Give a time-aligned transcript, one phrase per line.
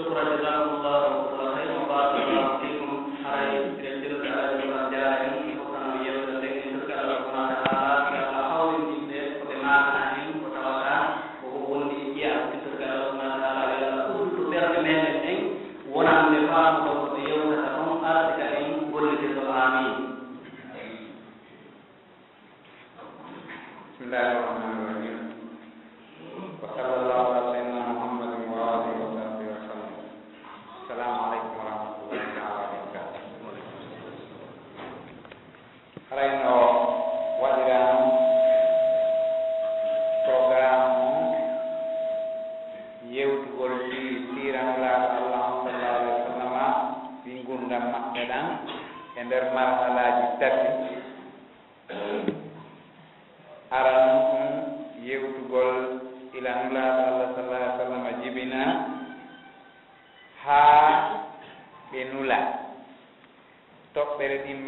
[0.00, 2.90] شكرا جزاكم khayran خيرا وبارك الله فيكم.
[3.24, 3.79] حري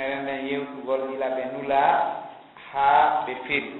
[0.02, 1.82] minen men yewtugol gila ɓe nula
[2.72, 3.72] haa ɓe feri.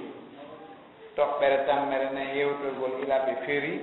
[1.15, 3.73] Toɓɓere tan meɗenen yewtugol ila ɓe feri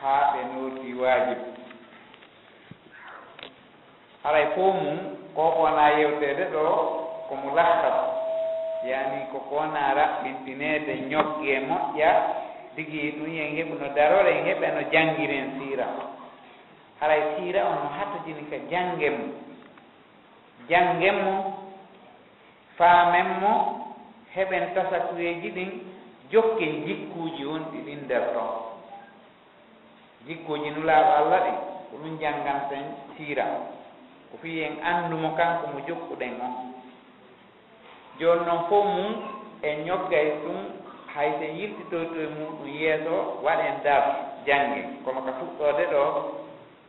[0.00, 1.38] haa ɓe nooti waajib.
[4.22, 4.98] Haray fo mum
[5.34, 6.64] ko wona yewtede ɗo
[7.28, 7.96] ko mulahab
[8.84, 12.10] yani koko wona raɓɓintinede ñogge moƴƴa
[12.76, 15.86] digi ɗum yen heɓu no darore en heɓe no janggiren siira.
[17.00, 19.32] Haray siira on no hatojini ka jangge mum.
[20.68, 21.57] Jangge mum
[22.78, 23.52] faamen mo
[24.34, 25.70] heɓen tasatureji ɗin
[26.30, 28.50] jokken jikkuji wonɗi ɗin nder ton
[30.26, 31.52] jikkuji nulaaɗo allah ɗi
[31.90, 32.84] ko ɗum jannganten
[33.16, 33.44] siira
[34.30, 36.54] ko fii en anndumo kanko mo jokkuɗen on.
[38.20, 39.12] Jooni noon fof mum
[39.62, 40.58] en ñoggay ɗum
[41.14, 44.02] hay sen yiltitoyto e muɗum yeeso waɗen dar
[44.46, 44.82] jannge.
[45.04, 46.02] Kono ka fuɗɗode ɗo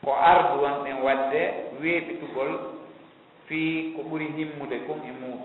[0.04, 1.42] ko ardu wonɗen waɗde
[1.82, 2.52] weeɓitugol
[3.48, 5.42] fii ko ɓuri himmude kum e muɗum.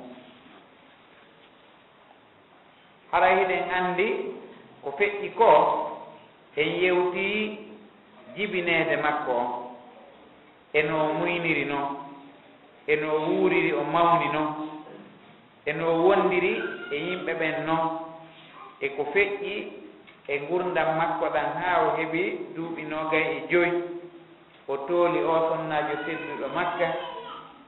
[3.15, 4.07] hara hiɗen anndi
[4.83, 5.51] ko feƴƴi ko
[6.57, 7.59] en yewti
[8.37, 9.45] jibineede makko o
[10.73, 11.81] eno muyniri no
[12.87, 14.43] eno wuuriri o mawni no
[15.67, 16.53] eno wondiri
[16.91, 17.77] e yimɓe ɓen no
[18.81, 19.55] e ko feƴƴi
[20.29, 22.23] e gurdam makko ɗan haa o heɓi
[22.57, 23.73] duuɓi nogay e joyi
[24.69, 26.89] o tooli o sonnaajo tedduɗo makka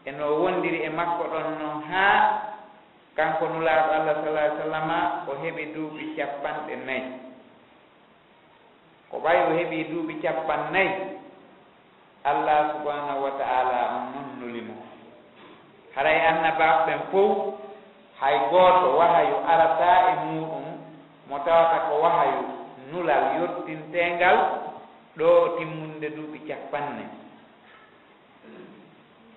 [0.09, 2.56] eno wondiri e makko ɗon noon haa
[3.17, 7.05] kanko nulaaɗo allah salah sallama o heɓi duuɓi capanɗe nayi.
[9.11, 10.91] Ko ɓay o heɓi duuɓi capan nayi
[12.27, 14.75] allah subhanahu wa taala on noon nulimo
[15.95, 17.33] haray annabaɓe ɓen fof
[18.21, 20.67] hay gooto wahayu arata e muɗum
[21.31, 22.41] mo tawata ko wahayu
[22.91, 24.39] nulal yottintengal
[25.19, 25.29] ɗo
[25.59, 27.09] timmunde duuɓi capannayi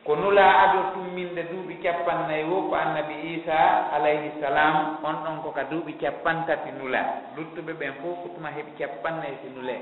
[0.10, 5.50] ko nula ado tumminde duuɓi capannayyi wo ko annabi isa alayhi salam on ɗon ko
[5.54, 7.02] ka duuɓi capantati nula.
[7.38, 9.76] Luttuɓe ɓen fof ko tuma heeɓi capannayyi si nule.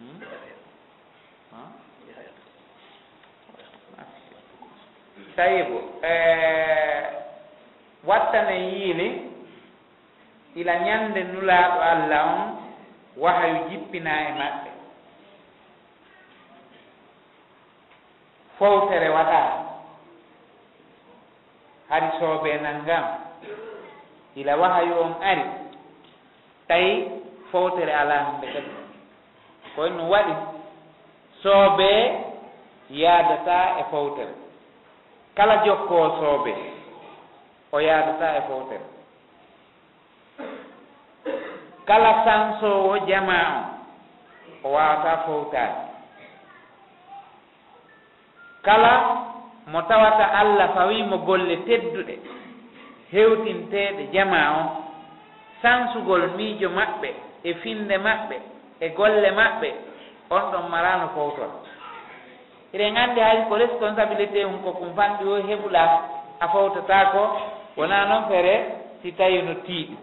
[0.00, 0.16] Hmm?
[5.36, 6.12] Tayibo e,
[8.08, 9.08] wattane yiili
[10.56, 12.40] ila ñande nulaaɗo allah on
[13.20, 14.67] wahayu jippina e maɓɓe.
[18.58, 19.42] fowtere waɗa.
[21.88, 23.04] Hari soobe nanngam
[24.36, 25.44] ila wahayu on ari
[26.68, 26.90] tawi
[27.52, 28.70] fowtere alaa hannde kadi.
[29.76, 30.34] Koye no waɗi
[31.42, 31.90] soobe
[32.90, 34.34] yaadata e fowtere.
[35.34, 36.54] Kala jokkoo soobe
[37.72, 38.86] o yaadata e fowtere.
[41.88, 43.64] Kala sansowo jama on
[44.64, 45.87] o waawata fowtaade.
[48.62, 48.92] kala
[49.66, 52.14] mo tawata allah fawiimo golle tedduɗe
[53.12, 54.62] hewtinteeɗe jama o
[55.62, 57.08] sansugol miijo maɓɓe
[57.44, 58.36] e finde maɓɓe
[58.80, 59.68] e golle maɓɓe
[60.30, 61.50] on ɗon marano fowtol
[62.72, 65.82] eɗen anndi hay ko responsabilité um ko kum fanɗi o heɓula
[66.40, 67.22] a fowtata ko
[67.76, 68.54] wona noon fere
[69.02, 69.96] si tawi no tiiɗi.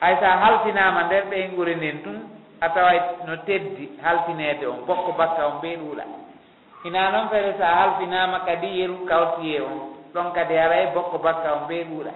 [0.00, 2.18] Hay sa halfinama nder ɓeyngure nden tun
[2.60, 6.04] a taway no teddi halfinede on bokko bakka on ɓeyɗuula
[6.86, 9.78] hina noon fere so a halfinama kadi yeru kawtiye on.
[10.14, 12.12] Ɗon kadi ara e bokko bakka on ɓe ɗuuɗa.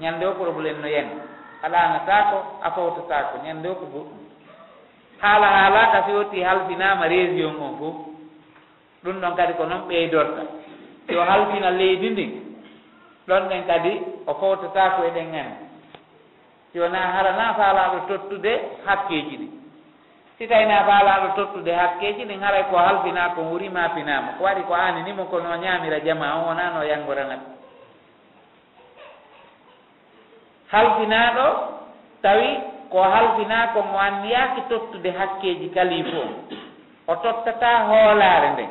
[0.00, 1.14] Ñande o probléme no yani
[1.62, 4.20] alanatako a fawtatako ñande o ko goɗɗum
[5.22, 7.96] haala haalaka so yetti halfinama région on fof
[9.04, 10.42] ɗum ɗon kadi ko noon ɓeydorta.
[11.08, 12.30] Yo halfina leydi ndin
[13.28, 13.92] ɗon ɗen kadi
[14.26, 15.68] o fawtatako eɗen andi
[16.72, 18.52] sowona harana faalaɗo tottude
[18.86, 19.57] hakkeji ɗi
[20.38, 24.74] si tawina faalaɗo tottude hakkeji ɗin haray ko halfina ko hurima pinama ko waɗi ko
[24.74, 27.40] aninimo kono ñamira jama on wonano yangoranat
[30.72, 31.46] halfinaɗo
[32.22, 32.48] tawi
[32.90, 36.32] ko halfina ko mo anniyaki tottude hakkeji kalifu on
[37.10, 38.70] o tottata hoolare nden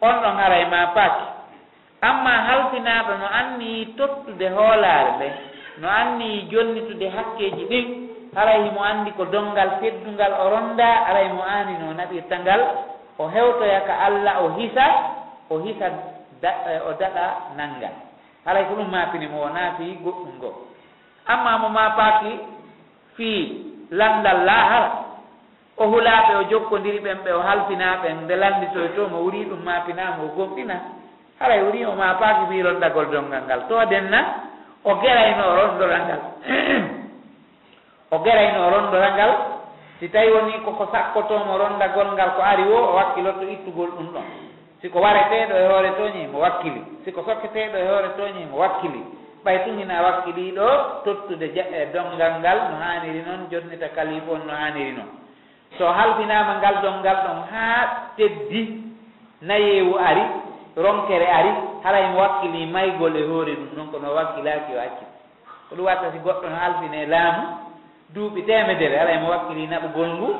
[0.00, 1.24] on ɗon haray ma paaki
[2.04, 5.32] amma halfinaɗo no anniyi tottude hoolare nden
[5.80, 7.99] no anniyi jonnitude hakkeji ɗin
[8.36, 12.62] alay mo anndi ko donngal teddungal o ronda aray mo aani no naɓirta ngal
[13.18, 14.86] o hewtoya ka allah o hisa
[15.50, 15.86] o hisa
[16.42, 18.10] e, o daɗa nanngal
[18.46, 20.50] alay ko ɗum mapinimo o naafi goɗɗum ngo.
[21.26, 22.32] Amma mo maapaaki
[23.16, 23.40] fii
[23.90, 24.90] landal laahara.
[25.76, 30.22] O hulaaɓe o jokkondiri ɓen ɓe o halfinaaɓen nde landitoy to mo wuri ɗum mapinama
[30.24, 30.76] o gomɗina
[31.40, 33.60] haray wuri o maapaaki fii ronndagol donngal ngal.
[33.68, 34.20] To denna
[34.84, 36.20] o gerayno rondoralngal
[38.10, 39.32] o gerayno rondoral ngal
[40.00, 44.26] si tawi woni koko sakkotomo rondagol ngal ko ari o o wakkilotto ittugol ɗum ɗon.
[44.80, 49.04] Siko wareteɗo e hoore toñi mo wakkili siko sokketeɗo e hoore toñi mo wakkili.
[49.44, 50.66] Ɓay tumina wakkiliɗo
[51.04, 55.10] tottude e dongal ngal no haniri noon jonnita kalifa on no haniri noon.
[55.78, 57.64] So halfinama ngal dongal ɗon ha
[58.16, 58.80] teddi
[59.42, 60.24] nayewu ari
[60.76, 61.50] ronkere ari
[61.84, 65.04] haray mo wakkili maygol e hoore ɗum noon kono wakkilaki o acci.
[65.68, 67.69] Ko ɗum watta si goɗɗo no halfine laamu
[68.14, 70.30] duuɓi temedere ala emo wakkili naɓugol ngu.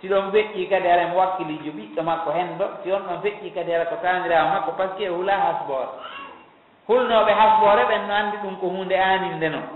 [0.00, 2.48] Si ɗon feƴƴi kadi ala emo wakkiliji ɓiɗɗo makko hen
[2.82, 5.88] si on ɗon feƴƴi kadi ala ko tandirama makko par ce que e huula hasbore
[6.88, 9.66] hulnoɓe hasbore ɓen no anndi ɗum ko hunde aninde noon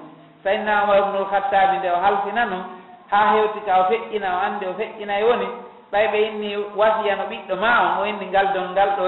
[0.44, 2.64] sayinna omar ibnul khattabi nde o halfina noon
[3.10, 5.46] ha hewti ka o feƴƴina o anndi o feƴƴinay e woni
[5.92, 9.06] ɓay ɓe inni wasiyano ɓiɗɗo ma on o inni ngal don ngal ɗo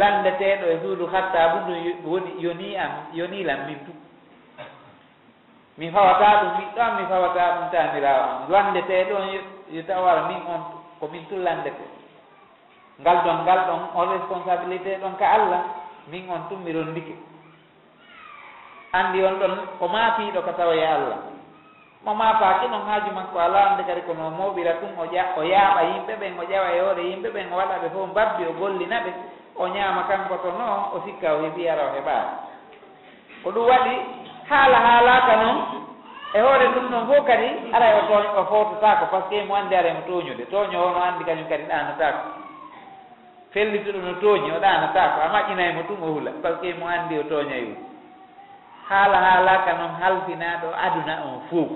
[0.00, 3.92] landeteɗo e suudu hatta bu ɗum woni yoni am yonilam min tu
[5.78, 8.52] mi fawata ɗum ɓiɗɗo am mi fawata ɗum tamirawo am.
[8.52, 9.24] Wandete ɗon
[9.70, 10.60] yo tawara min on
[11.00, 11.84] komin min tullandete.
[13.00, 15.60] Ngal ɗon ngal ɗon on responsabilité ɗon ka allah
[16.08, 17.14] min on tun mi rondike.
[18.92, 21.18] Andi on ɗon ko maafiɗo ka tawaye allah.
[22.04, 25.82] Mo maafaki noon haaju makko ala ande kadi kono moɓira tun o ƴa o yaaɓa
[25.82, 29.00] yimɓe ɓen o ƴawa e hoore yimɓe ɓen o waɗa ɓe fof mbabbi o gollina
[29.06, 29.12] ɓe
[29.56, 32.32] o ñaama kanko to noo o sikka o heeɓi ara o heɓaani.
[33.44, 33.94] Ko ɗum waɗi
[34.52, 35.58] haala haalaka noon
[36.34, 39.44] e hoore ɗum noon fof kadi ara e o toon o fototako par ce que
[39.48, 40.44] mo anndi araymo e tooñude.
[40.52, 42.20] Tooño o no anndi kañum kadi ɗanotako
[43.52, 46.86] fellituɗo no tooñi o ɗanotako a maƴƴinaymo e tum o hula par ce que mo
[46.86, 47.80] anndi o tooñay hula
[48.88, 51.70] haala haalaka noon halfinaɗo aduna on fof.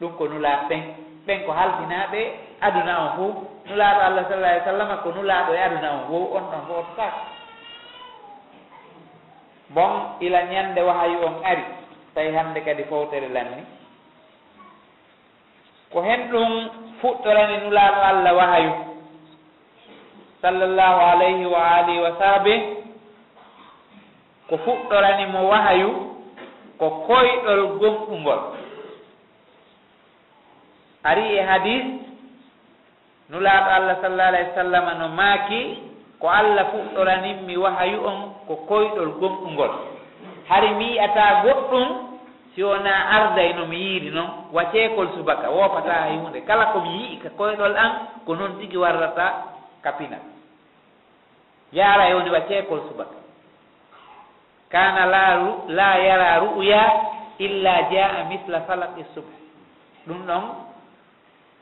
[0.00, 0.82] Ɗum ko nulaa ɓen.
[1.26, 2.20] Ɓen ko halfinaɓe
[2.66, 3.34] aduna on fof.
[3.68, 6.26] Nulaaɗo allah sallah alih w sallam ko nulaaɗo e aduna on fof.
[6.36, 7.33] On ɗon fototako
[9.74, 11.64] bon ila ñande wahayu on ari
[12.14, 13.62] tawi hande kadi fowtere lanni.
[15.92, 16.50] Ko hen ɗum
[17.00, 18.72] fuɗɗorani nulaaɗo allah wahayu
[20.42, 22.54] sallllahu alayhi wa alihi wa sahbi
[24.48, 25.90] ko fuɗɗorani mo wahayu
[26.78, 28.40] ko koyɗol gomɗungol
[31.04, 31.84] ari e hadis
[33.30, 35.60] nulaaɗo allah sallah alayhi wa sallam no maaki
[36.24, 39.72] ko allah fuɗɗoraninmi wahayu on ko koyɗol gomɗungol
[40.48, 41.88] hari mi yiyata goɗɗum
[42.54, 46.40] si wona arday no mi yiiri noon waceekol subaka woofata hay hunde.
[46.48, 47.92] Kala komi yii ka koyɗol an
[48.24, 49.52] ko noon tigi warrata
[49.82, 50.16] kapina.
[51.76, 53.20] Yaara e woni waceekol subaka.
[54.72, 55.24] Kana la
[55.68, 56.82] la yara ru'ya
[57.38, 59.28] illa jaa misla falaqi subh.
[60.08, 60.44] Ɗum ɗon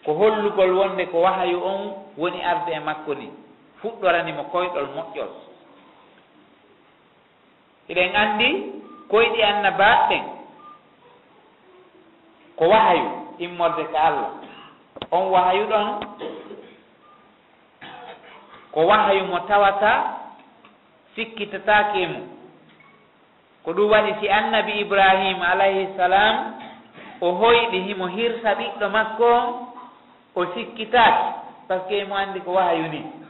[0.05, 1.81] ko hollugol wonde ko wahayu on
[2.17, 3.42] woni arde e makko ni.
[3.83, 5.31] fuɗɗoranimo koyɗol moƴƴol.
[7.91, 8.49] Eɗen anndi
[9.11, 10.25] koyɗi annabaɓɓen
[12.57, 13.09] ko wahayu
[13.39, 14.31] immorde ko allah.
[15.11, 15.89] On wahayu ɗon
[18.73, 19.93] ko wahayu mo tawata
[21.15, 22.25] sikkitatake mum
[23.65, 26.55] ko ɗum waɗi si annabi ibrahima alayhi salam
[27.21, 29.31] o hoyɗi himo hirsa ɓiɗɗo makko
[30.35, 31.27] o sikkitaki
[31.69, 33.22] par ce que emo anndi ko wahayu ni.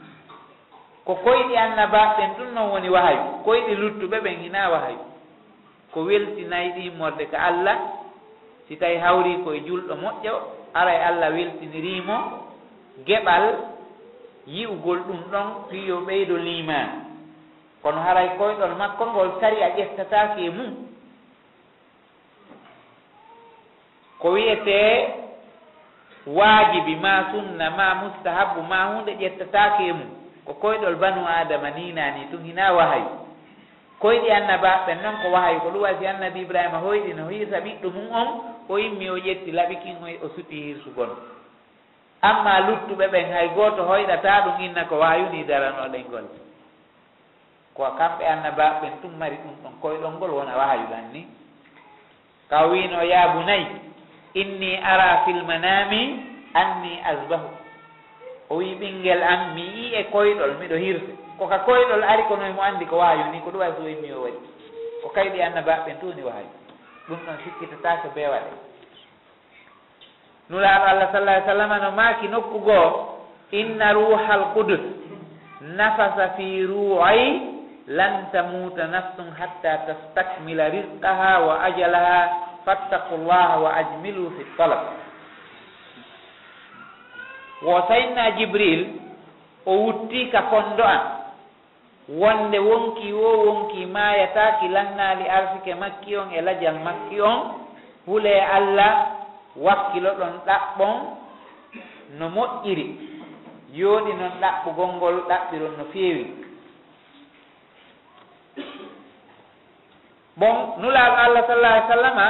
[1.05, 4.99] ko koyɗi annabaɓen ɗum noon woni wahayu koyɗi luttuɓe ɓen hina wahayu
[5.91, 7.77] ko weltinayi ɗi morde ko allah
[8.67, 10.35] si tawi hawri koye julɗo moƴƴo
[10.73, 12.17] ara e allah weltinirimo
[13.05, 13.45] geɓal
[14.47, 16.89] yi'ugol ɗum ɗon fiyo ɓeydo liman
[17.83, 20.71] kono haray koyɗol makko ngol sari a ƴeftataki e mum.
[24.19, 24.79] Ko wiyete
[26.27, 30.09] waajibi ma sunna ma mustahabu ma hunde ƴettatake e mum.
[30.45, 33.09] ko koyɗol banu adama ni nani tun hina wahayu.
[33.99, 37.87] Koyɗi annaba ɓen noon ko wahayu ko ɗum wasi annabi ibrahima hoyɗi no hiirsa ɓiɗɗo
[37.93, 38.27] mum on
[38.69, 41.09] o yimmi o ƴetti laaɓi kin o suti hiirsugol
[42.21, 46.27] amma luttuɓe ɓen hay gooto hoyɗata ɗum inna ko wayuni daranoɗen gol
[47.73, 51.27] ko kamɓe annaba ɓen tum mari ɗum ɗon koyɗol ngol wona wahayulan ni.
[52.49, 53.65] Kaw wino yaabu bunayi
[54.33, 56.01] inni ara fil manami
[56.53, 57.47] anni asbahu.
[58.49, 61.11] o wi ɓinguel am mi yii e koyɗol miɗo hirse.
[61.39, 64.11] Koka koyɗol ari ko noye mo andi ko waawi ni ko ɗum wawi so wimmi
[64.13, 64.39] o waɗi.
[65.03, 66.47] Ko kayɗi annabaɓeɓen tu ni waawi
[67.07, 68.51] ɗum ɗon sikkitatake bewaɗe
[70.49, 72.87] nulaaɗo allah sallah sallam no maaki nokku goo
[73.51, 74.81] inna ruhal qudus
[75.61, 77.27] nafasa fi ruuyi
[77.87, 82.19] lan tamuta nafsum hatta tastakmila risqaha wa ajalaha
[82.65, 84.95] fattaku llaha wa ajmilu fi talab.
[87.65, 88.81] wo sayidna jibril
[89.65, 91.01] o wutti ka konndo an
[92.09, 97.39] wonde wonki wo wonki mayataki lannaali arsike makki on e lajal makki on
[98.05, 99.07] huule allah
[99.55, 100.95] wakkilo ɗon ɗaɓɓon
[102.19, 102.85] no moƴƴiri.
[103.73, 106.25] Yooɗi noon ɗaɓɓugol ngol ɗaɓɓiron no feewi.
[110.37, 112.25] Bon nulaaɗo allah sallah alih sallama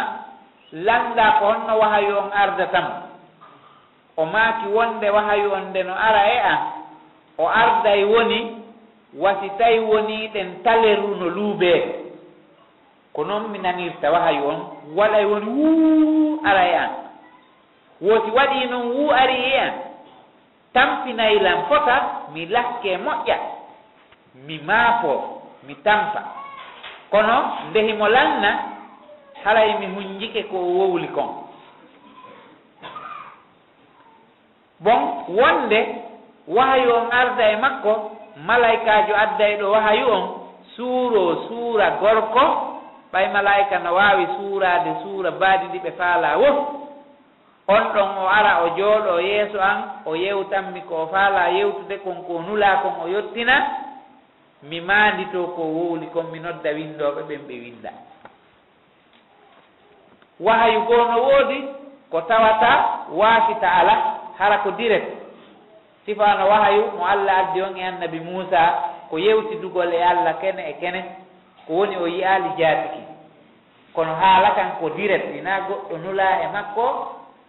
[0.71, 2.85] lannda ko honno wahayo on arda tam
[4.17, 6.59] o maaki wonde wahayu on nde no ara e an
[7.37, 8.57] o arday woni
[9.17, 12.03] wasi tawi woniiɗen taleru no luubee
[13.13, 14.59] ko noon mi nanirta wahayu on
[14.95, 16.89] waɗay woni wuu ara e an.
[18.01, 19.73] Wooti waɗii noon wuu ari e an
[20.73, 21.95] tampinaylan fota
[22.33, 23.37] mi lakke moƴƴa
[24.45, 26.21] mi maafo mi tampa.
[27.11, 28.59] Kono ndehimo lanna
[29.43, 31.42] haray mi hunjike ko wowli kon.
[34.83, 35.01] bon
[35.39, 35.79] wonde
[36.47, 37.93] wahayu on arda e makko
[38.47, 40.23] malaikajo adda e ɗo wahayu on
[40.75, 42.43] suuro suura gorko
[43.13, 46.57] ɓay malaika no wawi suurade suura baadi ɗi ɓe faala wof
[47.67, 52.23] on ɗon o ara o jooɗo yeeso an o yewtanmi ko o faala yewtude kon
[52.27, 53.83] ko nula kon o yottina.
[54.69, 57.91] Mi maandito ko wowli kon mi nodda windoɓe ɓen ɓe winda
[60.39, 61.57] wahayu goo no woodi
[62.11, 62.71] ko tawata
[63.19, 63.95] waasita ala
[64.37, 65.07] hara ko direct.
[66.05, 68.61] Sifano wahayu mo allah addi on e annabi muusa
[69.09, 71.01] ko yewti dugol e allah kene e kene
[71.67, 73.03] ko woni o yiyaali jaatiki.
[73.93, 76.85] Kono haala kan ko direct ina goɗɗo nula e makko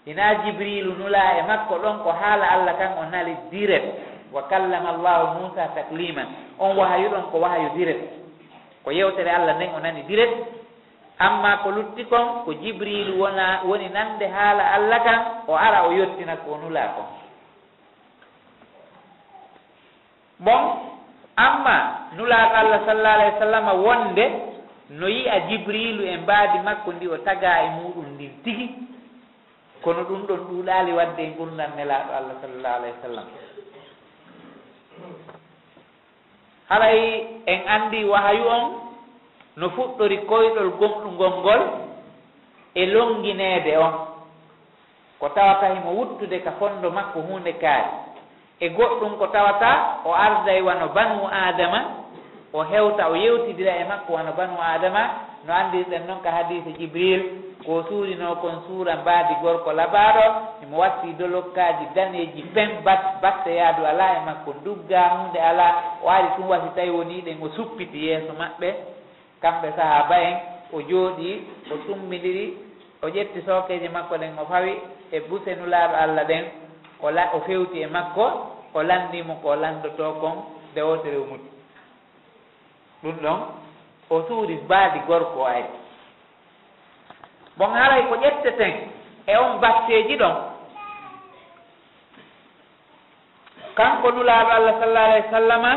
[0.07, 3.87] ina jibrilu nula e makko ɗon ko haala allah kan o nali direct.
[4.33, 6.27] Wa kallama allahu moussa takliman
[6.59, 8.13] on wahayu ɗon ko wahayu direct.
[8.85, 10.64] Ko yewtere allah nden o nani direct.
[11.19, 15.93] amma ko lutti kon ko jibrilu wona woni nande haala allah kan o ara o
[15.95, 17.09] yettina ko nula kon.
[20.43, 20.63] Bon
[21.37, 24.25] amma nulaɗo allah sallah alah w sallam wonde
[24.91, 28.67] no yiya jibrilu e mbaadi makko ndi o taga e muɗum ndin tigi
[29.83, 33.27] kono ɗum ɗon ɗuuɗaali wadde e gurdam nelaaɗo allah sallallah alah w sallam.
[36.69, 37.01] Haray
[37.47, 38.65] en anndi wahayu on
[39.57, 41.63] no fuɗɗori koyɗol gomɗugol ngol
[42.75, 43.95] e longineede on.
[45.21, 47.91] Ko tawata himo wuttude ka fonndo makko hunde kaari.
[48.61, 51.81] E goɗɗum ko tawata o arday wano banu adama
[52.53, 55.11] o hewta o yewtidira e makko wano banu adama
[55.47, 57.23] no andirɗen noon ka hadise jibril
[57.67, 60.25] ko suurino kon suura mbaadi gorko labaaɗo
[60.61, 66.11] himo watti dolokkaaji daneeji pen bat batte yaadu alaa e makko ndugga hunde alaa o
[66.11, 68.94] ari tum wasi tawi woniɗen o suppiti yeeso maɓɓe.
[69.45, 70.35] kamɓe sahaba en
[70.73, 71.29] o jooɗi
[71.73, 72.47] o summidiri
[73.05, 74.73] o ƴetti sokeje makko ɗen o fawi
[75.13, 76.45] e buse nulaaɗo allah ɗen
[77.05, 78.25] o la o fewti e makko
[78.75, 80.37] o lanndimo ko landoto kon
[80.73, 81.49] nde woto rew muti
[83.03, 83.39] ɗum ɗon
[84.11, 85.71] o suuri baadi gorko o ari.
[87.57, 88.75] Bon haray ko ƴetteten
[89.27, 90.37] e on batteji ɗon.
[93.77, 95.73] Kanko nulaaɗo allah sallah alah wa sallama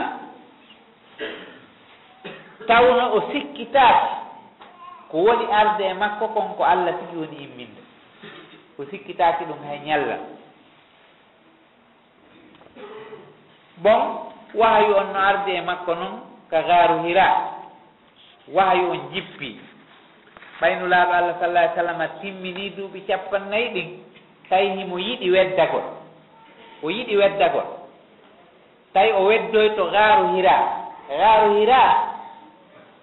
[2.68, 4.28] tawno o sikkitaaki
[5.12, 7.82] ko woni arde e makko kon ko allah tigi woni imminde.
[8.80, 10.18] O sikkitaaki ɗum hay ñalla.
[13.78, 14.02] Bon
[14.54, 16.16] wahayu on no arde e makko noon
[16.52, 17.28] ko gaaru hira.
[18.52, 19.60] Wahayu on jippi.
[20.62, 23.90] Ɓaynulaaɓe allah sallah ai sallam timmini duuɓi capannayyi ɗin
[24.50, 25.84] tawi himo yiɗi weddagol
[26.84, 27.68] o yiɗi weddagol
[28.94, 30.58] tawi o weddoy to gaaru hira.
[31.10, 32.17] Gaaru hira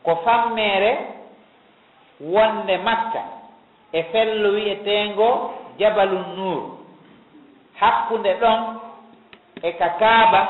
[0.04, 0.92] ko fammeere
[2.20, 3.22] wonde makka
[3.92, 6.62] e fello wiyeteengo jabalun nour
[7.80, 8.60] hakkunde ɗon
[9.62, 10.40] e ka kaaba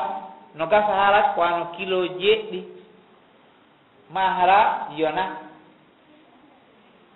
[0.55, 2.59] no gasa harat ko ano kilo jeɗɗi
[4.09, 5.25] ma hara yona.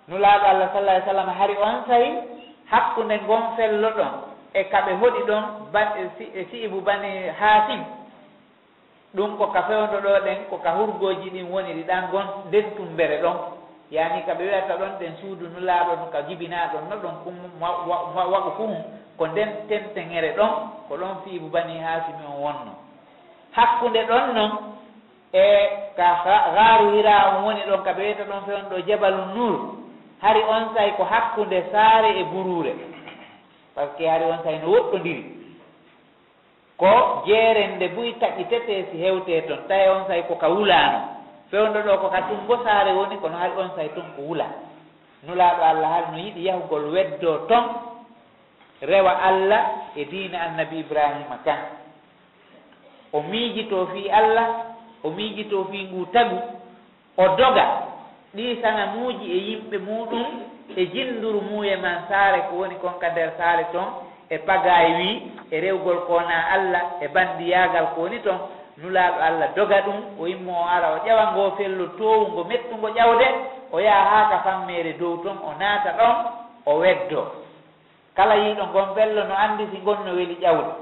[0.08, 2.10] Nulaaɗo allah sallah ai sallam hari on sayi
[2.70, 4.12] hakkunde ngon fello ɗon
[4.54, 5.44] e kaɓe hoɗi ɗon
[5.74, 7.99] e, e siibu bani hatim
[9.14, 12.64] ɗum ko ka fewndo ɗo ɗen ko ka hurgoji ɗin woni ɗi ɗan gon nden
[12.76, 13.36] tum ɗon.
[13.90, 18.50] Yani kaɓe wiyata ɗon ɗen suudu nulaaɗo ɗum ka jibinaa ɗon no ɗon kum waɓu
[18.56, 18.74] fum
[19.18, 20.50] ko nden tenteŋere ɗon
[20.88, 22.72] ko ɗon fiibu bani haasimi on wonno.
[23.56, 24.52] Hakkunde ɗon noon
[25.32, 25.42] e
[25.96, 26.06] ka
[26.54, 29.58] gaaru hira on woni ɗon kaɓe wiyata ɗon fewn ɗo jabalu nur
[30.22, 32.74] hari on say ko hakkunde saare e buruure.
[33.74, 35.39] Par ce que hari on say no woɗɗodiri
[36.80, 41.00] ko jeerende buy taƴƴitete si hewte toon tawi on say koka wulaano
[41.50, 44.46] fewndo ɗo koka tumbosare woni kono hay on say toon ko wula.
[45.26, 47.64] Nulaaɗo allah haali no yiɗi yahugol weddo toon
[48.80, 49.62] rewa allah
[49.96, 51.58] e diina annabi ibrahima kan
[53.12, 54.48] o miijito fii allah
[55.04, 56.38] o miijito fii ngu tagu
[57.16, 57.66] o doga.
[58.34, 60.26] Ɗi sanamuji e yimɓe muɗum
[60.76, 65.08] e jinnduru muuye man saare ko woni kon ka nder saare toon e ɓagay wi
[65.50, 68.38] e rewgol kona allah e bandiyagal ko woni toon
[68.82, 73.26] nulaaɗo allah doga ɗum o immo o ara o ƴawa ngo fello towugo mettugo ƴawde
[73.72, 76.16] o yaha haa ka fammere dow toon o naata ɗon
[76.66, 77.22] o weddo.
[78.16, 80.72] Kala yiiɗo ngon fello no anndi si ngon no weli ƴawde.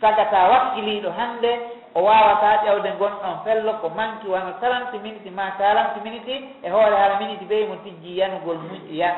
[0.00, 1.50] Sagata wakkiliiɗo hannde
[1.94, 6.68] o wawata ƴawde ngon ɗon fello ko manki wano quarante minute ma quarante minute e
[6.70, 9.10] hoore hara minute ɓey mo tijji yanugol mu ya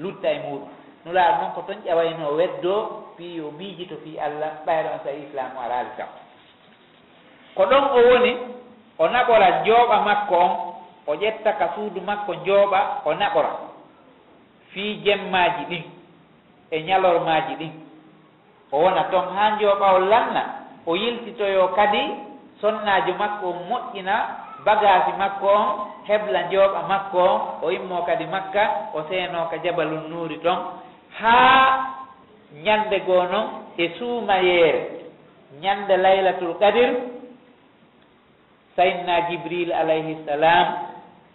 [0.00, 0.79] lutta e muɗum.
[1.04, 2.74] nulaaɗo noon ko toon ƴawayno weddo
[3.16, 6.08] fii yo miijito fii allah ɓayra on so islam araali taw
[7.56, 8.32] ko ɗon o woni
[8.98, 10.52] o naɓora jooɓa makko on
[11.06, 13.50] o ƴetta ka suudu makko jooɓa o naɓora.
[14.72, 15.82] Fii jemmaaji ɗin
[16.70, 17.72] e ñalormaaji ɗin.
[18.72, 20.42] O wona toon haa jooɓa o lanna
[20.86, 22.02] o yiltitoyo kadi
[22.60, 24.14] sonnaajo makko on moƴƴina
[24.64, 25.66] bagage makko on
[26.08, 28.62] hebla jooɓa makko on o immo kadi makka
[28.94, 30.58] o seenoo ka jabalun nuuri toon
[31.20, 31.86] haa
[32.64, 33.48] ñannde goo noon
[33.78, 34.82] e suumayeere
[35.62, 36.90] ñannde laylatul kadir
[38.76, 40.66] saynna jibril alayhi salam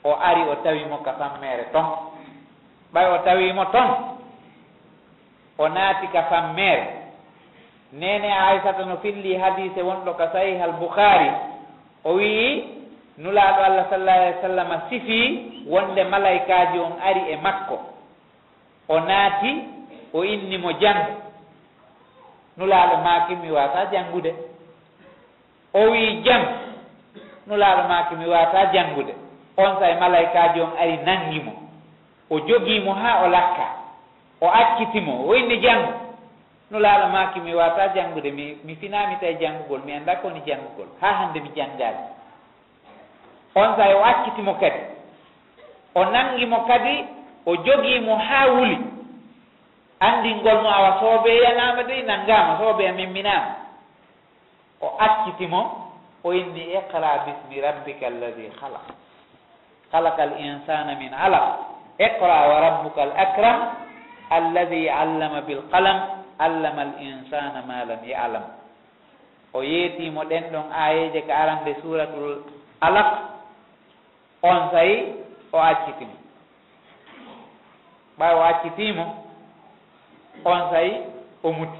[0.06, 2.14] o ari o tawimo ka fammeere ton.
[2.94, 3.90] Ɓay o tawimo ton
[5.58, 6.88] o naati ka fammeere.
[7.94, 11.30] Nene aissata no filli hadise wonɗo ka sahih al boukhari
[12.04, 12.64] o wii
[13.18, 15.28] nulaaɗo allah sallah alih w sallam sifii
[15.68, 17.78] wonde malaikaji on ari e makko.
[18.90, 19.52] O naati
[20.16, 21.06] o innimo jang.
[22.58, 24.32] Nulaaɗo maaki mi waata janngude
[25.74, 26.42] o wii jam
[27.48, 29.14] nulaaɗo maaki mi waata janngude
[29.58, 31.52] on say malaikaji on ari nanngimo
[32.30, 33.68] o jogiimo haa o lakka.
[34.42, 35.94] O accitimo o inni janngo
[36.72, 41.14] nulaaɗo maaki mi waata janngude mi mi finaami tawi janngugol mi annda koni janngugol haa
[41.14, 42.04] hannde mi janngaali
[43.56, 44.80] on say o accitimo kadi.
[45.96, 47.06] O nanngimo kadi
[47.46, 48.95] o jogiimo haa wuli.
[50.00, 53.56] anndingol mo awa soobeyanama dey nanngama soobeya memminama
[54.82, 55.62] o accitimo
[56.24, 58.86] o inni iqra bismi rabbika alladi halaq
[59.96, 61.72] halaka al insana min alaq.
[61.96, 63.60] Iqra wa rabbuka al akram
[64.28, 65.98] alladi allama bilqalam
[66.40, 68.46] allama al insana ma lam yalam.
[69.56, 72.44] O yeetimo ɗen ɗon ayeje ko arande suratul
[72.84, 73.10] alaq
[74.44, 75.16] on sayi
[75.54, 76.16] o accitimo
[78.20, 79.06] ɓawa o accitimo
[80.46, 80.94] on sayi
[81.44, 81.80] o muti.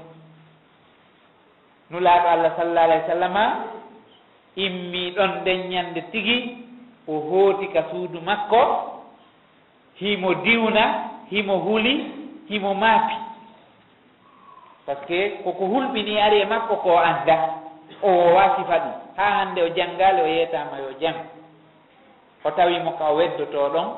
[1.90, 3.36] Nulaaɗo allah sallallah alah w sallam
[4.56, 6.56] immi ɗon nden ñande tigi
[7.08, 8.60] o hooti ka suudu makko
[10.00, 10.84] himo diwna
[11.30, 11.94] himo huli
[12.48, 13.14] himo maapi
[14.86, 17.36] par ce que koko hulɓini ari e makko ko annda
[18.02, 18.92] o wowa sifa ɗum.
[19.16, 21.16] Haa hannde o janngaali o yeetama yo jang
[22.44, 23.88] o tawimo ka o weddoto ɗon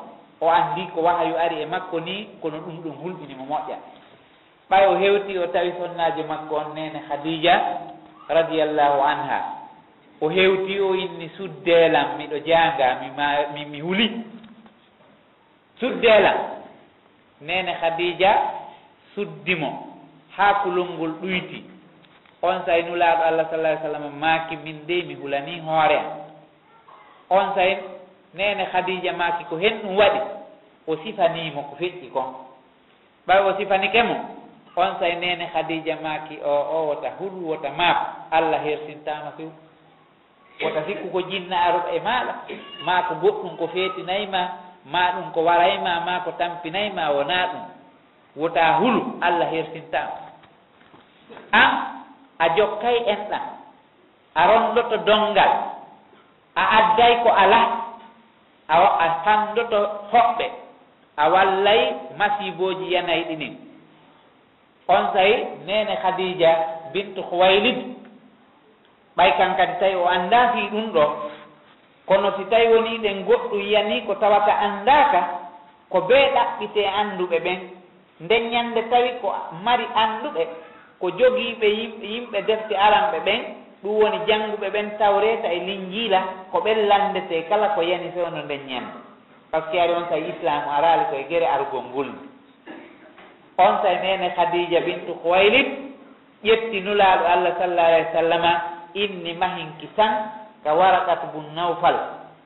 [0.40, 3.76] o andi ko wahayu ari e makko ni kono ɗum ɗum hulɓinimo moƴƴa.
[4.70, 7.54] ɓay o hewti o tawi sonnaji makko on nene khadija
[8.28, 9.40] radiallahu anha.
[10.20, 14.24] O hewti o inni suddeelam miɗo jaanga mima mi mi huli
[15.80, 16.36] suddeelam.
[17.40, 18.32] Nene khadija
[19.14, 19.70] suddimo
[20.36, 21.62] haa kulolngol ɗuyti.
[22.42, 26.06] On say nulaaɗo allah sallah ai sallam maaki min dey mi hulani hoore am.
[27.30, 27.78] On say
[28.34, 30.20] nene khadija maaki ko hen ɗum waɗi.
[30.86, 32.34] O sifanimo ko feƴƴi kon.
[33.26, 34.16] Ɓay o sifanike mo
[34.78, 38.06] on say nene hadija maki o o wota hulu wota maako.
[38.30, 39.50] Allah hersintama few
[40.62, 42.32] wota sikku ko jinna aroɓa e maɗa
[42.86, 44.40] ma ko goɗɗum ko feetinayma
[44.92, 47.64] ma ɗum ko warayma ma ko tampinayma wona ɗum.
[48.36, 50.16] Wota hulu allah hersintama
[51.52, 51.70] an
[52.38, 53.44] a jokkay enɗan
[54.34, 55.52] a rondoto dongal.
[56.56, 57.60] A adday ko ala
[58.68, 59.78] a a fandoto
[60.12, 60.46] hoɓɓe.
[61.16, 63.67] A wallay masiboji yanayi ɗinin.
[64.88, 66.50] on sayi nene khadija
[66.92, 67.78] bintu huwaylid
[69.16, 71.04] ɓay kan kadi tawi o anndaki ɗum ɗo
[72.06, 75.20] kono si tawi woni ɗen goɗɗu yiyani ko tawata anndaka
[75.90, 77.60] ko be ɗaɓɓite annduɓe ɓen
[78.20, 80.42] nden ñande tawi ko mari annduɓe
[81.00, 81.66] ko jogiiɓe
[82.02, 83.40] yimɓe defte aranɓe ɓen
[83.82, 86.20] ɗum woni jannguɓe ɓen tawreta e linjiila
[86.52, 88.98] ko ɓen landete kala ko yani fewno nden ñande
[89.50, 92.27] par ce que ari on sawi islamu araali koye gere arugol ngulnde
[93.58, 95.66] on say nene khadija bintu khuwaylid
[96.44, 98.52] ƴetti nulaaɗo allah sallah alah wa sallama
[98.94, 100.30] inni mahinki tan
[100.64, 101.96] ka warakat bun nawfal.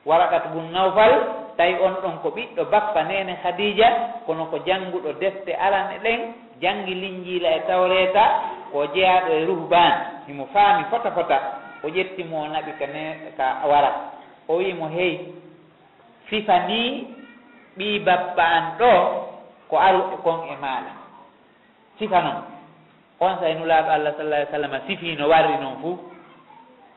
[0.03, 1.13] Warakat bun nawfal
[1.57, 3.87] tawi on ɗon ko ɓiɗɗo bappa nene khadija
[4.25, 6.19] kono ko jannguɗo defte arane ɗen
[6.61, 8.23] janngi linjiila e tawreta
[8.73, 9.93] ko jeyaɗo e ruhban.
[10.27, 11.37] Himo faami fota fota
[11.83, 13.03] o ƴettimo o naɓi ka ne
[13.37, 13.91] ka wara
[14.49, 15.29] o wiimo hey
[16.25, 17.07] fifa ni
[17.77, 18.91] ɓii bappa an ɗo
[19.69, 21.02] ko aru e kon e maɗa
[21.99, 22.53] sifa noon
[23.19, 25.97] on sayi nulaaɓe allah sallah ai sallam sifi no warri noon fuu.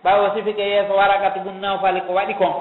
[0.04, 2.52] Ɓawo sifike yeeso warakatu bun nawfale ko waɗi kon.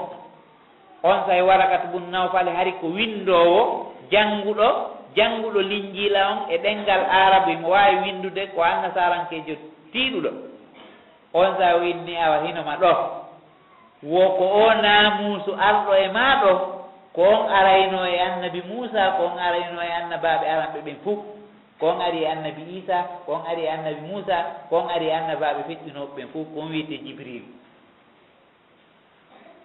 [1.02, 4.68] On say warakatu bun nawfale hari ko windowo jannguɗo
[5.16, 9.54] jannguɗo linjiila on e ɗenngal arabe mo waawi windude ko annasarankejo
[9.92, 10.30] tiiɗuɗo.
[11.34, 12.92] On sa winni awa hinoma ɗo.
[14.02, 16.52] Wo ko o naamuusu arɗo e maa ɗo
[17.14, 21.35] ko on arayno e annabi muusa ko on arayno e annabaɓe aranɓe ɓen fof
[21.80, 26.12] kon ari e annabi isa kon ari e annabi moussa kon ari e annabaɓe feƴƴinoɓe
[26.16, 27.42] ɓen fof on wiyete jibril.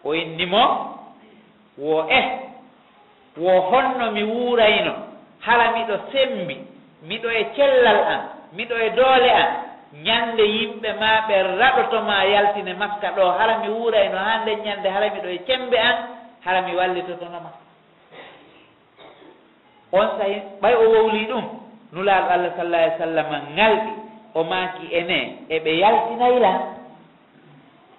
[0.03, 0.63] O innimo
[1.77, 2.21] wo e
[3.37, 4.93] wo honno mi wuurayno
[5.39, 6.57] hala miɗo sembi
[7.07, 8.21] miɗo e cellal an
[8.57, 9.49] miɗo e doole an
[10.03, 15.09] ñande yimɓe ma ɓe raɗotoma yaltine makka ɗo hala mi wuurayno ha nden ñande hala
[15.09, 15.95] miɗo e cembe an
[16.45, 17.51] hala mi wallitotonoma
[19.91, 21.60] on sahi ɓay o wowli ɗum
[21.91, 23.91] nulaaɗo allah sallah ai sallam ŋalɗi
[24.33, 25.19] o maaki ene
[25.55, 26.51] eɓe yaltinayla.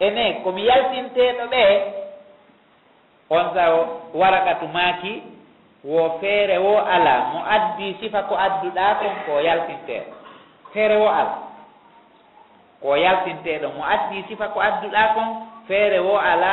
[0.00, 1.62] Ene komi yaltinteɗo ɓe
[3.30, 3.62] on sa
[4.14, 5.22] warakatu maaki
[5.84, 10.12] wo feere wo ala mo addi sifa ko adduɗa kon ko yaltinteɗo
[10.72, 11.34] feere wo ala.
[12.82, 15.28] Ko yaltinteɗo mo addi sifa ko adduɗa kon
[15.68, 16.52] feere wo ala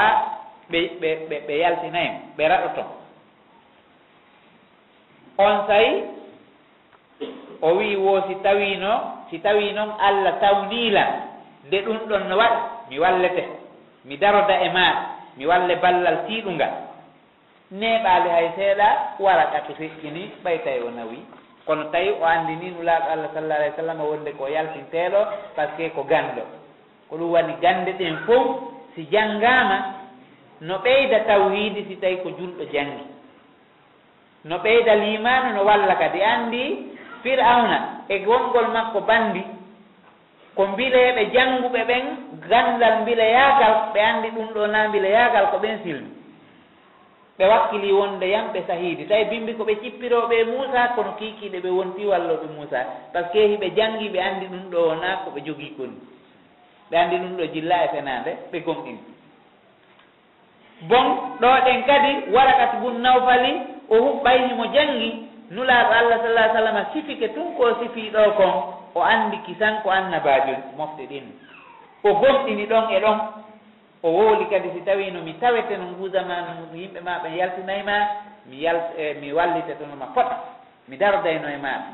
[0.72, 1.10] ɓe ɓe
[1.48, 2.88] ɓe yaltinaymo ɓe raɗo ton.
[5.40, 6.19] On sayi
[7.62, 11.06] o wi wo si tawino si tawi noon allah tawnila
[11.66, 13.44] nde ɗum ɗon no waɗi mi wallete
[14.06, 15.02] mi daroda e maɗa
[15.38, 16.90] mi walle ballal tiiɗungal
[17.72, 18.88] neɓaali hay seeɗa
[19.20, 21.20] wara kake feƴƴini ɓay tawi o nawi.
[21.66, 25.20] Kono tawi o anndini nulaaɗo allah sallah alah w sallam wonde ko yaltinteeɗo
[25.56, 26.42] par ce que ko ganndo
[27.10, 28.48] ko ɗum waɗi gannde ɗen fof
[28.96, 29.78] si janngaama
[30.62, 33.06] no ɓeyda tawhiidi si tawi ko julɗo janngi.
[34.46, 36.64] No ɓeyda limanu no walla kadi anndi
[37.24, 39.44] fir'auna e wongol makko bandi
[40.56, 42.06] ko mbileeɓe jannguɓe ɓen
[42.50, 46.10] ganndal mbileyagal ɓe anndi ɗum ɗo na mbileyagal ko ɓen silmi.
[47.38, 49.06] Ɓe wakkili wonde yamɓe sahiidi.
[49.08, 52.80] Tawi bimbi ko ɓe cippirooɓe e muusa kono kiikiiɗe ɓe wonti walloɓe muusa.
[53.14, 55.96] Par ce que hiɓe janngi ɓe anndi ɗum ɗo wona ko ɓe jogii koni
[56.92, 59.02] ɓe anndi ɗum ɗo jilla e fenaande ɓe gonɗini.
[60.90, 61.06] Bon
[61.42, 63.52] ɗo ɗen kadi warakat bun nawfali
[63.90, 68.54] o huɓɓayni mo janngi nulaaɗo allah sallah sallam sifike tun ko sifiiɗo kon
[68.96, 71.26] o anndi kisan ko annabaajol mofte ɗin.
[72.04, 73.18] O gomɗini ɗon e ɗon
[74.04, 77.84] o wooli kadi si tawi no mi tawete no nguusama no yimɓe ma ɓe yaltinayi
[77.84, 77.98] ma
[78.46, 80.38] mi yal e, mi wallite to noma fota
[80.88, 81.90] mi dardayno e maɓe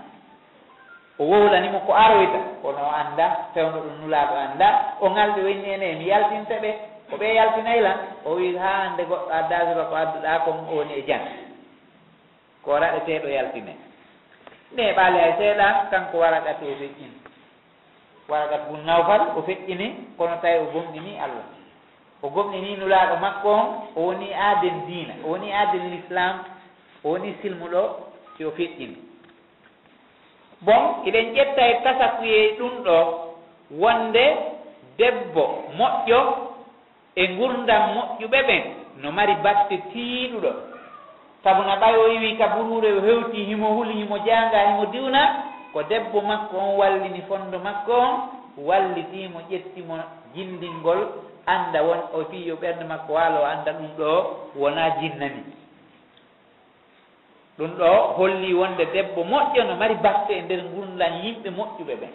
[1.19, 4.67] o wowlanimo ko aroyta kono o annda fewno ɗum nulaaɗo annda
[5.01, 6.69] o ngalɓe wenni ene mi yaltinta ɓe
[7.09, 10.93] ko ɓe yaltinayi lan o wi ha nde goɗɗo addasiro ko adduɗa kon o woni
[10.93, 11.44] e jang
[12.65, 13.73] ko raɗeteɗo yaltine.
[14.75, 17.07] Neɓaali hay seeɗan kanko waragat o feƴƴini
[18.29, 21.45] waragat bun nawfal o feƴƴini kono tawi o gomɗini allah.
[22.23, 26.35] O gomɗini nulaaɗo makko on o woni aaden diina o woni aaden l'islam
[27.03, 27.81] o woni silmuɗo
[28.37, 28.97] si o feƴƴini
[30.61, 32.97] bon eɗen ƴetta e tasakuyey ɗum ɗo
[33.71, 34.25] wonde
[34.97, 35.43] debbo
[35.77, 36.19] moƴƴo
[37.15, 38.63] e ngurdam moƴƴuɓe ɓen
[39.01, 40.74] no mari batte tiiɗuɗo.
[41.45, 45.21] sabu no ɓayoyi wi ka burure o hewti himo huli himo janga himo diwna
[45.73, 48.13] ko debbo makko on wallini fondo makko on
[48.57, 49.99] wallitimo ƴettimo
[50.33, 51.01] jindingol
[51.45, 54.09] anda won o fi yo ɓernde makko waalo o anda ɗum ɗo
[54.57, 55.43] wona jinnani
[57.57, 62.13] ɗum ɗo holli wonde debbo moƴƴo no mari batte e nder gurdan yimɓe moƴƴuɓe ɓen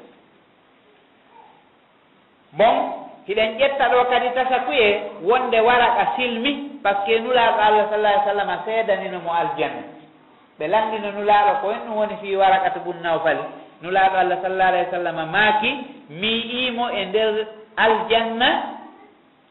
[2.53, 2.77] bon
[3.27, 6.53] hiɗen ƴetta ɗo kadi tasakuye wonde wara ka silmi
[6.83, 9.83] par ce que nulaaɗo allah sallah ai sallam seedanino mo aljanna.
[10.59, 13.45] Ɓe lanndino nulaaɗo ko en ɗum woni fi warakata bunnaw fali
[13.83, 15.71] nulaaɗo allah sallah alah w sallam maaki
[16.11, 18.49] miyiimo e nder aljanna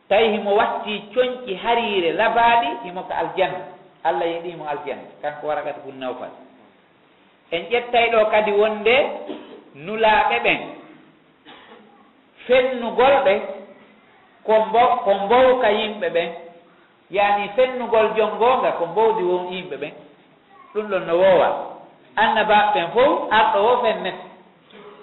[0.09, 3.61] tawi himo watti coñƴi hariire labaaɗi himo ko aljanna.
[4.03, 6.37] Allah yeɗiimo aljanna kanko warakata bunnaw fali
[7.51, 8.95] en ƴettay ɗo kadi wonde
[9.75, 10.59] nulaaɓe ɓen
[12.47, 13.33] fennugol ɓe
[14.45, 16.29] ko mbo ko mbowka yimɓe ɓen
[17.11, 18.31] yani fennugol jom
[18.77, 19.93] ko mbowdi won yimɓe ɓen
[20.73, 21.47] ɗum ɗon no wowa
[22.15, 24.29] annabaɓe ɓen fof arɗo wo fennete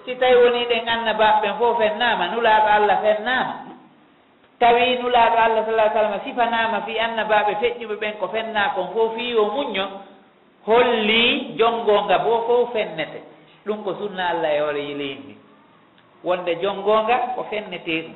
[0.07, 3.53] si tawi woni ɗen annabaɓe ɓen fof fennama nulaɗo allah fennama.
[4.59, 9.29] Tawi nulaɗo allah sallah sallam sifanama fi annabaɓe feƴƴuɓe ɓen ko fenna kon fof fi
[9.35, 9.85] yo muñño
[10.65, 13.19] holli jongonga bo fof fennete.
[13.65, 15.35] Ɗum ko sunna allah e hoore yilinni
[16.23, 18.15] wonde jongonga ko fennete ɗum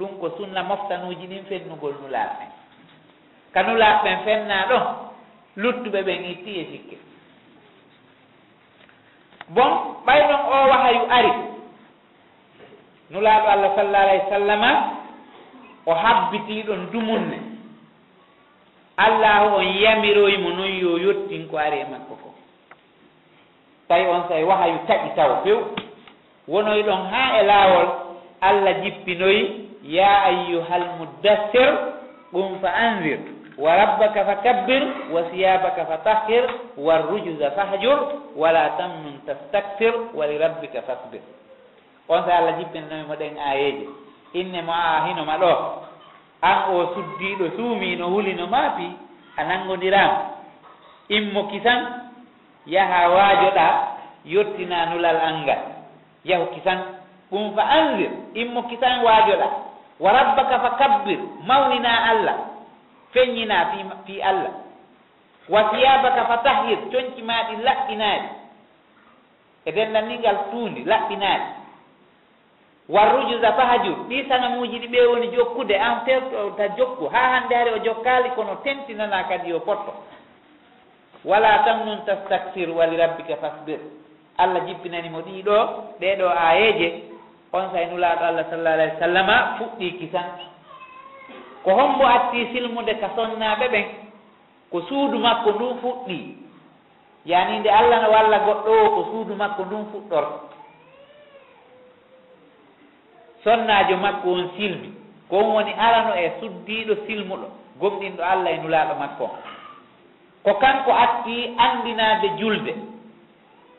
[0.00, 2.48] ɗum ko sunna moftanuji ɗin fennugol nulaaɓen
[3.52, 4.84] ka nulaaɓen fennaa ɗon
[5.56, 6.96] luttuɓe ɓen itti e sikke.
[9.48, 9.70] Bon
[10.06, 11.32] ɓay ɗon o wahayu ari.
[13.10, 14.70] Nulaaɗo allah sallah alah w sallama
[15.86, 17.38] o habbitiɗon dumunne.
[18.96, 22.30] Allahu on yamiroymo noon yo yottin ko ari e makko ko.
[23.88, 25.58] Tawi on say wahayu taƴi taw few.
[26.48, 27.88] Wonoy ɗon haa e laawol
[28.40, 31.70] allah jippinoyi ya ayyuhal muddassir
[32.30, 33.18] qum fa anzir
[33.58, 36.46] wa rabbaka fa kabbir wa siyabaka fa fatahhir
[36.78, 37.98] warrujuza fahjur
[38.38, 41.20] wala tamnun tastakfir wa li rabbika fasbir
[42.06, 43.86] on so allah jibbinanomi mo ɗen ayeji
[44.38, 45.52] inne mo a hinoma ɗo
[46.42, 48.86] an o suddiɗo suumino hulino maafi
[49.36, 50.18] a nanngodirama
[51.10, 52.10] immo kisan
[52.66, 53.66] yaha waajoɗa
[54.24, 55.58] yottina nulal angal
[56.24, 56.78] yahu kisan
[57.30, 59.69] ɗum fa anzir immo kisan waajoɗa
[60.00, 62.36] wa rabbaka fa kabbir mawnina allah
[63.12, 64.52] feññina fi fi allah.
[65.48, 68.28] Wa siyabaka fa fatahir coñci maɗi laɓɓinaaɗi.
[69.64, 71.48] E denndanningal tuundi laɓɓinaaɗi.
[72.88, 77.70] Wa warrujusa fahajur ɗi sanamuji ɗi ɓe woni jokkude an terta jokku ha hannde hari
[77.70, 79.94] o jokkaali kono tentinana kadi yo potto.
[81.24, 83.78] Wala tamnun tastakfir wali rabbika fasbir.
[84.38, 85.56] Allah jippinanimo ɗiɗo
[86.00, 87.09] ɗeɗo ayeje
[87.52, 90.28] on say nulaaɗo allah sallah alah w sallama fuɗɗi kisan
[91.64, 93.86] ko hombo atti silmude ka sonnaaɓe ɓen
[94.70, 96.18] ko suudu makko ndun fuɗɗi.
[97.26, 100.38] Yani nde allah no walla goɗɗo o ko suudu makko ndun fuɗɗorto
[103.44, 104.88] sonnaajo makko on silmi.
[105.28, 107.46] Ko on woni arano e suddiiɗo silmuɗo
[107.80, 109.36] gomɗinɗo allah e nulaaɗo makko on.
[110.44, 112.74] Ko kanko atti anndinaade julde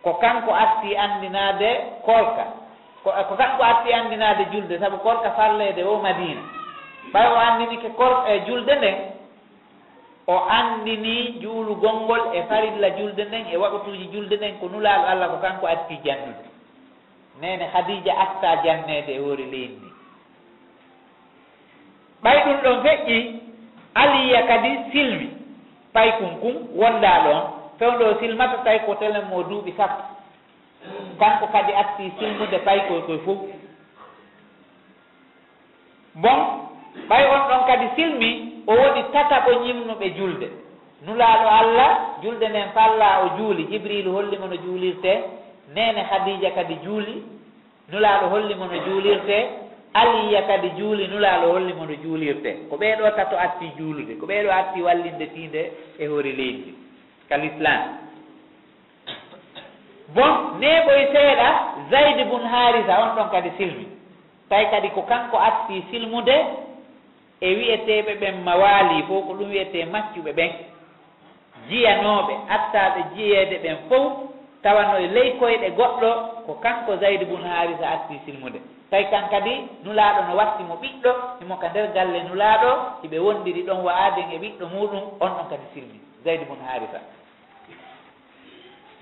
[0.03, 1.69] ko kanko atti anndinaade
[2.05, 2.60] kolka
[3.03, 6.41] ko tan ko arti andinade julde saabu korka farlede o madina.
[7.13, 8.95] Ɓay o andini ke kor e julde nden
[10.27, 15.29] o andini juulu gongol e farilla julde nden e waɓatuji julde nden ko nulaɗo allah
[15.29, 16.45] ko kanko atti jannude
[17.41, 19.75] nene hadija atta jannede e hoori leydi.
[19.75, 19.89] Ndi
[22.23, 23.17] ɓay ɗum ɗon feƴƴi
[23.95, 25.27] aliya kadi silmi
[25.93, 27.41] pay kum kum wonda ɗon.
[27.79, 30.03] Fewndo silmata tawi ko telen mo duuɓi sappo.
[31.19, 33.39] kanko kadi atti silmude paykoye koye fof
[36.15, 36.39] bon
[37.09, 38.29] ɓay on ɗon kadi silmi
[38.67, 40.47] o woni tataɓo ñimnuɓe julde.
[41.05, 41.91] Nulaaɗo allah
[42.23, 43.63] julde nden falla o juuli.
[43.71, 45.11] Jibrilu hollimo no juulirte
[45.75, 47.23] nene hadija kadi juuli
[47.91, 49.37] nulaaɗo hollimo no juulirte
[49.93, 52.51] aliya kadi juuli nulaaɗo hollimo no juulirte.
[52.69, 56.75] Ko ɓeeɗo tato atti juulude ko ɓeeɗo atti wallinde tiinde e hoori leydi
[57.29, 57.81] ka l'islam.
[60.15, 61.47] bon neɓoye seeɗa
[61.91, 63.85] zayd bun harisa on ɗon kadi silmi.
[64.49, 66.35] Tawi kadi ko kanko atti silmude
[67.41, 70.51] e wiyeteɓe ɓen mawali fof ko ɗum wiyete maccuɓe ɓen.
[71.69, 74.11] Jiyanoɓe attaɓe jiyeede ɓen fof
[74.63, 76.09] tawano e ley koyɗe goɗɗo
[76.45, 78.59] ko kanko zayd bun harisa atti silmude.
[78.89, 82.69] Tawi kan kadi nulaaɗo no watti mo ɓiɗɗo imo ka nder galle nulaaɗo
[83.03, 85.99] hiɓe wondiri ɗon wa e ɓiɗɗo muɗum on ɗon kadi silmi.
[86.23, 86.99] Zayd bun harisa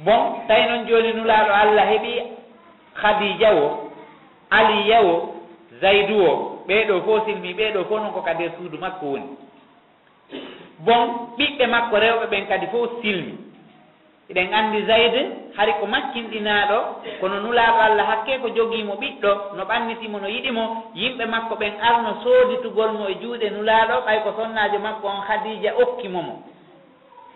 [0.05, 2.13] bon tawi noon jooni nulaaɗo allah heɓi
[3.01, 3.91] khadija o
[4.49, 5.15] aliya o
[5.81, 6.33] zaydu o
[6.67, 9.29] ɓeeɗo fof silmi ɓeeɗo fof noon ko ka nder suudu makko woni.
[10.85, 11.03] Bon
[11.37, 13.33] ɓiɓɓe makko rewɓe ɓen kadi fof silmi.
[14.29, 15.21] Eɗen anndi zayde
[15.57, 16.77] hari ko makkinɗinaaɗo
[17.19, 20.63] kono nulaaɗo allah hakke ko jogiimo ɓiɗɗo no ɓannitimo no yiɗimo
[20.95, 25.71] yimɓe makko ɓen arno sooditugol mo e juuɗe nulaaɗo ɓay ko sonnaajo makko on khadija
[25.83, 26.35] okkimo mo.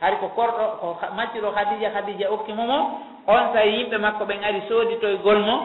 [0.03, 2.79] hari ko korɗo ko macciɗo hadija hadija okkimo mo
[3.27, 5.55] on sayi yimɓe makko ɓen ari sooditoygol mo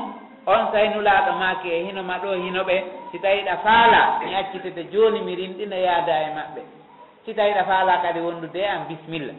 [0.46, 2.76] on sayi nulaaɗo maake e hino ma ɗo hino ɓe.
[3.10, 6.62] Si tawi ɗa faala mi accitete jooni mi rinɗina yaada e maɓɓe.
[7.24, 9.34] Si tawi ɗa faala kadi wondude an bisimilla.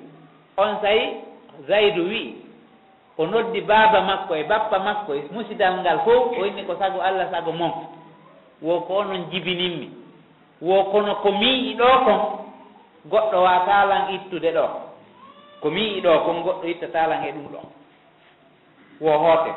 [0.58, 1.24] On sayi
[1.68, 2.36] zaydu wi
[3.18, 7.00] o noddi baaba makko e bappa makko e musidal ngal fof o inni ko sago
[7.00, 7.72] allah sago mon
[8.62, 9.90] wo ko onon jibininmi
[10.62, 12.20] wo kono ko miiɗi ɗo kon
[13.10, 14.89] goɗɗo watalan ittude ɗo.
[15.62, 17.60] ko wii ɗo kon goɗɗo itta talan e ɗum ɗo.
[19.02, 19.52] Wo hoote.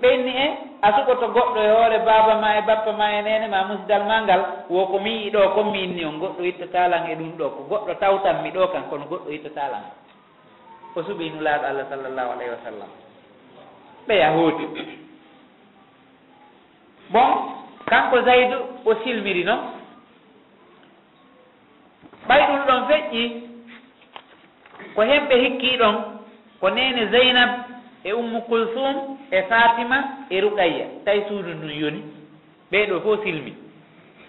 [0.00, 0.46] Ɓenni e
[0.82, 4.20] a suɓoto goɗɗo e hoore baaba ma e bappa ma e nene ma musidal ma
[4.22, 7.46] ngal wo ko mi ɗo kon mi inni on goɗɗo itta talan e ɗum ɗo.
[7.50, 9.84] Ko goɗɗo tawtan mi ɗo kan kono goɗɗo itta talan.
[10.96, 12.90] O suɓi nulaaɗo allah sallllahu alayhi wa sallam.
[14.08, 14.64] Ɓeya hooti
[17.10, 17.30] bon
[17.86, 19.60] kanko zaydu o silmiri noon
[22.28, 23.53] ɓay ɗum ɗon feƴƴi.
[24.94, 25.96] ko hemɓe hikkiɗon
[26.60, 27.50] ko nene zeynab
[28.04, 29.98] e ummu kulsum e fatima
[30.30, 30.86] e ruqayya.
[31.04, 32.00] Tawi suudu ndu yoni
[32.70, 33.52] ɓeeɗo fof silmi.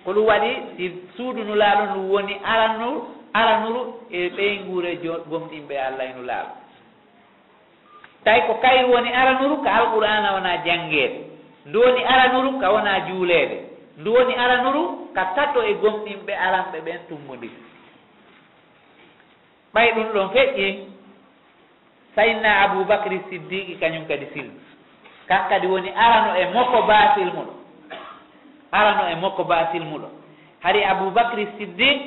[0.03, 0.85] Ko ɗum waɗi si
[1.17, 2.99] suudu nu laalo ndu woni aranuru
[3.33, 4.53] aranuru e ɓey
[5.29, 6.51] gomɗinɓe allah enu laalo
[8.25, 11.19] tawi ko kay woni aranuru ka alqur'ana wona janngeede.
[11.65, 13.57] Ndu woni aranuru ka wona juuleede.
[13.97, 17.53] Ndu woni aranuru ka tato e gomɗinɓe aranɓe ɓen tummodiri
[19.75, 20.95] ɓay ɗum ɗon feƴƴi.
[22.15, 24.59] Sayidna aboubacry siddiqi kañum kadi silmi
[25.27, 27.53] kan kadi woni arano e mokko basil muɗo
[28.71, 30.07] arano e mokko basil muɗo
[30.63, 31.97] hari aboubacry siddiq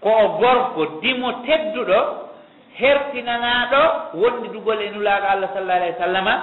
[0.00, 1.98] ko o gorko dimo tedduɗo
[2.78, 3.82] hertinanaɗo
[4.20, 6.34] wondi dugol e nulaaɗo allah sallah alah w sallama.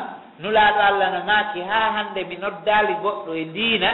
[0.42, 3.90] Nulaaɗo allah no maaki ha hande mi noddaali goɗɗo e ndiina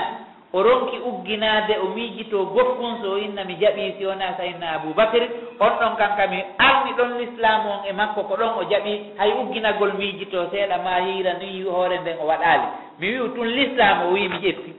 [0.53, 5.27] o ronki ugginaade o miijito gokkun so inna mi jaɓii si wona sayidna aboubacry
[5.59, 9.93] on ɗon kankami arni ɗon l'islam on e makko ko ɗon o jaɓii hay ugginagol
[9.93, 12.67] miijito seeɗa ma hiira ni hoore nden o waɗaali.
[12.99, 14.71] Mi wi tun l'islam o wii mi ƴetti.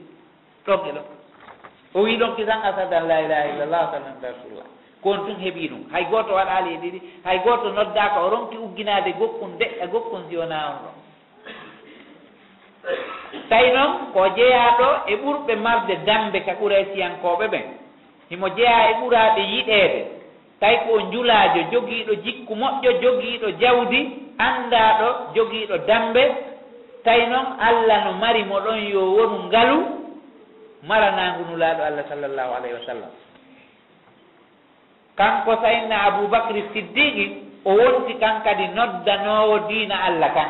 [0.65, 1.05] Ɗon e ɗon.
[1.93, 4.67] O wii ɗon kisan asadan la ilaha illallah sallam rasulullah
[5.03, 5.83] kon tun heɓii ɗum.
[5.91, 6.99] Hay gooto waɗaali e ɗiɗi.
[7.25, 9.87] Hay gooto noddaaka o ronki ugginaade gokkun deƴƴa e
[10.29, 10.98] si wona on ɗon.
[13.49, 17.65] tawi noon ko jeyaaɗo e ɓurɓe marde dambe ka ɓuura siyankooɓe ɓen.
[18.29, 20.01] Himo jeyaa e ɓuraaɓe yiɗeede.
[20.59, 23.99] Tawi ko njulaajo jogiiɗo jikku moƴƴo jogiiɗo jawdi
[24.37, 26.23] anndaaɗo jogiiɗo dambe.
[27.03, 29.77] Tawi noon allah no mari mo ɗon yo wonu ngalu
[30.87, 33.11] maranaangu nulaaɗo allah sallllahu alayhi wa sallam.
[35.15, 37.25] Kanko sayidna aboubacry siddiqi
[37.65, 40.49] o wonti kan kadi noddanoowo diina allah kan.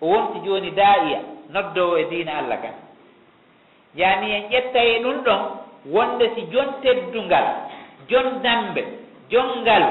[0.00, 1.29] O wonti jooni daa'iya.
[1.52, 2.74] noddowo e diina allah kan
[3.94, 5.40] yaani en ƴetta e ɗum ɗon
[5.94, 7.46] wonde si jon teddungal
[8.08, 8.82] jon dambe
[9.30, 9.84] jon ngal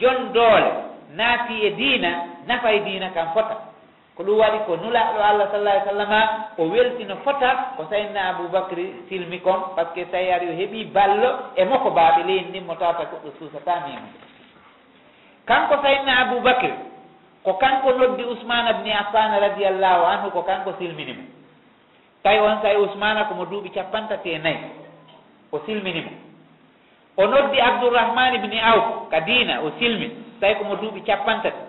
[0.00, 0.70] jon doole
[1.16, 2.10] naati e diina
[2.46, 3.74] nafa e diina kam fota.
[4.16, 6.20] Ko ɗum waɗi ko nulaɗo allah sallah ai sallama
[6.58, 10.84] o weltino fota ko sayidna aboubacry silmi kon par ce que tawi ari o heeɓi
[10.94, 13.98] ballo e makko baaɓe leydi ndin mo tawata goɗɗo suusata min
[15.46, 16.70] kanko sayidna aboubacry
[17.44, 21.22] ko kanko noddi ousmane abni affane radiallahu anhu ko kanko silminimo
[22.22, 24.64] tawi on sayi ousmana komo duuɓi capantati e nayyi
[25.52, 26.10] o silminimo
[27.16, 31.62] o noddi abdourahmane bni awf ka dina o silmi tawi komo duuɓi capantati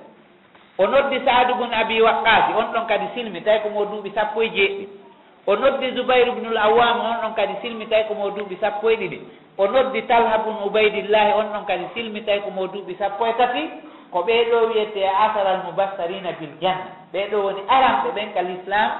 [0.78, 4.50] o noddi saadu bun abi waqqasi on ɗon kadi silmi tawi komo duuɓi sappo e
[4.50, 5.05] jeeɗɗi.
[5.48, 9.20] o noddi zoubayre ubnul awam on ɗon kadi silmitay komo duuɓi sappo e ɗiɗi.
[9.58, 13.64] O noddi talha bun ubaydillahi on ɗon kadi silmitay komo duuɓi sappo e tati.
[14.12, 18.92] Ko ɓeeɗo wiyete asar al mubassarina bil janna ɓeeɗo woni aranɓe ɓen kal islam.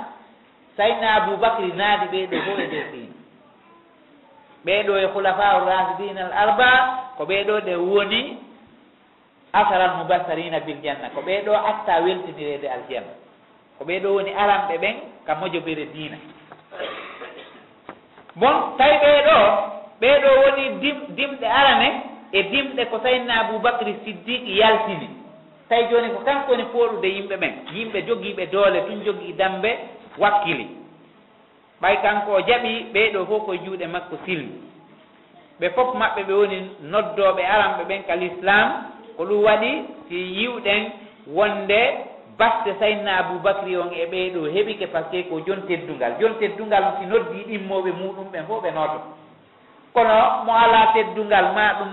[0.78, 3.14] Sayna aboubacry naadi ɓeeɗo fo e desina
[4.66, 6.70] ɓeeɗo e hulafa u rasidina al arba
[7.18, 8.38] ko ɓeeɗo ɗe woni
[9.54, 11.10] asar al mubassarina bil janna.
[11.10, 13.14] Ko ɓeeɗo atta weltinirede aljanna.
[13.80, 16.18] Ko ɓeeɗo woni aranɓe ɓen ka mojobere diina.
[18.36, 19.38] bon tawi ɓeeɗo
[20.02, 21.88] ɓeeɗo woni dim dimɗe arane
[22.32, 25.08] e dimɗe ko tawinna aboubacry siddiqe yaltini.
[25.70, 29.70] Tawi joni ko kanko woni pooɗude yimɓe ɓen yimɓe jogiiɓe doole tun jogii dambe
[30.18, 30.68] wakkili.
[31.82, 34.54] Ɓay kanko o jaɓi ɓeeɗo fof koye juuɗe makko silmi.
[35.60, 36.58] Ɓe fof maɓɓe ɓe woni
[36.92, 38.68] noddooɓe aranɓe ɓen ka l'islam
[39.18, 39.72] ko ɗum waɗi
[40.10, 40.82] si yiwɗen
[41.28, 41.82] wonde
[42.38, 46.14] baste sayidna aboubacry on e ɓeyɗo heɓike par ce que ko joon teddungal.
[46.20, 49.00] Joon teddungal si noddi ɗimmoɓe muɗum ɓen fof ɓe noto.
[49.94, 51.92] Kono mo ala teddungal ma ɗum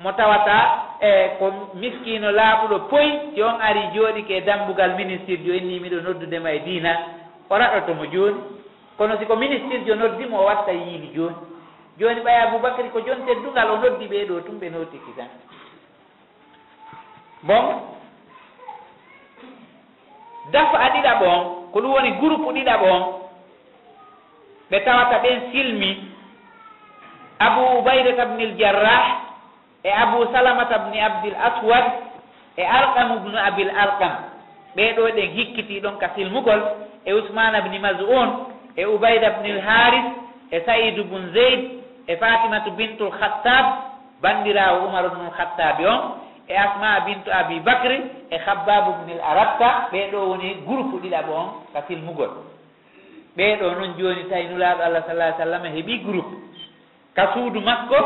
[0.00, 0.56] mo tawata
[1.00, 6.00] e ko miskino laaɓuɗo poy si on ari jooɗi ke dambugal ministre jo inni miɗo
[6.02, 6.92] noddudema e diina
[7.50, 8.40] o raɗotomo jooni.
[8.96, 11.36] Kono siko ministre jo noddimo o watta yiini jooni.
[11.98, 15.28] Jooni ɓay aboubacry ko joon teddungal o noddi ɓeeɗo tum ɓe notiki tan.
[17.42, 17.93] Bon
[20.52, 21.40] dafa ɗiɗa ɓon
[21.72, 23.02] ko ɗum woni groupe ɗiɗa ɓon
[24.70, 25.90] ɓe tawata ɓen silmi.
[27.38, 29.04] Abou ubaydata bni l jarrah
[29.84, 31.84] e abou salamata bni abdil aswad
[32.56, 34.12] e alqamu bnu abil alqam
[34.76, 36.62] ɓeɗo ɗen hikkiti ɗon ka silmugol
[37.04, 38.28] e usmana bni mas'un
[38.76, 40.04] e ubayda bnil haris
[40.50, 41.60] e saidu bun zeyd
[42.06, 43.66] e fatimatu bintul khattab
[44.22, 46.00] bandirawo umaru bnul khattabi on.
[46.48, 51.82] e asma bintu abi bacry e habbabu bnil arabta ɓeɗo woni groupe ɗiɗa ɓon ka
[51.82, 52.30] filmugol.
[53.36, 56.34] Ɓeɗo noon joni tawi nulaɗo allah sallah sallam heeɓi groupe.
[57.14, 57.96] Ka suudu makko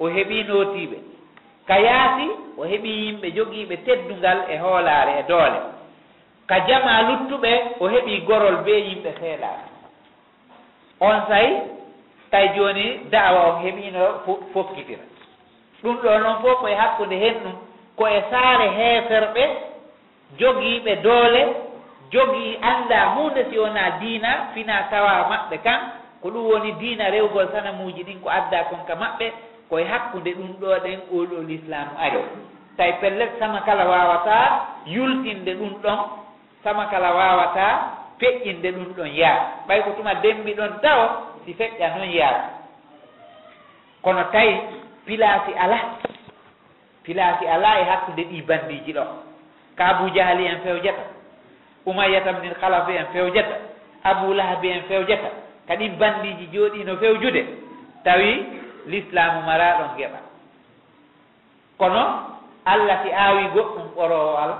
[0.00, 0.98] o heeɓi notiɓe
[1.66, 2.26] ka yaasi
[2.58, 5.60] o heeɓi yimɓe jogiiɓe teddungal e hoolaare e doole.
[6.46, 9.64] Ka jama luttuɓe o heeɓi gorol be yimɓe seeɗaare
[11.00, 11.56] on sayi
[12.30, 14.02] tawi jooni da'wa o heɓiino
[14.52, 15.04] fokkitira.
[15.82, 17.67] Ɗum ɗo noon fof koye hakkunde hen ɗum
[17.98, 19.44] ko e saare heeferɓe
[20.38, 21.42] jogiiɓe doole
[22.12, 25.80] jogii annda hunde si wonaa diina fina tawa maɓɓe kan
[26.22, 29.26] ko ɗum woni diina rewgol sanamuuji ɗin ko adda kon ka maɓɓe
[29.68, 32.18] koye hakkunde ɗum ɗo ɗen oɗo l'islamu ari
[32.76, 34.36] tawi pellet sama kala wawata
[34.86, 35.98] yultinde ɗum ɗon
[36.64, 37.66] sama kala wawata
[38.20, 39.38] feƴƴinde ɗum ɗon yaa
[39.68, 41.00] ɓay ko tuma dembi ɗon taw
[41.44, 42.34] si feƴƴa noon yaa
[44.02, 44.54] kono tawi
[45.06, 45.78] pilasi ala
[47.08, 49.04] filaaki alaa e hakkude ɗi bandiiji ɗo.
[49.76, 51.02] Ka aboujahali en fewjata
[51.86, 53.56] umayyata bnil halafe en fewjata
[54.04, 55.28] abou lahabi en fewjata
[55.68, 57.42] ka ɗin bandiiji jooɗiino fewjude
[58.04, 58.30] tawi
[58.86, 60.18] l'islamu mara ɗon geɓa.
[61.78, 62.02] Kono
[62.64, 64.56] allah si aawi goɗɗum ɓorowo ala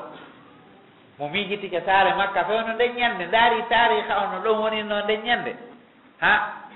[1.19, 5.53] mo miijitike saare makka fewno nden ñannde ndaari tariha ono ɗon woninno nden ñannde
[6.21, 6.33] ha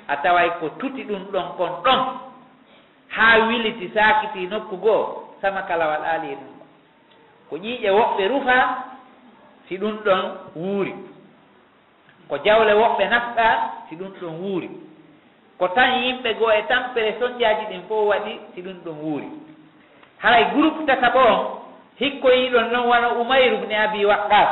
[0.08, 2.00] a taway ko tuti ɗum ɗon kon ɗon
[3.08, 6.55] haa wiliti saakiti nokku goo sama kalawal aali e ɗum.
[7.51, 8.57] Ko ƴiiƴe woɓɓe rufa
[9.68, 10.22] si ɗum ɗon
[10.57, 10.95] wuuri.
[12.28, 13.47] Ko jawle woɓɓe nafɗa
[13.88, 14.70] si ɗum ɗon wuuri.
[15.59, 19.28] Ko tan yimɓe goo e tampere soñƴaji ɗin fof waɗi si ɗum ɗon wuuri.
[20.22, 21.38] Haray groupe tataɓo on
[22.01, 24.49] hikkoyiɗon noon wano umayru bne abi waqqas.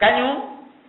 [0.00, 0.36] Kañum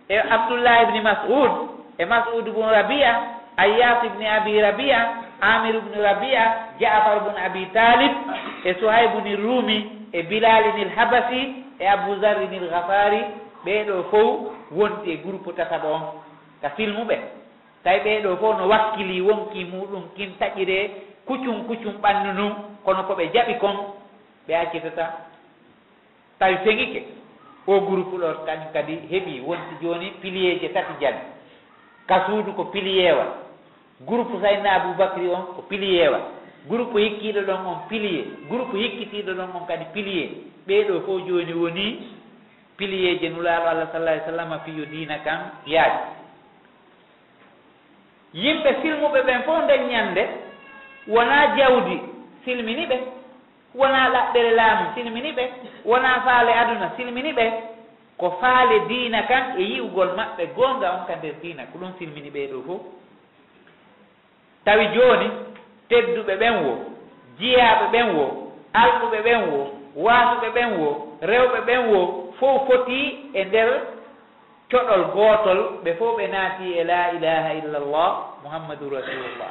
[0.08, 1.52] e abdoullah ibni mas'ud
[1.98, 3.12] e mas'ud bnu rabia
[3.56, 8.12] ayyas ibni abi rabia amir ubnu rabia jafar bnu abi talib
[8.64, 13.20] e sohaybuni rumi e bilalinil habasi e abouzarinil gafari
[13.64, 14.28] ɓeɗo fof
[14.70, 16.02] wonti e groupe tasaɓa on
[16.62, 17.16] ka filmu ɓe.
[17.84, 20.90] Tawi ɓeɗo fof no wakkili wonki muɗum kin taƴire
[21.26, 23.76] kuccum kuccum ɓandu nu kono koɓe jaɓi kon
[24.48, 25.04] ɓe accitata
[26.38, 27.02] tawi feŋike
[27.66, 31.18] o groupe ɗo kañum kadi heeɓi wonti joni pilier je tati jani.
[32.06, 33.45] Ka suudu ko pilier wa.
[34.04, 36.20] groupe sayna aboubacry on ko pilier wa.
[36.68, 38.24] Groupe hikkiɗo ɗon on pilier.
[38.50, 40.28] Groupe hikkitiɗo ɗon on kadi pilier.
[40.66, 41.98] Ɓeeɗo fof joni woni
[42.76, 46.02] pilier je nulaaɗo allah sallah alih w sallam fiyo dina kan yaaji.
[48.34, 50.22] Yimɓe silmuɓe ɓen fof nden ñande
[51.08, 52.00] wona jawdi
[52.44, 52.96] silmini ɓe
[53.74, 55.44] wona ɗaɓɓere laamu silmini ɓe
[55.84, 57.52] wona faale aduna silmini ɓe
[58.18, 61.62] ko faale diina kan e yi'ugol maɓɓe goonga on ka nder diina.
[61.72, 62.80] Ko ɗum silmini ɓeeɗo fof.
[64.66, 65.28] tawi jooni
[65.88, 66.72] tedduɓe ɓen wo
[67.38, 68.24] jiyaaɓe ɓen wo
[68.82, 69.60] alɗuɓe ɓen wo
[70.04, 70.88] waasuɓe ɓen wo
[71.30, 72.00] rewɓe ɓen wo
[72.38, 73.68] fof fotii e nder
[74.70, 78.12] coɗol gootol ɓe fof ɓe naati e la ilaha illa llah
[78.42, 79.50] muhammadou rasulullah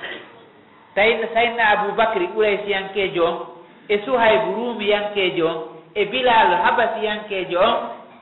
[0.96, 3.38] tawi sayidna aboubacry ɓuray ɓuraysiyankejo on
[3.90, 5.58] e suhaybu rumiyankejo on
[5.96, 7.76] e bilal habasiyankejo on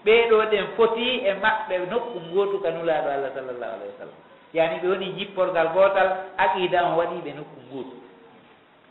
[0.06, 4.33] ɓeɗo ɗen foti e maɓɓe nokku gotu kanulaɗo allah sallllahu alayhi wa sallam.
[4.54, 7.96] yani ɓe woni jipporgal gotal aqida on waɗiɓe nokku nguuɗu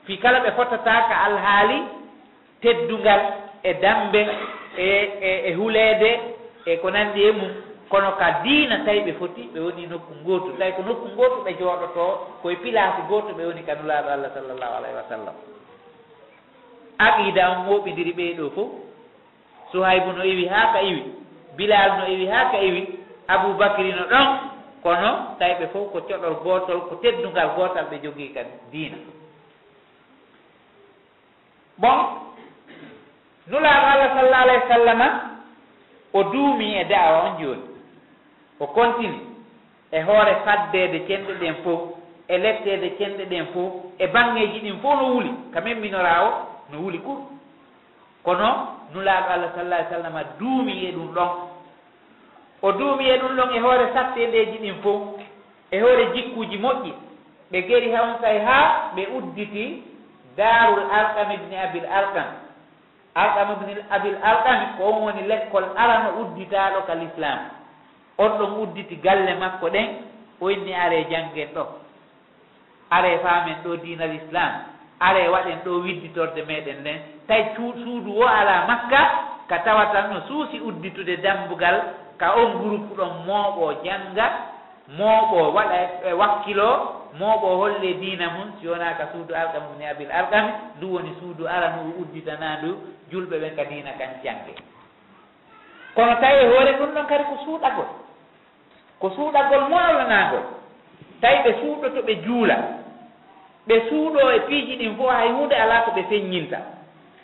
[0.04, 1.78] fi kala ɓe fottataka alhaali
[2.60, 3.20] teddungal
[3.62, 4.28] e dambe
[4.76, 4.86] e
[5.20, 6.20] e e huleede
[6.66, 7.52] e ko nandi e mum.
[7.92, 11.52] Kono ka diina tawi ɓe foti ɓe woni nokku gootu tawi ko nokku gootu ɓe
[11.58, 12.04] jooɗoto
[12.42, 15.34] koye pilasi gootu ɓe woni kanulaaɗo allah sallllahu alayhi wa sallam.
[16.98, 18.68] Aqida on woɓidiri ɓeeɗo fof.
[19.72, 21.02] Sohaybu no iwi haa ka iwi
[21.56, 22.98] bilal no iwi haa ka iwi
[23.28, 24.28] aboubacry no ɗon.
[24.82, 28.96] kono tawɓe fof ko coɗol gootol ko teddungal gootal ɓe jogii kadi diina.
[31.78, 31.98] Bon
[33.46, 35.08] nulaaɗo allah sallah alayhi wa sallama
[36.12, 37.62] o duumi e da'awa on jooni.
[38.60, 39.20] O continue
[39.92, 41.80] e hoore faddeede cenɗe ɗen fof
[42.28, 45.30] e letteede cenɗe ɗen fof e baŋngeeji ɗin fof no wuli.
[45.52, 46.30] Ka kamen minoraa o
[46.70, 47.18] no wuli kur
[48.24, 48.48] kono
[48.94, 51.51] nulaaɗo allah sallah alih w sallama duumi e ɗum ɗon
[52.62, 55.02] o duumi e ɗum ɗon e hoore satteɗeji ɗin fof
[55.70, 56.92] e hoore jikkuji moƴƴi.
[57.50, 59.82] Ɓe geri on kay haa ɓe udditi
[60.36, 62.28] darul alqam ibni abil alkam
[63.14, 67.38] alqam ibni abil alqam ko on woni lekkol arano udditaɗo ka l'islam
[68.18, 69.88] on ɗon udditi galle makko ɗen
[70.40, 71.66] o inni are janggen ɗo.
[72.90, 74.52] Are faamen ɗo dinal islam
[75.00, 80.24] are waɗen ɗo widditorde meɗen nden tawi suudu wo ala makka ka tawa tan no
[80.24, 81.76] suusi udditude dambugal
[82.16, 84.26] ka on groupe ɗon mooɓo jannga
[84.96, 85.76] mooɓo waɗa
[86.08, 86.68] e wakkilo
[87.20, 88.48] mooɓo holle diina mum.
[88.60, 92.70] Si wona ka suudu alkam ni abil alkami ndu woni suudu aranu udditanandu
[93.12, 94.54] julɓe ɓen ka diina kan jangge
[95.94, 97.88] kono tawi hoore ɗum ɗon kadi ko suuɗagol
[99.00, 100.44] ko suuɗagol mawlanagol
[101.20, 102.56] tawi ɓe suuɗoto ɓe juula
[103.68, 106.58] ɓe suuɗo e piiji ɗin fof hay hunde ala ko ɓe feññinta.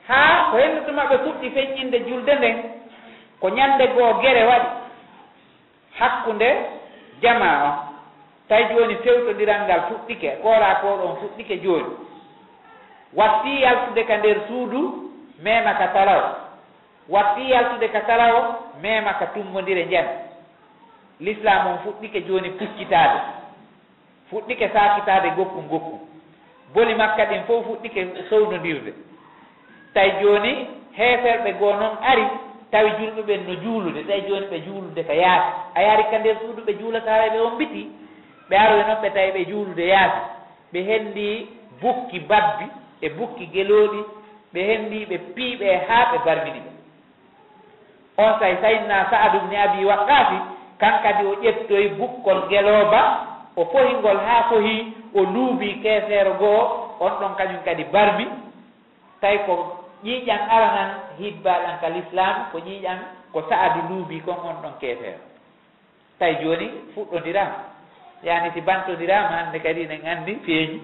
[0.09, 2.56] haa ko hendude maɓɓe fuɗɗi feƴƴinde julde nden
[3.40, 4.68] ko ñande goo gere waɗi
[5.98, 6.48] hakkunde
[7.22, 7.74] jama on.
[8.48, 11.90] Tawi jooni fewtoɗiral ngal fuɗɗike koora ko ɗon fuɗɗike jooni.
[13.14, 14.80] Watti yaltude ka nder suudu
[15.42, 16.22] mema ka talaw.
[17.09, 18.34] Watti yaltude ka talaw
[18.82, 20.06] mema ka tummodire njam
[21.20, 23.20] l'islam on fuɗɗike jooni puccitaade.
[24.30, 26.09] Fuɗɗike sakitade gokku gokku
[26.74, 28.92] boli makka ɗin fof fuɗɗike sownodirde
[29.95, 30.53] tawi joni
[30.99, 32.24] heeferɓe goo noon ari
[32.70, 35.51] tawi julɓe ɓen no juulude tawi jooni ɓe juulude ka yaasi.
[35.74, 37.82] A yaari ka nder suudu ɓe juulata ɓe on biti
[38.51, 40.20] ɓe aroye noon ɓe tawi ɓe juulude yaasi.
[40.72, 41.47] Ɓe henndi
[41.80, 42.66] bukki babbi
[43.03, 44.01] e bukki gelooɗi
[44.55, 46.70] ɓe henndi ɓe piiɓe e haa ɓe barmini ɓe.
[48.18, 50.39] On say sayinna saadum ni abi waqqafi
[50.78, 53.01] kan kadi o ƴettoye bukkol gelooba
[53.57, 56.61] o fohingol haa fohii o luubii keeseero goo
[57.01, 58.26] on ɗon kañum kadi barmi.
[59.20, 62.99] Tawi ko ƴiiƴam aranan hibbaɗan ka l'islam ko ƴiiƴam
[63.32, 65.18] ko sa'adu luubi kon on ɗon keefeero
[66.18, 67.57] tawi jooni fuɗɗondirama
[68.22, 70.80] yaani si bantodirama hannde kadi nen anndi feeñi.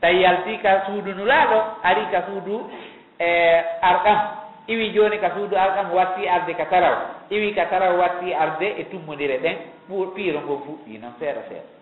[0.00, 2.70] Tawi yalti ka suudu nulaaɗo ari ka suudu
[3.18, 3.28] e
[3.82, 4.18] arɗam.
[4.68, 6.96] Iwi jooni ka suudu arɗam watti arde ka taraw.
[7.30, 9.56] Iwi ka taraw watti arde e tummodire ɗen
[10.14, 11.74] piiro ngon fuɗɗi noon seeɗa seeɗa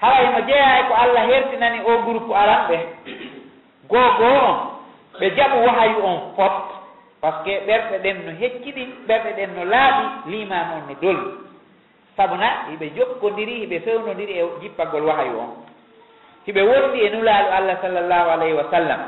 [0.00, 2.78] haray no jeeya e ko allah hertinani o groupe aranɓe
[3.88, 4.56] goo goo on
[5.20, 6.54] ɓe jaɓu wahayu on fop
[7.20, 11.30] par ce que ɓerɗe ɗen no hecciɗi ɓerɗe ɗen no laaɓi liman on no dolli.
[12.16, 15.50] Sabuna hiɓe jokkodiri hiɓe fewnodiri e jippagol wahayu on.
[16.46, 19.00] Hiɓe wondi e nulaaɗo allah sallllahu alayhi wa sallam.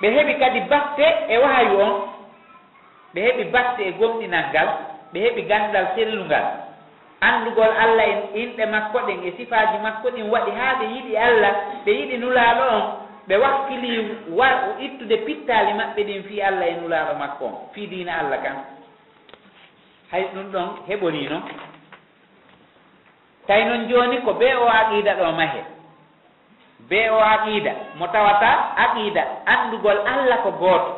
[0.00, 1.94] Ɓe heɓi kadi batte e wahayu on.
[3.14, 4.68] Ɓe heɓi batte e gomɗinal ngal.
[5.12, 6.46] Ɓe heɓi gandal sellungal.
[7.20, 11.52] Anndugol allah en inɗe makko ɗen e sifaaji makko ɗin waɗi haa ɓe yiɗi allah
[11.84, 13.07] ɓe yiɗi nulaaɗo on.
[13.28, 13.90] ɓe wakkili
[14.38, 14.48] wa
[14.80, 18.56] ittude pittaali maɓɓe ɗin fii allah e nulaaɗo makko on fii diina allah kan.
[20.10, 21.38] Hay ɗum ɗon heɓonino
[23.46, 25.60] tawi noon jooni ko be o aqiida ɗo mahe.
[26.88, 28.50] Be o aqiida mo tawata
[28.84, 30.92] aqiida anndugol allah ko gooto.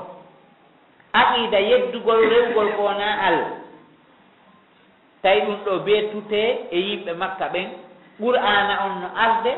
[1.13, 3.51] Aqiida yeddugol rewgol ko wonaa allah.
[5.23, 7.69] Tawi ɗum ɗo be tutee e yimɓe makka ɓen
[8.21, 9.53] qur'ana on no arde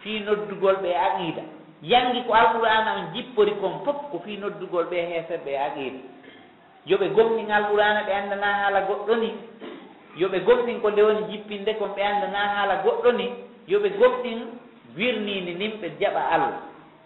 [0.00, 1.42] fii noddugol ɓe aqiida.
[1.84, 5.98] yangi ko alqur'ana on jippori kon fof ko fii noddugol ɓe heeferɓe aqiida
[6.86, 9.30] yooɓe gomɗin alqur'ana ɓe anndana haala goɗɗo ni.
[10.20, 13.26] Yooɓe gomɗin ko nde woni jippinde kon ɓe anndana haala goɗɗo ni.
[13.68, 14.38] Yooɓe gomɗin
[14.96, 16.60] wirninde nin ɓe jaɓa allah.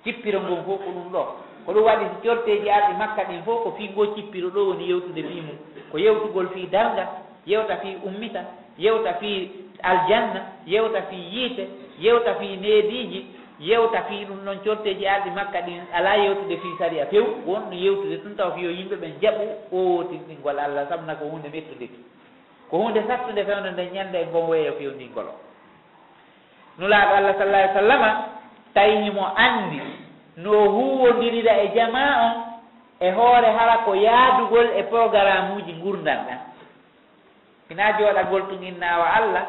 [0.05, 1.23] Cippiro ngon fof ko ɗum ɗo.
[1.67, 5.23] Ko ɗum waɗi corteji arɗi makka ɗin fof ko fii fiigo cippiro ɗo woni yewtude
[5.23, 5.59] fii mum.
[5.91, 7.05] Ko yewtugol fii darga
[7.47, 8.41] yewta fii ummita
[8.79, 9.51] yewta fii
[9.83, 11.65] aljanna yewta fii yiite
[11.99, 13.27] yewta fii neediiji
[13.61, 18.17] yewta fii ɗum noon corteji arɗi makka ɗin ala yewtude fii saria few wonno yewtude
[18.23, 21.99] tun taw fiyo yimɓe ɓen jaɓu owotinɗingol allah sabna ko hunde mettudeki
[22.71, 25.27] ko hunde sattude fewno nde ñande e gon weeyo fewndingol
[26.79, 28.11] nulaaɗo allah sallah ai sallama
[28.75, 28.95] tawi
[29.37, 29.81] anndi
[30.37, 32.35] no huwondirira e jama on
[33.01, 36.41] e hoore hara ko yaadugol e programme uji ngurdal ɗan
[37.71, 39.47] ina jooɗagol tun innawa allah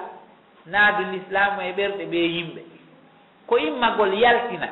[0.65, 2.61] naadu l'islamu e ɓerɗe ɓe yimɓe.
[3.49, 4.67] ko yimmagol yaltina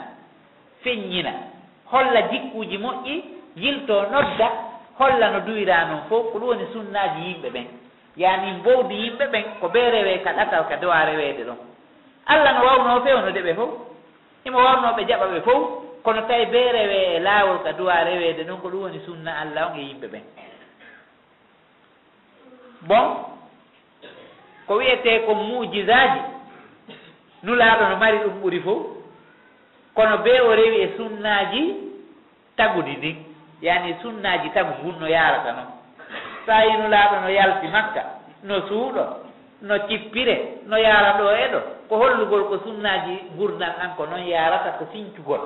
[0.84, 1.32] feññina
[1.91, 3.23] holla jikkuji moƴƴi
[3.55, 4.47] yilto nodda
[4.99, 7.67] holla no duwira noon fof ko ɗum woni sunnaji yimɓe ɓen.
[8.17, 11.57] Yani mbowdi yimɓe ɓen ko ɓe rewe ka ɗatal ka dowa rewede ɗon.
[12.25, 13.69] Allah no wawno fewnude ɓe fof
[14.45, 15.63] imo wawnoɓe jaɓa ɓe fof
[16.03, 19.71] kono tawi ɓe rewe e laawol ka dowa rewede ɗon ko ɗum woni sunna allah
[19.71, 20.23] on e yimɓe ɓen.
[22.82, 23.05] Bon
[24.67, 26.37] ko wiyete ko mujisaji
[27.48, 28.82] nulaaɗo no mari ɗum ɓuri fof
[29.95, 31.62] kono be o rewi e sunnaji
[32.58, 33.18] tagudi ndin
[33.62, 35.70] yani sunnaji tagu gunno yarata noon
[36.45, 38.02] sa yi nulaaɗo no yalti makka
[38.43, 39.04] no suuɗo
[39.62, 41.60] no cippire no yara ɗo e ɗo.
[41.89, 45.41] Ko hollugol ko sunnaji gurdan an ko noon yarata ko fincugol.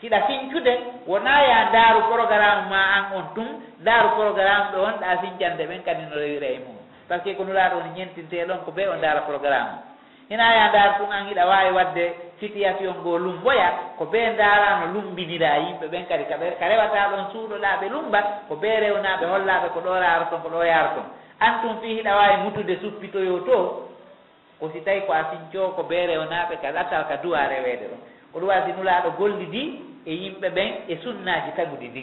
[0.00, 0.72] Siɗa fincude
[1.06, 3.48] wona ya ndaaru programme ma an on tun.
[3.80, 6.76] Ndaaru programme ɗo wonɗa fincande ɓen kadi no rewira e mum.
[7.08, 9.93] Par ce que ko nulaaɗo woni on ñentinteɗon ko be o ndaara programme.
[10.28, 13.68] hina ya ndaar tun an hiɗa wawi wadde situation go lumboya
[13.98, 16.24] ko ɓe ndaarano lumbinira yimɓe ɓen kadi.
[16.24, 20.48] Kaɓe ka rewata ɗon suuɗoɗaɓe lumba ko ɓe rewnaaɓe hollaaɓe ko ɗo raaro ton ko
[20.48, 21.06] ɗo yaaro ton
[21.40, 23.58] an tun fii hiɗa waawi mutude suppitoyo to
[24.60, 28.00] ko si tawi ko a sincoo ko ɓe rewnaaɓe ka attaw ka duwa reweede ɗon.
[28.34, 29.62] Oɗum wawi sinulaɗo gollidi
[30.06, 32.02] e yimɓe ɓen e sunnaaji tagudi ndi.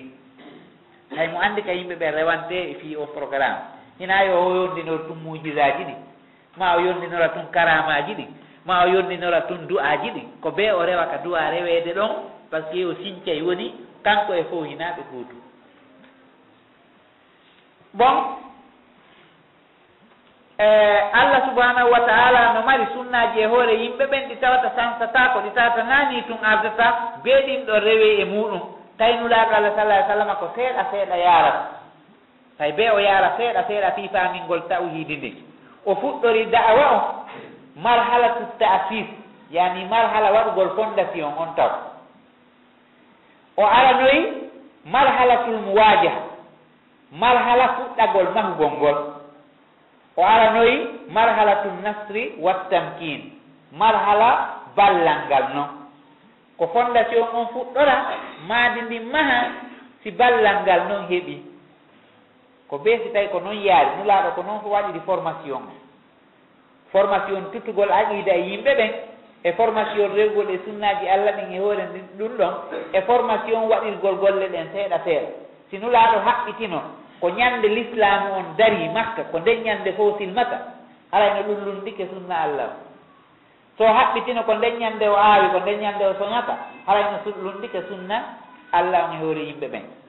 [1.18, 3.60] Hay mo andi ka yimɓe ɓe rewante e fii o programme.
[4.00, 6.11] Hina yo hoyondino tummujisaji ɗi.
[6.58, 8.26] ma o yondinora tun karamaji ɗi
[8.66, 12.12] ma o yondinora tun du'aji ɗi ko be o rewa ka du'a reweede ɗon
[12.52, 13.74] par ce que o sincay woni
[14.04, 15.36] kanko e fof hinaɓe gootu
[17.94, 18.16] bon
[20.60, 20.68] e
[21.14, 25.40] allah subahanahu wa taala no mari sunnaji e hoore yimɓe ɓen ɗi tawata sansata ko
[25.40, 26.88] ɗi tawata nani tun ardata
[27.24, 28.82] beeɗin ɗo rewi e muɗum.
[29.02, 31.58] Taynulaɗo allah sallah ai sallam ko seeɗa seeɗa yarat
[32.58, 35.32] tawi be o yara seeɗa seeɗa fi famingol tawhidi ndi
[35.86, 37.00] o fuɗɗori da'wa o
[37.76, 39.08] marhalatu tasis
[39.52, 41.72] yani marhala waɗugol fondation on taw.
[43.58, 44.50] O aranoyi
[44.86, 46.22] marhalatul muwajaha
[47.12, 48.98] marhala fuɗɗagol mahugol ngol.
[50.18, 50.76] O aranoyi
[51.10, 53.32] marhalatul nasri wattamkin
[53.72, 55.70] marhala ballal ngal non
[56.58, 57.96] ko fondation on fuɗɗora
[58.48, 59.40] maadi ndi maha
[60.04, 61.51] si ballal ngal non heɓi.
[62.72, 65.68] ko beesi tawi ko noon yaari nulaaɗo ko noon waɗiri formation.
[66.92, 68.92] Formation tuttugol aqida e yimɓe ɓen
[69.44, 71.84] e formation rewgol e sunnaaji allah ɗin e hoore
[72.18, 72.54] ɗum ɗon
[72.94, 75.30] e formation waɗirgol golle ɗen seeɗa seeɗa.
[75.70, 76.80] Si nulaaɗo haɓɓitino
[77.20, 80.58] ko ñannde l'islamu on dari makka ko nden ñannde fof silmata
[81.12, 82.70] arayno ɗullundike sunna allah.
[83.76, 86.56] O so haɓɓitino ko nden ñannde o aawi ko nden ñannde o soñata
[86.88, 88.40] arayno ɗullundike sunna
[88.72, 90.01] allah on e hoore yimɓe ɓen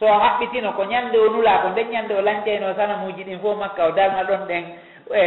[0.00, 3.86] so haɓɓitino ko ñande o nula ko nden ñande o lanceyno sanamuji ɗin fof makka
[3.86, 4.64] o darna ɗon ɗen
[5.14, 5.20] e,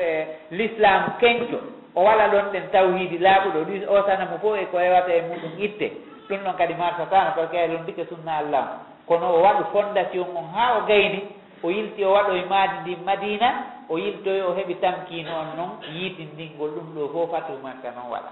[0.00, 1.58] e l'islam kenco.
[1.94, 5.52] O wala ɗon ɗen tawhidi laaɓuɗo ɗi o sanamu fof e ko rewata e muɗum
[5.58, 5.92] itte.
[6.28, 8.64] Ɗum ɗon kadi marsatano kono kay ɗon ɗike sunna allah.
[9.06, 11.20] Kono o waɗu fondation on ha o gayni
[11.62, 13.48] o yilti o waɗoye maadi ndin madina
[13.88, 18.30] o yiltoy o heɓi tamkino on noon yiitindingol ɗum ɗo fof fatu makka noon waɗa.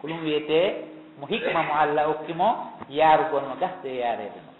[0.00, 0.58] Ko ɗum wiyete
[1.18, 2.48] mo hikma mo allah hokkimo
[2.90, 4.53] yaarugol no gasde yaarede noon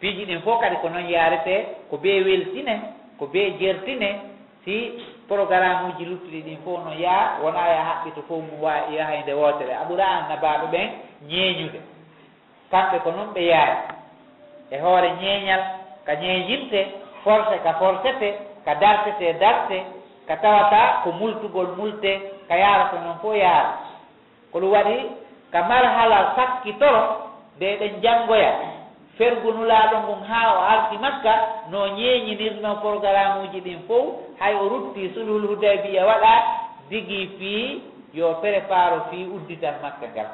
[0.00, 1.54] piiji ɗin fof kadi ko noon yaarete
[1.90, 2.74] ko bee weltine
[3.18, 4.08] ko bee jertine
[4.64, 4.92] si
[5.28, 9.22] programme uji luttuɗi ɗin fof no yaa wona ya haɓɓito fof mum wa yaha e
[9.22, 10.88] nde wootere aɓura annabaaɓe ɓen
[11.28, 11.80] ñeeñude.
[12.70, 13.76] Kamɓe ko noon ɓe yaari
[14.70, 15.62] e hoore ñeeñal
[16.06, 16.80] ka ñeeñinte
[17.24, 18.28] forcé ka forcete
[18.64, 19.78] ka dartete darte
[20.28, 22.12] ka tawata ko multugol multe
[22.48, 23.72] ka yaara noon fof yaara.
[24.52, 24.96] Ko ɗum waɗi
[25.52, 27.02] ka marhala sakkitoro
[27.56, 28.75] nde ɗen janngoya.
[29.18, 31.32] fergunulaaɗo ngon haa o arti makka
[31.70, 34.06] no ñeeñinirno programme uji ɗin fof
[34.40, 36.32] hay o rutti sulhul hudaybiya waɗa
[36.90, 37.82] digi fii
[38.14, 40.28] yo préparo fii udditan makka ngal.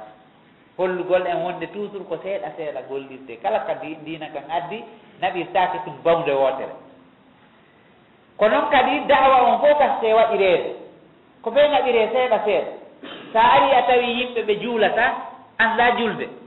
[0.78, 4.78] Hollugol en wonde toujours ko seeɗa seeɗa gollirde kala ka ndina kan addi
[5.20, 6.74] naɓirtaake tum bawde wootere.
[8.38, 10.70] Ko noon kadi dawa on fof kaste waɗireede
[11.42, 12.72] ko ɓe naɓiree seeɗa seeɗa.
[13.32, 15.04] So ari a tawi yimɓe ɓe juulata
[15.58, 16.41] annda julde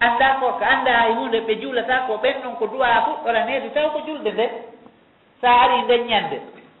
[0.00, 3.10] annda ko ko annda hay hunde ɓe juulata ko ɓen ɗon ko duwa fu
[3.74, 4.46] taw ko julde nde
[5.40, 6.38] sa ari ndeññande.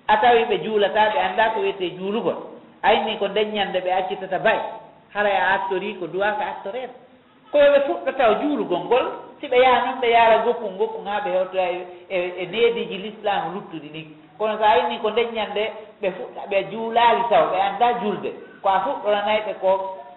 [0.08, 2.36] A tawi ɓe juulata ɓe annda ko wiyete juulugol
[2.82, 4.58] ayni ko ndeññande ɓe accitata bay.
[5.14, 6.92] Hara a attori ko duwa ko attorede
[7.52, 9.06] koyoɓe fuɗɗotaw juulugol ngol
[9.40, 12.96] si ɓe yaha noon ɓe yaara goppul goppul ha ɓe hewtoya e, e, e neediji
[12.98, 14.02] l'islam luttuɗi ɗi
[14.38, 15.64] kono so ayni ko ndeññande
[16.02, 18.30] ɓe fuɗɗa ɓe juulaali taw ɓe annda julde.
[18.62, 19.70] Ko a fuɗɗoranayɓe ko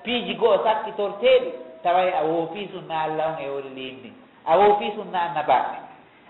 [0.03, 1.49] piiji goo sakkitorteeɗi
[1.83, 4.13] tawa a woofi sunna allah on e wori limni
[4.45, 5.77] a woofi sunna annabaɓe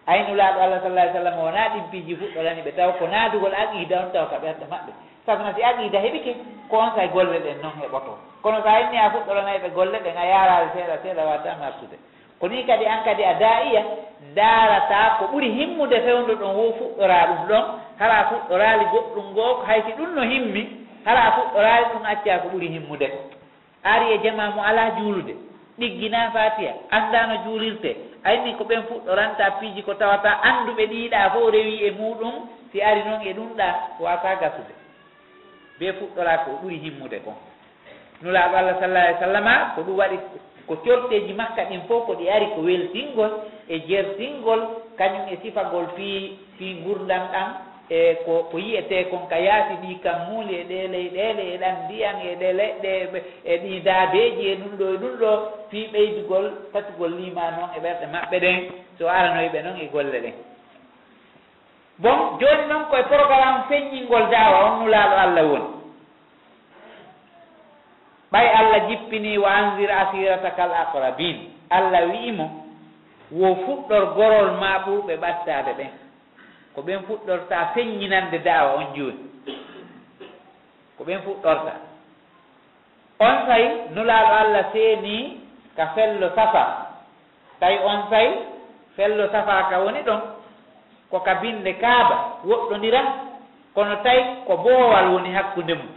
[0.08, 4.12] aynulaaɗo allah sallah ai sallam wona ɗin piiji fuɗɗorani ɓe taw ko naadugol aqida on
[4.12, 4.92] taw ka ɓerɗe maɓɓe.
[5.26, 6.32] Sabu no si aqida heɓike
[6.70, 8.14] ko on say golle ɗen noon heɓoto.
[8.42, 11.98] Kono so a a fuɗɗoranayi ɓe golle ɗen a yarade seeɗa seeɗa watan martude
[12.42, 13.82] ko ni kadi an kadi a daa'iya
[14.32, 17.64] ndaarata ko ɓuri himmude fewndo ɗon wo fuɗɗora ɗum ɗon
[18.00, 20.62] hara fuɗɗoraali goɗɗum ngoo haysi ɗum no himmi
[21.06, 23.08] hara fuɗɗoraali ɗum acca ko ɓuri himmude.
[23.08, 23.18] ko
[23.84, 25.36] ari e jama mo ala juulude.
[25.80, 27.96] Ɗiggina fatiya anndano juulirte.
[28.24, 32.34] Ayni ko ɓen fuɗɗoranta piiji ko tawata annduɓe ɗiɗa fof rewi e muɗum
[32.72, 33.68] si ari noon e ɗumɗa
[34.00, 34.74] wata gasude.
[35.80, 37.34] Be fuɗɗora ko ɓuri himmude kon.
[38.22, 40.18] Nulaaɓo allah sallah alih sallama ko ɗum waɗi
[40.68, 43.32] ko corteji makka ɗin fof ko ɗi ari ko weltingol
[43.68, 44.62] e jertingol
[44.98, 47.71] kañum e sifagol fi fi gurdam ɗam.
[47.92, 51.76] e ko ko yiyete kon ka yaati ɗi kam muuli e ɗe leyɗele e ɗan
[51.84, 52.92] ndiyan e ɗe leɗɗe
[53.44, 55.32] e ɗi daabeeji e ɗum ɗo e ɗum ɗo
[55.70, 58.58] fii ɓeydugol fattugol lima noon e ɓerɗe maɓɓe ɗen.
[58.98, 60.36] So aranoyɓe noon e golle ɗen.
[62.00, 65.70] Bon jooni noon koye programme feññingol dawa on nulaaɗo allah woni.
[68.32, 71.38] Ɓay allah jippini wa anzir asirataka al aqrabin
[71.70, 72.48] allah wi'imo
[73.32, 75.92] wo fuɗɗor gorol ma ɓuuɓe ɓattaade ɓen.
[76.76, 79.24] ko ɓen fuɗɗorta feññinande daawa on jooni.
[80.98, 81.74] Ko ɓen fuɗɗorta.
[83.20, 83.64] On say
[83.96, 85.40] nulaaɗo allah seeni
[85.76, 86.64] ka fello safa.
[87.60, 88.28] Tawi on say
[88.96, 90.22] fello safa ka woni ɗon
[91.12, 92.16] ko ka binde kaaba
[92.46, 93.02] woɗɗondira
[93.76, 95.90] kono tawi ko boowal woni hakkunde mum.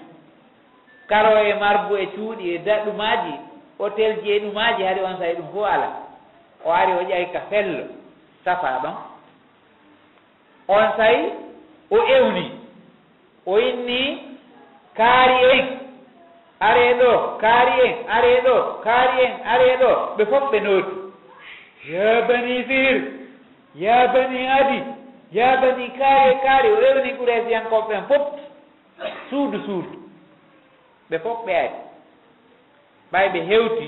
[1.07, 3.33] Karo e marbu e cuuɗi e daɗɗumaaji
[3.79, 5.89] hôtel ji e ɗumaaji hari on say ɗum fof ala
[6.65, 7.85] o ari o ƴawi ka fello
[8.45, 9.14] safa ɗon.
[10.69, 11.33] on sayi
[11.91, 12.47] o ewni
[13.47, 14.03] o inni
[14.97, 15.67] kaari en
[16.61, 18.55] are ɗo kaari en are ɗo
[18.85, 20.95] kaari en are ɗo ɓe fof ɓe noodi
[21.93, 22.97] ya bani sir
[23.75, 24.79] ya bani adi
[25.33, 28.23] ya bani kaari kaari o ewni kuresiyankoɓɓen fof
[29.31, 29.99] suudu suudu.
[31.11, 31.75] Ɓe fof ɓe ari.
[33.13, 33.87] Ɓay ɓe hewti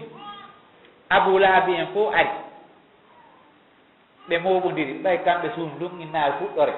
[1.08, 2.30] abou lahabi en fof ari.
[4.28, 4.92] ɓe moɓodiri.
[5.04, 6.74] Ɓay kamɓe suum ɗum innaal fuɗɗore.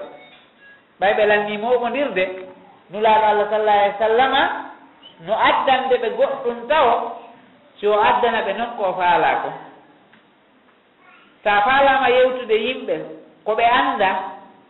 [1.00, 2.24] Ɓay ɓe lanni moɓodirde
[2.90, 4.42] nulaaɗo allah sallah alih w sallama
[5.26, 6.92] no addande ɓe goɗɗum tawo
[7.80, 9.48] si o addana ɓe noon ko faalaa ko
[11.42, 12.94] so a faalama yewtude yimɓe
[13.44, 14.10] ko ɓe annda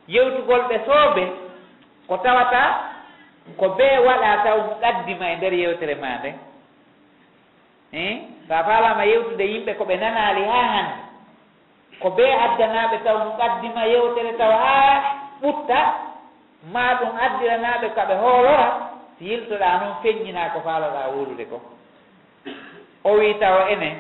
[0.09, 1.25] yewtugol ɓe soobe
[2.09, 2.63] ko tawata
[3.59, 6.31] ko bee waɗa taw mo ɗaddima e nder yewtere ma nde
[7.93, 8.05] i
[8.49, 11.08] so a faalama yewtude yimɓe ko ɓe nanaali haa hannde.
[12.01, 15.03] ko be addanaɓe taw ɗum addima yewtere taw haa
[15.43, 15.79] ɓutta
[16.73, 21.61] ma ɗum addiranaɓe kaɓe hoolora si yiltoɗa noon feññina ko faaloɗa wolude ko.
[23.05, 23.91] O wi tawa ene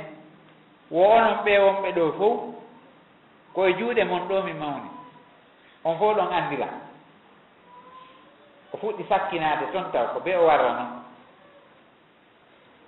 [0.91, 2.39] wo onon ɓe wonɓe ɗo fof
[3.55, 4.91] koye juuɗe mon ɗo mi mawni.
[5.85, 6.69] On fof ɗon anndira
[8.73, 10.91] o fuɗɗi sakkinade toon taw ko be o warra noon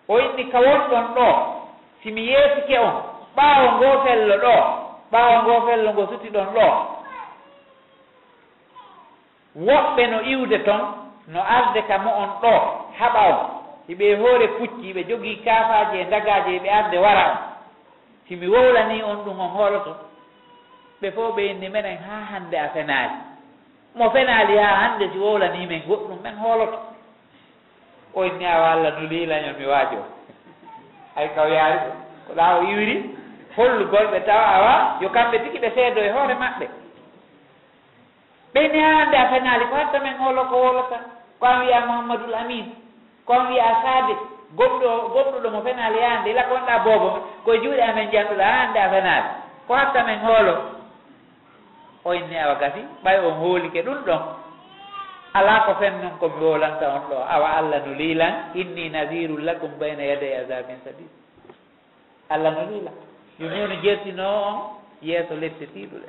[0.09, 1.27] o inni ka wonɗon ɗo
[2.03, 2.95] simi yeesike on
[3.37, 4.80] ɓaawo ngo fello ɗo.
[5.13, 6.67] ɓaawa ngo fello ngo suti ɗon ɗo.
[9.67, 10.83] Woɓɓe no iwde toon
[11.29, 12.53] no arde ka mo on ɗo
[12.99, 13.39] haɓa on
[13.89, 17.37] hiɓe hoore pucci ɓe jogii kaafaji e dagaji ɓe arde wara on.
[18.29, 19.93] Himi wowlani on ɗum on hooloto.
[21.03, 23.15] Ɓe fof ɓe inni menen haa hannde a fenaali.
[23.95, 26.79] Mo fenaali haa hannde si wowlani men goɗɗum men hooloto.
[28.15, 30.05] O inni awa allah no liilañon mi waaji o
[31.17, 31.79] hay kaw yaari
[32.27, 33.20] ko ɗaa o iwri
[33.57, 36.67] hollugolɓe tawa awa yo kamɓe tigi ɓe seedo e hoore maɓɓe.
[38.55, 40.99] Ɓeyne hande a kañaali ko hatta men hoolo ko wolata
[41.41, 42.67] ko an wiya mouhammadoul amin
[43.27, 44.15] ko an wiya saade
[44.59, 47.09] gomɗo gomɗuɗo mo fenaali yahande ila konɗa boobo
[47.45, 49.29] koye juuɗe amen janɗuɗo hande a fenaali.
[49.67, 50.55] Ko hatta men hoolo.
[52.05, 54.23] O inni awa gasi ɓay on hoolike ɗum ɗon.
[55.35, 57.17] Ala ko fen noon komi wolanta on ɗo.
[57.35, 61.09] Awa allah no liilan inni nadiru lakum bayna yaday azabin sabil
[62.31, 62.95] allah no liilan
[63.41, 64.57] yo niwni jertino on
[65.03, 66.09] yeeso lettetiɗuɗe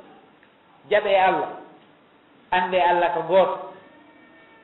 [0.90, 1.50] jaɓe allah
[2.50, 3.58] ande allah ko gooto.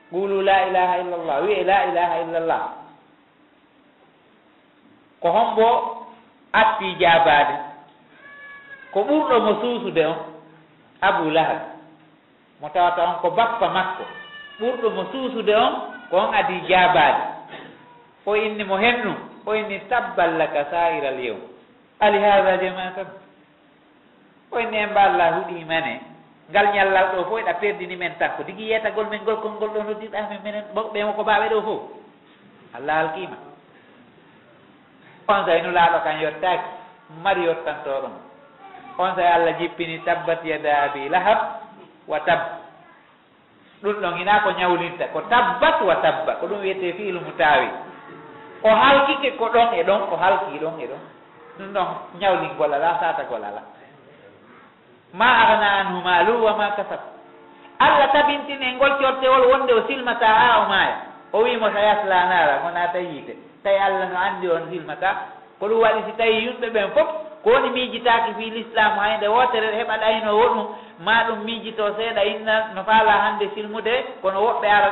[0.09, 2.63] Qulu la ilaha illallah wiye la ilaha illallah.
[5.21, 5.67] Ko hombo
[6.53, 7.55] appi jabade
[8.93, 10.17] ko ɓurɗo mo suusude on
[11.01, 11.61] abou lahab.
[12.61, 14.03] Mo tawata on ko bappa makko.
[14.59, 15.73] Ɓurɗo mo suusude on
[16.09, 17.21] ko on adi jabade
[18.25, 19.13] o inni mo hennu
[19.45, 21.41] o inni tabballaka sa'iral yewm
[21.99, 23.07] ali haha jamatan
[24.59, 26.01] inni en mballa allah huuɗimane
[26.49, 28.43] ngal ñallal ɗo fof eɗa perdini men takko.
[28.43, 31.81] Digui yeetagol men ngol konngol ɗo noddirɗamen menen ɓemo ko mbaɓe ɗo fof.
[32.75, 33.37] Allah halkima
[35.27, 36.67] on sayno laaɗo kan yottaki
[37.23, 38.13] mari yottantoɗon.
[38.97, 41.39] On say allah jippini tabbat yada abi lahab
[42.07, 42.39] wa tab.
[43.83, 47.69] Ɗum ɗon ina ko ñawlinta ko tabbat wa tabba ko ɗum wiyete fiilu mu taawi.
[48.63, 51.01] O halkike ko ɗon e ɗon o halki ɗon e ɗon.
[51.59, 51.87] ɗum noon
[52.19, 53.61] ñawligol ala satagol ala
[55.13, 56.99] ma agna anhu malu wa ma kasab.
[57.79, 60.95] Allah tabintine ngol cortewol wonde o silmata ha o maaya.
[61.33, 63.33] O wimo sa yasla nara gona naata yiite
[63.63, 65.11] tawi allah no anndi on silmata.
[65.59, 67.07] Ko ɗum waɗi si tawi yumɓe ɓen fof
[67.43, 70.67] ko woni miijitaki fi l'islamu hayde wotere heɓa ɗayno ɗum
[70.99, 74.89] ma ɗum miijito seeɗa inna no faala hannde silmude kono woɓɓe ara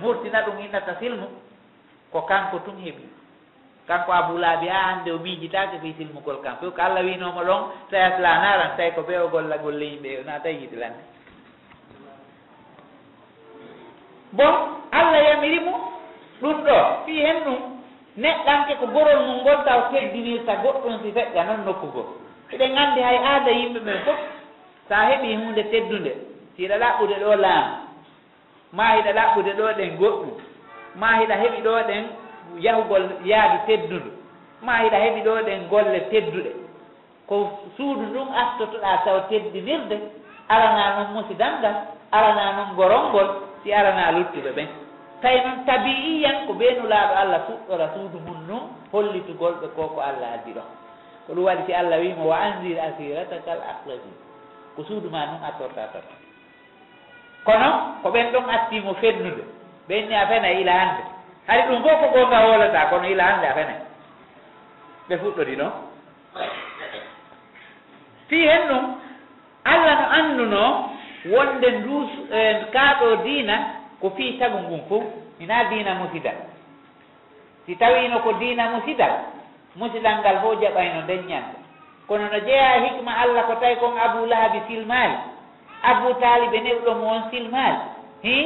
[0.00, 1.26] murtina ɗum innata silmu.
[2.12, 3.21] Ko kanko tun heɓi.
[3.86, 8.02] kanko aboulabi ha hande o miijitake ko silmugol kan fof ko allah winomo ɗon tawi
[8.02, 11.02] asla naran tawi ko ɓewo golla golle yimɓe na tawi yiɗilande.
[14.32, 14.54] Bon
[14.92, 15.74] allah yamiri mo
[16.40, 16.76] ɗum ɗo
[17.06, 17.58] fi hen ɗum
[18.16, 22.02] neɗɗanke ko gorol mum ngol taw teddinirta goɗɗum si feƴƴa noon nokkugo.
[22.52, 24.18] Eɗen gandi hay aada yimɓe ɓen fof
[24.88, 26.12] sa heɓi hunde teddude
[26.56, 27.74] siɗa ɗaɓɓude ɗo laamu
[28.72, 30.30] ma hiɗa ɗaɓɓude ɗo ɗen goɗɗum
[31.00, 32.04] ma hiɗa heɓi ɗo ɗen
[32.58, 34.10] yahugol yaadu teddudu
[34.62, 36.52] ma hiɗa heɓi ɗo ɗen golle tedduɗe.
[37.26, 37.34] Ko
[37.76, 39.96] suudu ndun artotoɗa taw teddinirde
[40.48, 41.74] arana noon musidangal
[42.12, 43.28] arana noon gorongol
[43.62, 44.68] si arana luttuɓe ɓen.
[45.22, 48.62] Tawi noon tabi'iyan ko ɓeenulaaɗo allah fuɗɗora suudu mum ndun
[48.92, 50.68] hollitugolɓe ko ko allah addi ɗon.
[51.26, 53.98] Ko ɗum waɗi si allah wiima wa andir asiratakal al
[54.76, 56.04] ko suudu ma ndun attorta tan
[57.44, 57.68] kono
[58.02, 59.42] ko ɓen ɗon attimo fennude
[59.88, 61.02] ɓenni a fena ila hannde.
[61.46, 63.74] hari ɗum fof ko gonga wolata kono ila hande a fene.
[65.08, 65.66] Ɓe fuɗɗori fuɗɗodino
[68.28, 68.84] fi hen ɗum
[69.64, 70.62] allah no annduno
[71.32, 72.40] wonde ndus e,
[72.72, 73.56] kaaɗo diina
[74.00, 75.04] ko fi tagu ngun fof
[75.40, 76.36] ina diina musidal
[77.66, 79.12] si tawino ko diina musidal
[79.76, 81.56] musidal ngal fof jaɓayno nden ñande
[82.08, 85.16] kono no jeeya hikma allah ko tawi kon abou lahabi silmaali
[85.82, 87.78] abou talibe newɗomo on silmaali
[88.22, 88.36] hi?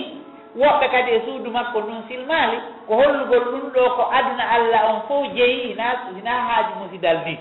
[0.57, 5.00] woɓɓe kadi e suudu makko ɗum silmaali ko hollugol ɗum ɗo ko aduna allah on
[5.09, 5.84] fof jeeyi ina
[6.18, 7.38] ina haaji musidal ni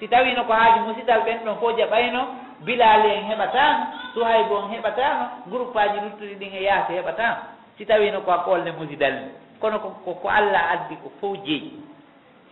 [0.00, 2.20] si tawino ko haaji musidal ɓen ɗon fof jaɓayno
[2.64, 3.84] bilali en heɓatano
[4.14, 7.36] suhaybo on heɓatano groupe aji luttuɗi ɗin e yaasi heɓatano
[7.78, 9.28] si tawino ko hakkolle musidal ni
[9.60, 11.72] kono ko allah addi ko fof jeeyi.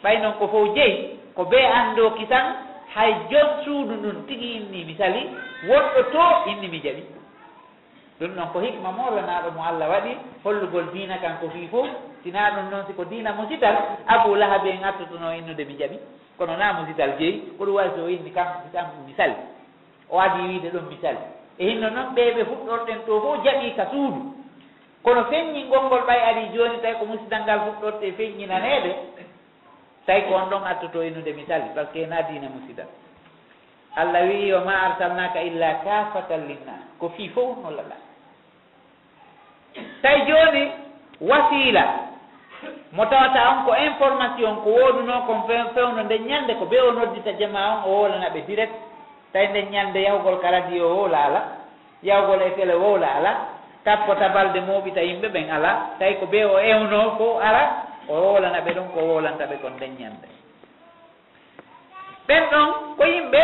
[0.03, 2.47] Ɓay noon ko fof jeeyi ko be anndo kisan
[2.95, 5.23] hay jon suudu ndun tigi inni mi sali
[5.69, 7.03] woɗɗo to inni mi jaɓi.
[8.23, 10.13] ɗum noon ko hikma molanaɗo mo allah waɗi.
[10.45, 11.89] Hollugol diina kan ko fii fof.
[12.23, 13.75] Sina ɗum noon siko diina musital.
[14.07, 15.99] Abou lahabi en artotono innude mi jaɓi.
[16.39, 19.35] Kono na musital jeeyi ko ɗum wawi so inni kam kam misali.
[20.09, 21.19] O adi wiide ɗon misali.
[21.59, 24.21] E hinno noon ɓeɓe fuɗɗorɗen to fof jaɓi ka suudu.
[25.03, 28.93] Kono feññi gonngol ɓay ari joni tawi ko musidal ngal fuɗɗorte feññinaneede
[30.07, 32.87] tawi ko on ɗon attoto innude misali par ce que na diina musidal
[33.97, 36.81] allah wi yo ma arsalnaka illa kafatan linnas.
[36.99, 38.12] Ko fii fof nollalah
[40.03, 40.65] tawi joni
[41.21, 41.85] wasila.
[42.93, 47.33] Mo tawata on ko information ko woduno kon fewno nde ñande ko ɓe o noddita
[47.41, 48.75] jama on o wolanaɓe direct.
[49.33, 51.41] Tawi nde ñande yahugol ka radio o laala
[52.03, 53.33] yahugol e télé o laala
[53.85, 57.63] tappota balde moɓita yimɓe ɓen ala tawi ko ɓe o ewno fo ala
[58.09, 60.29] o wolana ɓe ɗon ko wolanta ɓe kon nden ñande.
[62.29, 62.69] Ɓen ɗon
[62.99, 63.43] ko yimɓe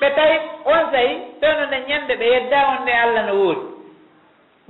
[0.00, 3.79] ɓe tawi on sayi fewno nde ñande ɓe yedda on nde allah no woodi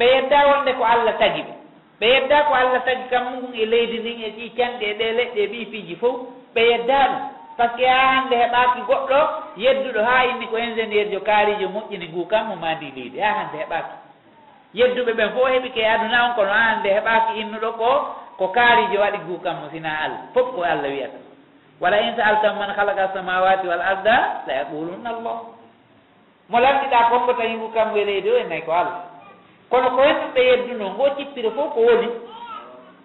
[0.00, 1.52] ɓe yedda wonde ko allah tagi ɓe.
[2.00, 5.06] Ɓe yedda ko allah tagi kam kammugum e leydi ndin e ɗi canɗi e ɗe
[5.18, 6.16] leɗɗe e ɓi piiji fof
[6.54, 7.22] ɓe yedda ɗum.
[7.56, 9.20] Par ce que ha hande heɓaki goɗɗo
[9.56, 13.20] yedduɗo ha inni ko ingénieur jo kaarijo moƴƴini ngu kam mo mandi leydi.
[13.20, 13.94] Ha hande heɓaki.
[14.74, 17.88] Yedduɓe ɓen fof heeɓi ke aduna on kono ha hande heɓaki innuɗo ko
[18.38, 20.22] ko kaarijo waɗi ngu kam mo sina allah.
[20.34, 21.18] Fof ko allah wiyata.
[21.80, 25.36] Wala in saaltam man halaka samawati wal arda la yaqulunna allah.
[26.48, 29.09] Mo lamɗiɗa kombo tawi ngu kammo e leydi o e nayi ko allah.
[29.70, 32.08] kono ko wettuɓe yedduno ngo cippire fof ko woni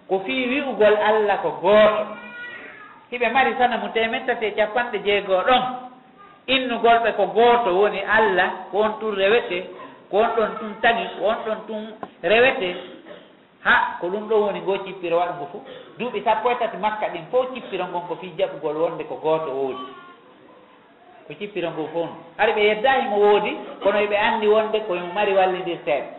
[0.08, 2.02] ko fii wi'ugol allah ko gooto.
[3.10, 5.62] Hiɓe mari sana mu temet tati e capanɗe jeegoo ɗon.
[6.46, 9.58] Innugolɓe ko gooto woni allah ko on tun rewete
[10.10, 11.82] ko on ɗon tun tagi ko on ɗon tun
[12.22, 12.74] rewete.
[13.64, 15.62] Ha ko ɗum ɗo woni ngo cippiro waɗugo fof.
[15.98, 19.50] Duuɓi sappo e tati makka ɗin fof cippiro ngon ko fii jaɓugol wonde ko gooto
[19.54, 19.86] woodi.
[21.26, 22.16] Ko cippiro ngo fof no.
[22.38, 26.15] Ari ɓe yeddahimo woodi kono eɓe anndi wonde koyemo mari wallidirteeɓe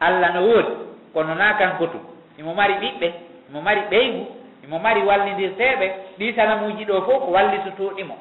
[0.00, 0.72] allah no woodi
[1.14, 1.98] kono na kankotu
[2.38, 3.08] imo mari ɓiɓɓe
[3.50, 4.26] imo mari ɓeygu
[4.64, 5.86] imo mari wallidirteeɓe
[6.18, 8.14] ɗi sanamuji ɗo fof ko wallitotoɗimo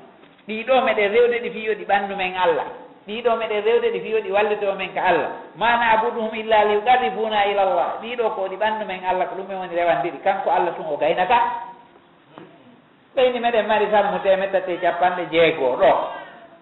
[0.48, 2.66] ɗiɗo meɗen rewde ɗi fiyo ɗi ɓanndu men allah.
[3.08, 5.30] Ɗiɗo meɗen rewde ɗi fiyo ɗi wallito men ka allah.
[5.56, 9.58] Mana abuduhum illa liuqarribuna ila llah ɗiɗo ko ɗi ɓanndu men allah ko ɗum men
[9.60, 11.38] woni rewandiɗi kanko allah tun o gaynata?
[13.16, 15.92] Ɓeyni meɗen mari sammu temettate capanɗe jeegoo ɗo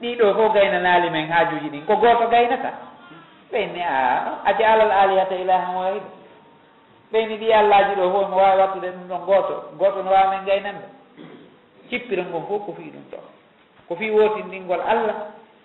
[0.01, 1.85] ɗiɗo fof gaynanaali men haajuji ɗin.
[1.85, 2.69] Ko gooto gaynata?
[3.51, 6.09] ɓeyni a ajalal alihata ilahan wahida
[7.11, 10.45] ɓeyni ɗi allaji ɗo fof no wawi wattude ɗum ɗon goto goto no wawi men
[10.45, 10.85] gaynande
[11.89, 13.17] cippira ngon fof ko fii ɗum ɗo.
[13.87, 15.15] Ko fii wotindingol allah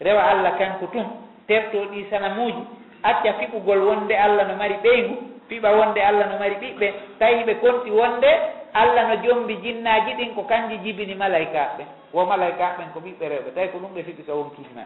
[0.01, 1.07] rewa allah kanko tum
[1.49, 2.63] terto ɗi sanamuji
[3.03, 5.15] acca fiɓugol wonde allah no mari ɓeygu
[5.49, 8.31] fiɓa wonde allah no mari ɓiɓɓe tawi ɓe konti wonde
[8.75, 13.69] allah no jombi jinnaji ɗin ko kanji jibini malaykaɓe wo malaykaɓen ko ɓiɓɓe rewɓe tawi
[13.69, 14.83] ko ɗum ɓe fiɓi ka wonkiji ma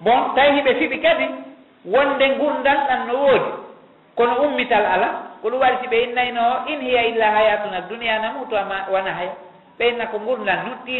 [0.00, 1.26] bon tawi hiɓe fiɓi kadi
[1.84, 3.50] wonde gurdan ɗan no woodi.
[4.16, 5.08] Kono ummital ala
[5.42, 9.32] ko ɗum waɗi si ɓe innayno in hiya illa hayatuna duniya namuto ama wona haya.
[9.78, 10.94] Ɓeyna ko gurdan nuɗɗi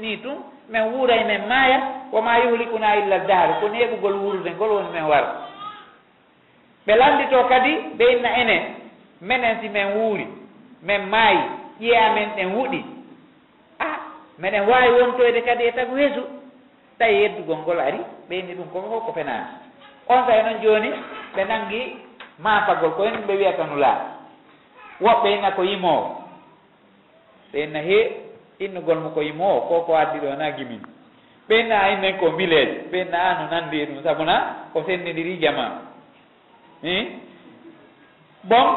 [0.00, 0.38] ni tun
[0.68, 1.78] min wuuray min maaya
[2.12, 5.30] woma yuhlikuna illa dahru ko neɓugol wuurde ngol woni min wara
[6.86, 8.04] ɓe landito kadi ɓe
[8.40, 8.62] enen
[9.20, 10.26] minen si min wuuri
[10.82, 11.38] min maayi
[11.80, 12.84] ƴeeya men ɗen wuɗi.
[13.80, 13.98] Ah, A
[14.38, 16.22] meɗen wawi wontoyde kadi e tagu heesu.
[17.00, 19.46] tawi yeddugol ngol ari ɓeyni ɗum koko fof ko fenani.
[20.08, 20.90] On sa noon joni
[21.34, 21.80] ɓe nangi
[22.38, 23.98] mafagol ko enen ɓe wiyata nulaa
[25.00, 26.04] woɓɓe inna ko yimowo
[27.52, 27.98] ɓe inna he
[28.60, 30.82] innugol mo ko yimowo ko ko addi ɗo na gimin.
[31.48, 34.34] Ɓe inna a innen ko mileje ɓe inna a no nandi e ɗum sabuna
[34.72, 35.66] ko sennidiri jama
[36.84, 37.08] i
[38.44, 38.68] bon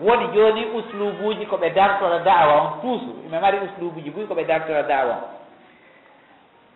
[0.00, 3.20] woni joni uslubuji koɓe dartora dawa on toujours.
[3.30, 5.37] Ɓe mari uslubuji buy koɓe dartora dawa on.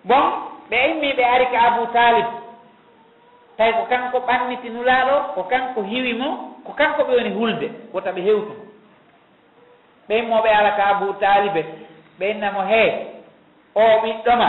[0.05, 0.25] bon
[0.71, 2.27] ɓe immi ɓe ari ka abou talib.
[3.57, 6.29] Tawi ko kanko ɓanniti nulaaɗo ko kanko hiwi mo
[6.67, 8.65] ko kanko ɓe woni hulde wota ɓe hewtumo
[10.09, 11.63] ɓe immoɓe ala ka abou talibe.
[12.19, 12.83] Ɓe innamo he
[13.75, 14.49] o ɓiɗɗoma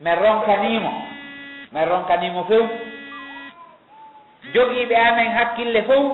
[0.00, 0.90] min ronkanimo
[1.72, 2.68] min ronkanimo few.
[4.54, 6.04] Jogiiɓe amen hakkille fof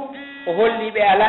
[0.47, 1.29] o holliɓe ala.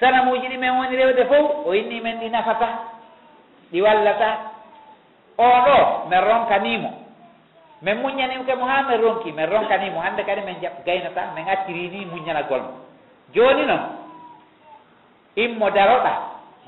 [0.00, 2.68] Sanamuji ɗi men woni rewde fof o inni men ɗi nafata
[3.72, 4.57] ɗi wallata.
[5.38, 6.90] oɗo min ronkanimo
[7.82, 12.04] min muñanimo mo ha min ronki min ronkanimo hande kadi min jaɓ gaynata min accirini
[12.06, 12.72] muñanagol mo.
[13.34, 13.82] Joni noon
[15.36, 16.12] immo daroɗa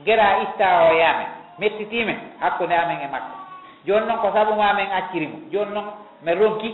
[0.05, 1.27] gera itta o yamen
[1.59, 3.37] mettitimen hakkude amen e makko.
[3.87, 5.87] Joni noon ko saabu ma min accirimo joni noon
[6.23, 6.71] min ronki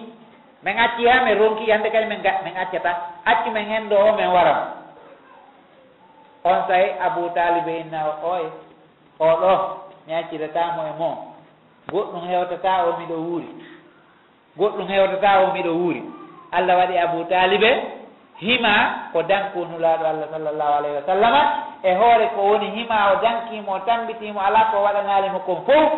[0.62, 2.92] min acci ha min ronki hande kadi min min accata
[3.24, 4.66] acci min hen ɗo o min waramo
[6.44, 8.51] on sayi abou talibe inna o oye
[9.18, 9.53] oɗo
[10.07, 11.36] mi accidatamo e mon
[11.93, 13.49] goɗɗum hewtata o miɗo wuuri.
[14.59, 16.03] Goɗɗum hewtata o miɗo wuuri.
[16.53, 17.70] Allah waɗi abou talibe
[18.41, 18.72] hima
[19.12, 21.43] ko dankunulaɗo allah sallllahu alayhi wa sallama.
[21.82, 25.93] E hoore ko woni hima o dankimo o tambitimo ala ko waɗanalimo kon fof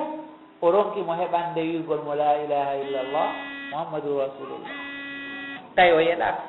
[0.61, 3.29] o ronkimo heɓande wirgol mo la ilaha illallah
[3.71, 4.73] muhammadou rasulullah.
[5.77, 6.43] Tawi o yeɗaka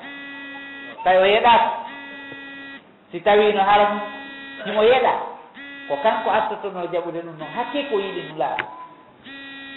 [1.03, 1.69] tawi o yeɗaka
[3.11, 3.99] si tawino haram
[4.65, 5.13] himo yeɗa
[5.87, 8.78] ko kanko attotono jaɓude ɗum noon hakke ko yiɗi nulaaɗo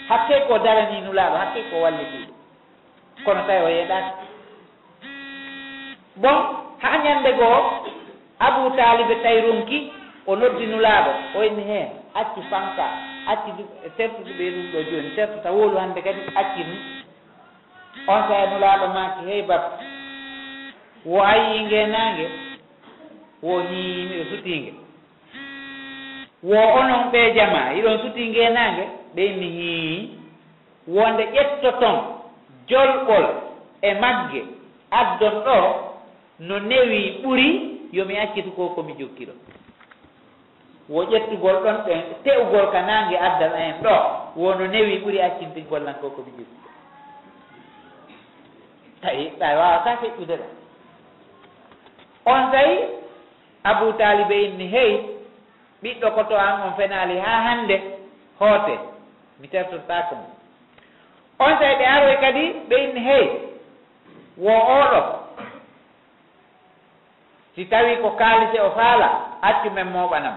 [0.09, 2.33] hakke ko darani nulaaɗo hakke ko wallitiɗo
[3.25, 4.11] kono tawi o yeɗaki
[6.15, 6.39] bon
[6.81, 7.59] ha ñande goo
[8.39, 9.91] abou talibe tawi ronki
[10.27, 11.11] o noddi nulaaɗo.
[11.35, 12.85] O inni heen acci fanka
[13.27, 13.49] acci
[13.97, 16.77] sertuɗuɓe ɗum ɗo jooni sertuta wolu hannde kadi acci ni.
[18.07, 19.69] On saha nulaaɗo maaki hey baba
[21.05, 22.25] wo ayi ngeenaange
[23.41, 24.73] wo hiimi ɗo sutiinge
[26.43, 28.83] wo onon ɓe jama iɗon sutii ngeenaange
[29.15, 30.09] ɓeyni hii
[30.87, 31.97] wonde ƴettoton
[32.69, 33.25] jolɓol
[33.81, 34.41] e magge.
[34.99, 35.57] Addon ɗo
[36.39, 37.47] no newi ɓuri
[37.93, 39.33] yomi accitu ko komi jokkiɗo
[40.89, 43.93] wo ƴettugol ɗon ɗen te'ugol ka nange addal en ɗo
[44.35, 46.69] wono newi ɓuri accintigol nan ko komi jokkiɗo
[49.01, 50.45] tawi ɗa wawata feƴƴude ɗo
[52.25, 52.75] on tawi
[53.63, 54.91] abou talibe inni hey
[55.83, 57.75] ɓiɗɗo koto an on fenali ha hande
[58.39, 58.92] hoote.
[59.39, 60.27] mi tertotako mo
[61.39, 63.25] on sayi ɓe aroy kadi ɓe inni hey
[64.37, 65.01] wo oɗo
[67.55, 69.09] si tawi ko kaalise o faala
[69.41, 70.35] accu men moɓanam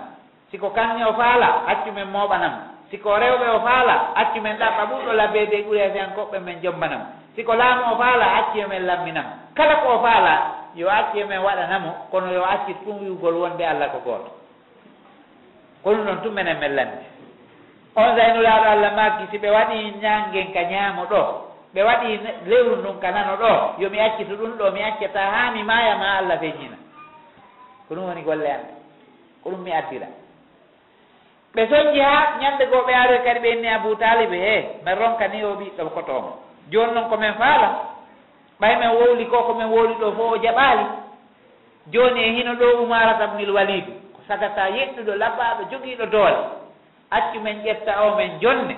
[0.50, 2.52] siko kanni o faala accu men moɓanam
[2.90, 4.82] siko rewɓe o faala accu men ɗaɓɓa.
[4.90, 7.02] Ɓuɗɗo labbede ɓuriyasi an koɓɓe men jombanam
[7.36, 9.26] siko laamu o faala accu e men lamminam.
[9.56, 13.64] Kala ko o faala yo acci e men waɗanamo kono yo acci ɗum wiwgol wonde
[13.64, 14.30] allah ko gooto
[15.82, 17.04] kono noon tum menen men lamdi
[17.96, 21.22] on zaynulaaɗo allah makkisi ɓe waɗi ñangen ka ñaamo ɗo
[21.74, 23.50] ɓe waɗi lewru ndun ka nano ɗo
[23.82, 26.76] yomi accitu ɗum ɗo mi accata haa mi maaya ma allah feññina.
[27.88, 28.72] Ko ɗum woni golle ande
[29.42, 30.06] ko ɗum mi addira.
[31.54, 34.94] Ɓe soñji ha ñande goo ɓe aroy kadi ɓe inni abou talibe he eh, min
[34.94, 36.32] ronka ni o ɓiɗɗo koto omo
[36.70, 37.68] joni noon komin faala
[38.60, 40.84] ɓay men wowli ko komin wowli ɗo fof o jaɓaali.
[41.92, 46.65] Jooni e hino ɗo umarata bnil walidu ko sagata yeɗɗuɗo labbaɗo jogiiɗo doole.
[47.10, 48.76] accu men ƴetta o men jonne.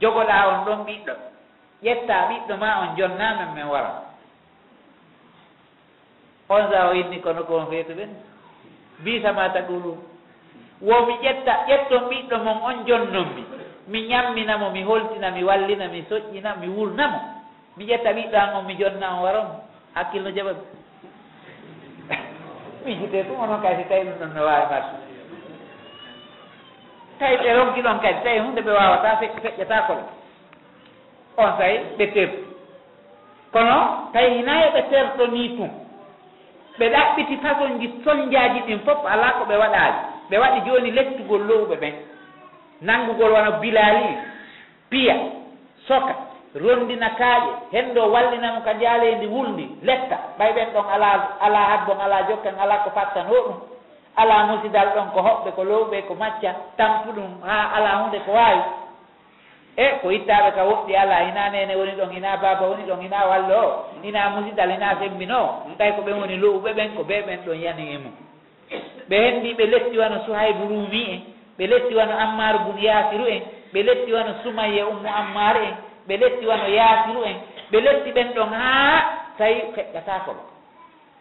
[0.00, 1.14] Jogoɗaa on ɗon ɓiɗɗo.
[1.82, 4.02] Ƴetta ɓiɗɗo ma on jonnaamen min wara.
[6.48, 8.10] On sa o inni kono ko on feetu ɓen.
[9.04, 9.96] Bisama taqulu
[10.80, 13.44] womi ƴetta ƴetton ɓiɗɗo mon on jonnommi
[13.88, 17.18] mi ñamminamo mi holtina mi wallina mi soƴƴina mi wurnamo.
[17.76, 19.48] Mi ƴetta ɓiɗɗo an on mi jonna on waron
[19.94, 20.52] hakkillo jaɓa
[22.84, 25.07] mi hite ɗum onon kay si tawi ɗum ɗon no wawi marde
[27.18, 30.02] tawi ɓe ronki ɗon kadi tawi hunde ɓe wawata feƴƴata kono
[31.36, 32.44] on tawi ɓe tertu
[33.52, 33.76] kono
[34.12, 35.70] tawi hinaye ɓe terto ni tun
[36.78, 39.98] ɓe ɗaɓɓiti façon ji soñjaji ɗin fof ala ko ɓe waɗali
[40.30, 41.94] ɓe waɗi joni lettugol lowɓe ɓen
[42.80, 44.16] nanngugol wona bilali
[44.90, 45.16] piya
[45.88, 46.14] soka
[46.54, 50.18] rondina kaaƴe henndo wallinamo ka jaaledi wulndi letta.
[50.38, 53.56] Ɓay ɓen ɗon ala ala hadbon ala jokken ala ko fattan ho ɗum.
[54.22, 58.32] ala musidal ɗon ko hoɓɓe ko lowɓe ko macca tampu ɗum ha ala hunde ko
[58.32, 58.62] waawi.
[59.76, 63.26] E ko ittaɓe ka woɗɗi ala hina nene woni ɗon hina baba woni ɗon hina
[63.30, 65.40] wallo o hina musidal hina sembino.
[65.78, 68.14] Tawi ko ɓen woni lowɓe ɓen ko ɓe ɓen ɗon yani e mum
[69.08, 71.20] ɓe henndi ɓe letti wano suhaybu rumi en
[71.58, 73.42] ɓe letti wano ammaru bun yasiru en
[73.72, 75.74] ɓe letti wano sumaye ummu ammare en
[76.08, 77.36] ɓe letti wano yasiru en
[77.72, 79.00] ɓe letti ɓen ɗon haa
[79.38, 80.42] tawi heƴƴatakoɓe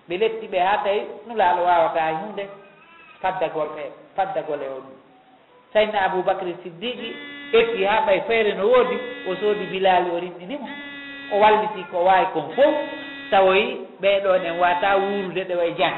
[0.09, 0.17] ɓe.
[0.17, 2.43] Letti ɓe haa tawi nulaaɗo wawa ka hunde.
[3.21, 4.97] faddagol eh, e faddagol e o ɗum
[5.73, 7.09] sayna aboubacry siddiqui
[7.53, 8.97] etti ha ɓay feere no woodi
[9.29, 10.67] o soodi bilali o rinɗinimo
[11.33, 12.75] o walliti ko wawi kon fof
[13.31, 13.65] tawoyi
[14.01, 15.97] ɓeɗon nen wata wurude ɗe way jang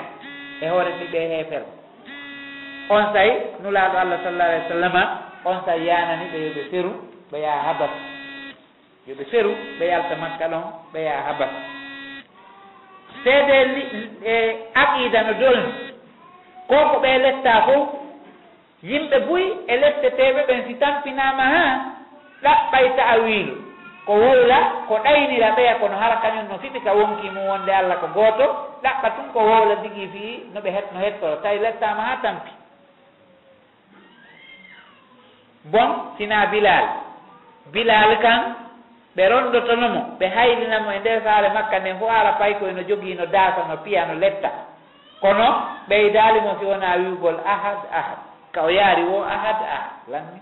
[0.61, 1.63] e hoore ɓiɓe hefer
[2.89, 3.29] on say
[3.63, 4.95] nulaaɗo allah sallallahu alih w sallam
[5.45, 6.91] on say yanani ɓe yoɓe feru
[7.31, 7.91] ɓe yaha habas
[9.07, 10.63] yoɓe feru ɓe yalta makka ɗon
[10.93, 11.49] ɓe yaha habas
[13.23, 14.33] seede e, e
[14.73, 15.71] aqida no dolni
[16.69, 17.87] ko ko ɓe letta fof
[18.83, 21.63] yimɓe boyi e letteteɓe ɓen si tampinama ha
[22.43, 23.55] ɗaɓɓay ta'a wiilu.
[24.05, 27.97] Ko wowla ko ɗaynira ɓeya kono hara kañum no fiɓi ka wonki mum wonde allah
[27.99, 28.45] ko gooto
[28.83, 31.35] ɗaɓɓa tun ko wowla digi fi no ɓe hetno hettoro.
[31.43, 32.51] Tawi lettama ha tampi.
[35.65, 36.85] Bon sina bilal.
[37.73, 38.41] Bilal kan
[39.15, 43.65] ɓe rondotonomo ɓe haylinamo e nder saare makka nden fo ara pay koyno jogiino daasa
[43.67, 44.68] no piya no letta.
[45.21, 45.47] kono
[45.89, 48.19] ɓeydali mo si wona wiwgol ahad ahad.
[48.51, 49.91] Ka o yaari wo ahad ahad.
[50.11, 50.39] Lanni?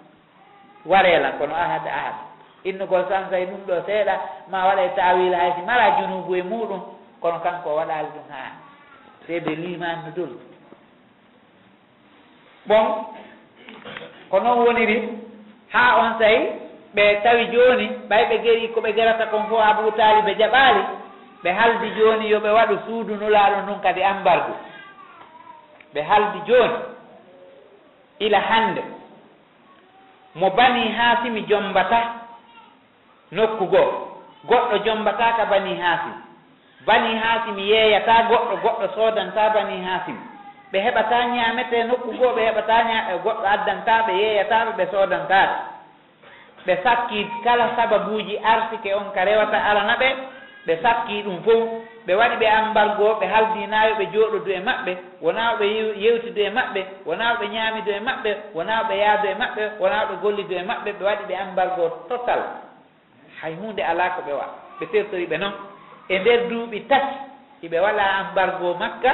[0.86, 2.16] Warelan kono ahad ahad.
[2.64, 4.16] Innugol sansay ɗum ɗo seeɗa
[4.52, 6.82] ma waɗa e tawil hay si mala junubu e muɗum
[7.22, 8.42] kono kanko o waɗali ɗum ha
[9.26, 10.34] te ɓe limanno dol.
[12.66, 13.06] Bon
[14.30, 14.98] ko noon woniri
[15.74, 16.40] ha on sayi
[16.96, 20.82] ɓe tawi joni ɓay ɓe geri koɓe gerata kon fof abou tali ɓe jaɓali
[21.44, 24.54] ɓe haldi joni yoɓe waɗu suudu nulaɗo ndun kadi ambargu
[25.94, 26.80] ɓe haldi jooni
[28.20, 28.84] ila hannde.
[30.36, 32.00] Mo bani haasimi jombata
[33.32, 33.92] nokku goo.
[34.50, 35.92] Goɗɗo jombataka bani ha
[36.86, 39.96] bani haasimi yeeyata goɗɗo goɗɗo soodanta bani ha
[40.72, 42.76] ɓe heɓata ñamete nokku goo ɓe heɓata
[43.24, 45.56] goɗɗo addantaɓe yeeyataɓe ɓe sodantaɓe
[46.66, 50.10] ɓe sakki kala sababuji arsike on ka rewata alana ɓe
[50.68, 54.92] ɓe sakki ɗum fof ɓe waɗi ɓe ambargo ɓe haldinayo ɓe jooɗodu e maɓɓe
[55.22, 55.66] wona ɓe
[56.04, 60.16] yewtidu e maɓɓe wona ɓe ñaamidu e maɓɓe wona ɓe yaadu e maɓɓe wona ɓe
[60.22, 62.42] gollidu e maɓɓe ɓe waɗi ɓe ambargo total.
[63.42, 64.48] Hay hunde ala ko ɓe wa
[64.80, 65.54] ɓe tertori ɓe noon
[66.10, 67.16] e nder duuɓi tati
[67.64, 69.12] iɓe waɗa ambargo makka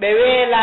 [0.00, 0.62] ɓe weela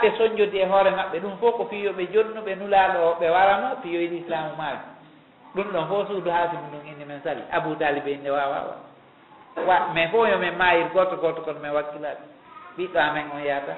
[0.00, 1.20] ɓe soñjodi e hoore maɓɓe.
[1.22, 4.80] Ɗum fof ko fiyoɓe jonnuɓe nulaaɗo o ɓe warano fiyoyde islamu maaɓe
[5.54, 7.42] ɗum ɗon fof suudu haasimu ɗum inni men sali.
[7.52, 8.87] Abou talibé inde wawa wa.
[9.66, 12.22] wa min fof yomin mayir goto goto kono min wakkilaɓe
[12.76, 13.74] ɓiɗɗo amen on yaata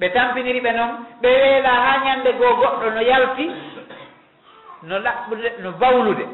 [0.00, 0.90] ɓe tampiniri ɓe noon
[1.22, 3.46] ɓe weela ha ñande goo goɗɗo no yalti
[4.88, 6.24] no laɓɓude no bawlude.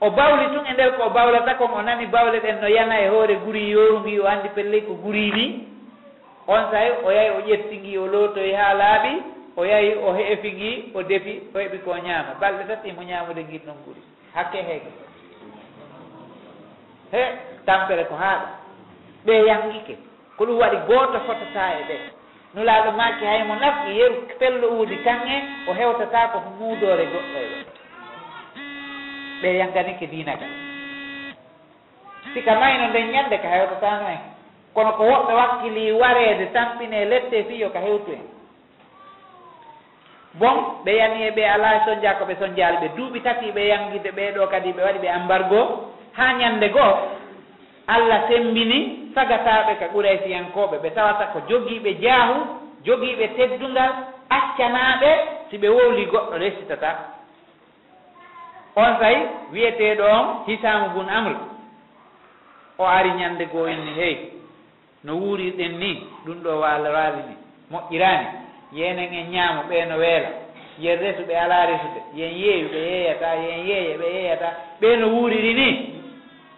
[0.00, 3.00] O bawli tun e nder ko o bawlata kon o nani bawle ɗen no yana
[3.00, 5.68] e hoore guri yoru o andi pelley ko guri ni.
[6.48, 9.12] On sahay o yahi o ƴettingi o lootoyi ha laaɓi
[9.56, 12.34] o yahi o heefi ngi o defi o heɓi ko ñaama.
[12.40, 14.00] Balɗe tati mo ñaamude ngin noon guri.
[14.34, 14.90] Hakke heege.
[17.12, 17.22] he
[17.66, 18.48] tampere ko haaɗa
[19.26, 19.94] ɓe yangike
[20.36, 21.96] ko ɗum waɗi gooto fotata e ɓe
[22.54, 25.36] nulaaɗo maaki hay mo nafki e yeru pello uudi tan e
[25.68, 27.58] o hewtata ko muudoore goɗɗo e ɓe
[29.42, 30.46] ɓe yanganike diinaga
[32.34, 34.20] sika mayno nden ñande ka hewtatano en.
[34.74, 38.24] Kono ko woɓɓe wakkili wareede tampine lette fiyo ka hewtu en.
[40.34, 44.10] Bon ɓe yani e ɓe alaa soñdia ko ɓe soñdiali ɓe duuɓi tati ɓe yangide
[44.10, 45.60] ɓeeɗo kadi ɓe waɗi ɓe embargo
[46.16, 46.94] ha ñande goo
[47.86, 52.36] allah sembini sagataɓe ka ɓuura e siyankoɓe ɓe tawata ko jogiiɓe jaahu
[52.86, 53.92] jogiiɓe teddungal
[54.38, 55.10] accanaɓe
[55.50, 56.90] si ɓe wowli goɗɗo resitata.
[58.76, 59.16] On say
[59.52, 61.36] wiyeteɗo on hisamu bun amre
[62.78, 64.16] o ari ñande goo inni hey
[65.04, 67.34] no wuurirɗen ni ɗum ɗo walorali ni
[67.72, 68.26] moƴƴirani
[68.72, 70.28] yenen en ñaamo ɓeeno weela.
[70.78, 74.48] Yen resu ɓe alaa resude yen yeeyu ɓe yeeyata yen yeeya ɓe yeeyata
[74.80, 75.99] ɓeeno wuuriri ni.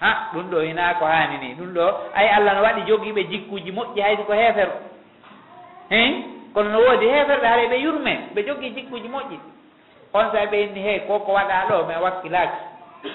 [0.03, 1.55] ha ɗum ɗo hina ko haani ni.
[1.55, 4.73] Ɗum ɗo ay allah no waɗi jogiiɓe jikkuuji moƴƴi hayde ko heefero
[5.91, 6.12] hein?
[6.55, 9.39] Kono no woodi heeferɓe haara ɓe yurme ɓe jogii jikkuuji moƴƴi.
[10.15, 12.59] On sa ɓe inni hey ko ko waɗa ɗo mi wakkilaaki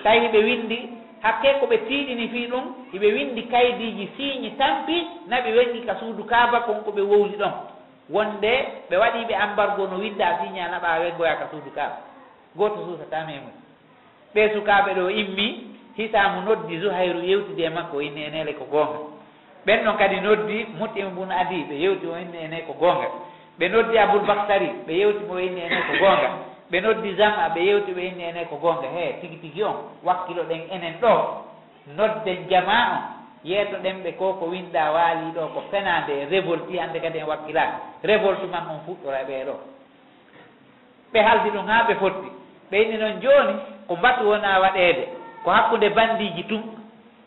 [0.03, 0.79] tawi hiɓe windi
[1.21, 6.23] hakke ko ɓe tiiɗini fii ɗum hiɓe windi kaydiiji siiñi tampi naɓe wengi ka suudu
[6.23, 7.51] kaaba kon ko ɓe wowli ɗon.
[8.09, 8.53] Wonde
[8.89, 11.97] ɓe waɗiɓe embargo no winda siiña naɓa weggoya ka suudu kaaba.
[12.55, 13.55] Gooto suusatami e mum
[14.35, 15.47] ɓe sukaaɓe ɗo immi
[15.97, 18.99] hisamu noddi zuhayru yewtidi e makko o inni enele ko gonga.
[19.65, 23.07] Ɓen noon kadi noddi muɗɗima bun adi ɓe yewti o inni ene ko gonga.
[23.59, 26.29] Ɓe noddi aboubacsary ɓe yewtimo o inni ene ko gonga.
[26.71, 28.87] Ɓe noddi jama ɓe yewti ɓe inni ene ko gonga.
[28.95, 31.13] He tigi tigi on wakkilo ɗen enen ɗo.
[31.97, 32.99] Nodden jama on
[33.43, 37.27] yeeto ɗen ɓe ko ko winɗa waali ɗo ko fenade e révolti hande kadi en
[37.27, 39.55] wakkilaka révolte man on fuɗɗora ɓee ɗo.
[41.13, 42.29] Ɓe haldi ɗum ha ɓe fotti.
[42.71, 43.53] Ɓe inni noon joni
[43.87, 45.16] ko mbatu wona waɗede
[45.47, 46.61] ko hakkude bandiji tum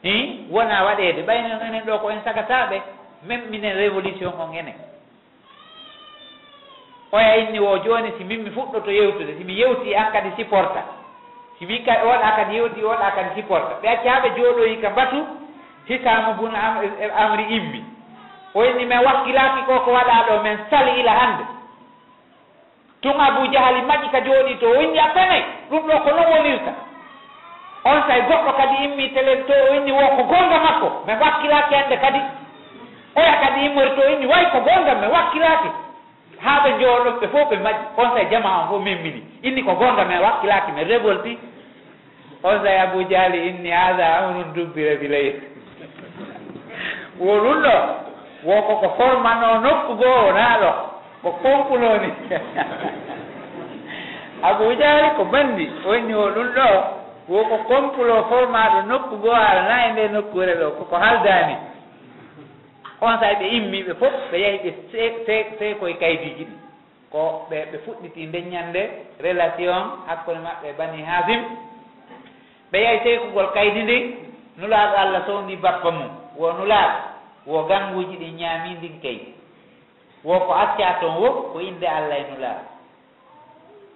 [0.04, 1.22] i wona waɗede.
[1.22, 2.82] Ɓayno enen ɗo ko en sagataɓe
[3.26, 4.74] même minen révolution on enen
[7.12, 9.38] oya inni o joni si min mi fuɗɗoto yewtude.
[9.38, 10.84] Simi yewti an kadi supporta
[11.58, 15.24] si min kadi oɗa kadi yewti oɗa kadi supporta ɓe accaɓe jooɗoyi ka mbatu
[15.88, 16.54] hikamu bun
[17.16, 17.84] amri immi.
[18.54, 21.44] O inni min wakkilaki ko ko waɗa ɗo min sali ila hande.
[23.00, 26.30] Tun abou jahali maƴi ka jooɗi to o inni a fenay ɗum ɗo ko non
[26.36, 26.89] wonirta
[27.84, 31.96] on say goɗɗo kadi immi telel to o inni ko gonga makko mi wakkilaki hande
[31.96, 32.20] kadi.
[33.16, 35.68] Oya kadi immori to inni way ko gonga mi wakkilaki
[36.44, 37.84] haa ɓe jooɗo ɓe fof ɓe majji.
[37.96, 39.22] On say jama on fof mimmini.
[39.42, 41.38] Inni ko gonga mi wakkilaki mi révolti
[42.42, 45.40] on say abou diali inni hada amrun dubbira bilay
[47.18, 47.74] wo ɗum ɗo
[48.44, 50.70] woko ko formanno nokku goo wonaa ɗo
[51.22, 52.12] ko pompunoni
[54.48, 56.99] abou diali ko bandi o inni o ɗum ɗo.
[57.30, 61.56] woko komplo formaɗo nokku goo alana e nde nokkure ɗo koko haldani
[63.00, 64.70] on sa ɓe immiɓe fof ɓe yahi ɓe
[65.58, 66.56] se koye kaydiji ɗi.
[67.12, 68.82] Ko ɓe ɓe fuɗɗiti ndeññande
[69.20, 71.40] relation hakkude maɓɓe e bani hasim
[72.72, 73.96] ɓe yahi seykugol kaydi ndi
[74.58, 76.10] nulaaɗo allah sowndi bappa mum.
[76.36, 76.98] Wo nulaaɗo
[77.46, 79.34] wo ganguji ɗi ñaamindin kaydi
[80.24, 82.64] wo ko acca toon wo ko inde allah e nulaaɗo.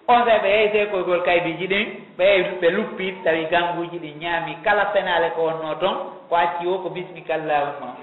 [0.09, 4.57] On sa ɓe yehi seykoygol kaydiji ɗin ɓe ɓe luppi tawi ganguji ɗi ñaami.
[4.65, 5.97] Kala penale ko wonno toon
[6.29, 7.97] ko acci o ko bismikallahuma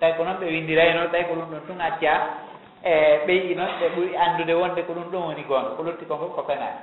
[0.00, 2.12] tawi ko noon ɓe windirayno tawi ko ɗum ɗon tun acca
[2.84, 2.92] e
[3.26, 6.34] ɓeyi noon ɓe ɓuri andude wonde ko ɗum ɗon woni gonga ko lutti kon fof
[6.34, 6.80] ko penale.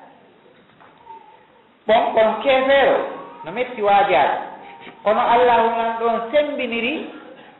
[1.87, 2.97] Bon kon keefeero
[3.45, 4.37] no metti waajaade.
[5.03, 7.09] Kono allahuma ɗon sembiniri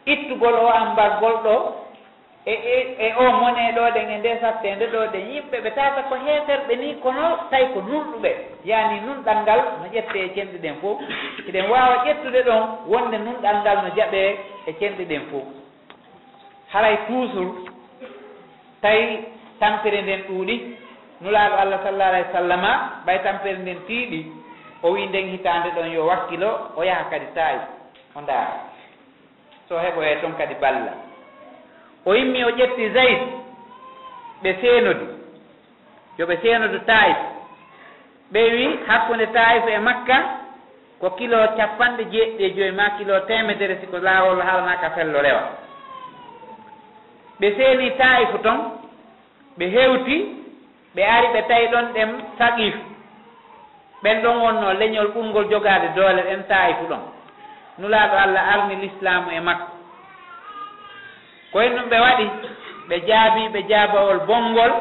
[0.06, 1.56] ittugol o ambargol ɗo
[2.45, 6.01] E, e e o mone ɗo ɗen e nde sattede ɗo ɗen yimɓe ɓe tata
[6.09, 8.31] ko heeferɓe ni kono tawi ko nunɗuɓe
[8.65, 10.97] yani nunɗal ngal no ƴette e cenɗe ɗen fof
[11.47, 14.22] eɗen wawa ƴettude ɗon wonde nunɗal ngal no jaɓe
[14.68, 15.45] e cenɗe ɗen fof
[16.73, 17.55] haray toujours
[18.81, 19.19] tawi
[19.59, 20.55] tampere nden ɗuuɗi.
[21.22, 22.72] Nulaaɗo allah sallah alah w sallama
[23.05, 24.19] ɓay tampere nden tiiɗi.
[24.84, 27.59] O wi nden hitande ɗon yo wakkilo o yaha kadi taayi
[28.15, 28.57] o ndaara.
[29.69, 31.11] So heɓoye toon kadi balla.
[32.06, 33.22] o yimmi o ƴetti zayd
[34.44, 35.06] ɓe seenodi.
[36.18, 37.18] Yoɓe seenodu taif
[38.34, 40.18] ɓe wi hakkunde taif e makka
[40.99, 45.44] ko kilo capanɗe jeeɗɗi e joyi ma kilo temedere siko laawol haalanaka fello rewa.
[47.40, 48.60] Ɓe seeni taifu ton
[49.57, 50.15] ɓe hewti
[50.95, 52.76] ɓe ari ɓe tawi ɗon ɗen saqif
[54.03, 57.02] ɓen ɗon wonno leñol ɓurgol jogade doole ɗen taifu ɗon.
[57.80, 59.70] Nulaaɗo allah arni l'islamu e makko.
[61.52, 62.26] koyen ɗum ɓe waɗi
[62.90, 64.73] ɓe jaabi ɓe jaabawol bonngol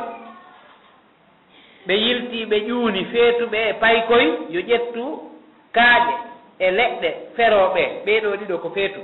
[1.86, 5.04] ɓe yilti ɓe ƴuuni feetuɓe e paykoy yo ƴettu
[5.76, 6.14] kaaƴe
[6.58, 9.00] e leɗɗe ferooɓe ɓeeɗo ɗiɗo ko feetu.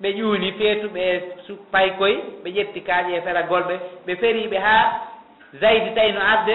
[0.00, 1.16] Ɓe ƴuuni feetuɓe e
[1.72, 3.74] paykoy ɓe ƴetti kaaƴe e feragolɓe
[4.06, 4.84] ɓe feriiɓe haa
[5.60, 6.54] zaydi tawi no arde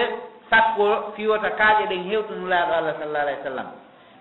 [0.50, 3.68] sakko fiwota kaaƴe ɗen hewtunulaaɗo allah sallah alah w sallam.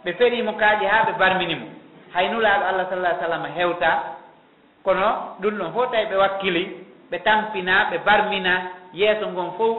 [0.05, 1.67] Ɓe feriimo kaaƴe haa ɓe barminimo.
[2.13, 3.91] Hay nulaaɗo allah sallah sallam hewta
[4.87, 6.63] kono ɗum ɗon fof tawi ɓe wakkili
[7.11, 8.53] ɓe tampina ɓe barmina
[8.93, 9.77] yeeso ngon fof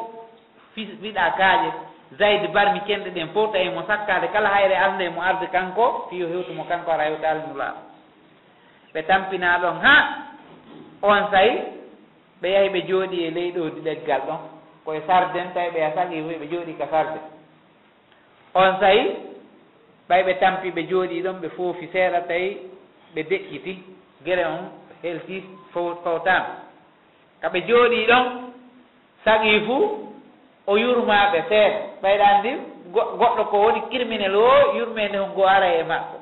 [1.03, 1.71] wiɗa kaaƴe.
[2.19, 6.27] Zayde barmi kenɗe ɗen fof tawi mo sakkade kala hayre arde mo arde kanko fiyo
[6.29, 7.75] hewtumo kanko ara hewta almula
[8.95, 9.95] ɓe tampina ɗon ha
[11.03, 11.53] on sayi
[12.43, 14.41] ɓe yahi ɓe jooɗi e ley ɗowdi ɗeggal ɗon.
[14.85, 17.19] Koye sarden tawi ɓe yasaki e ɓe jooɗi ka sarde.
[18.55, 19.17] On sayi
[20.09, 22.61] ɓay ɓe tampi ɓe jooɗi ɗon ɓe foofi seeɗa tawi
[23.15, 23.75] ɓe deƴƴiti
[24.25, 25.45] gere on helti
[25.75, 26.55] 6 fawtama
[27.41, 28.25] kaɓe jooɗi ɗon
[29.25, 29.85] saagi fuu
[30.67, 32.51] o yurmaɓe seeɗa ɓayɗa andi
[32.93, 36.19] goɗɗo ko woni criminel o yurmede hongo ara e makko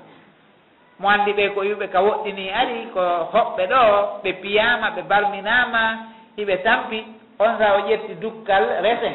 [0.98, 3.00] mo andi ɓe ko yuɓe ka woɗɗini ari ko
[3.32, 3.80] hoɓɓe ɗo
[4.22, 5.82] ɓe piyama ɓe balminama
[6.36, 7.04] hiɓe tampi.
[7.38, 9.14] On sa o ƴetti dukkal resen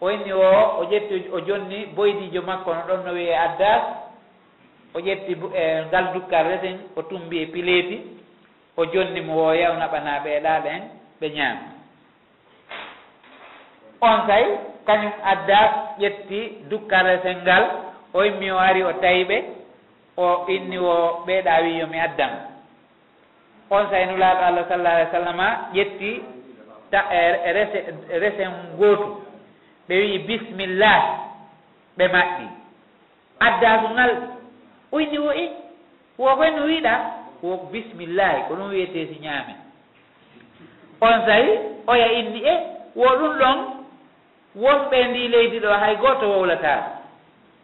[0.00, 0.42] o inni o
[0.80, 3.82] o ƴetti o jonni boydijo makko no ɗon no wiye addas
[4.94, 8.17] o ƴetti e ngal dukkal resen o tumbi e pileeti.
[8.78, 10.82] o jonni mo woyaw naɓana ɓeeɗaɗo en
[11.20, 11.66] ɓe ñaama.
[14.00, 14.44] On kay
[14.86, 15.58] kañum adda
[16.00, 16.40] ƴetti
[16.70, 17.64] dukkalesel ngal
[18.14, 19.38] o yimmi o ari o tawi ɓe
[20.16, 20.94] o inni o
[21.26, 22.32] ɓeeɗa wi yomi addan
[23.70, 26.10] on sayno laaɗo allah sallah alih w sallama ƴetti
[26.90, 27.78] ta e, e rese
[28.22, 29.08] resen gootu.
[29.88, 30.98] Ɓe wi bisimillah
[31.98, 32.46] ɓe maɓɓi.
[33.40, 34.12] Addasu ngal
[34.92, 35.46] o inni o i
[36.18, 37.17] wo koye no wiiɗa?
[37.42, 39.54] wok bisimillahi ko ɗum wiyete si ñaame.
[41.00, 41.50] On sayi
[41.86, 42.54] oya inni e
[42.96, 43.58] wo ɗum ɗon
[44.56, 46.82] wonɓe ndi leydi ɗo hay gooto wowlataa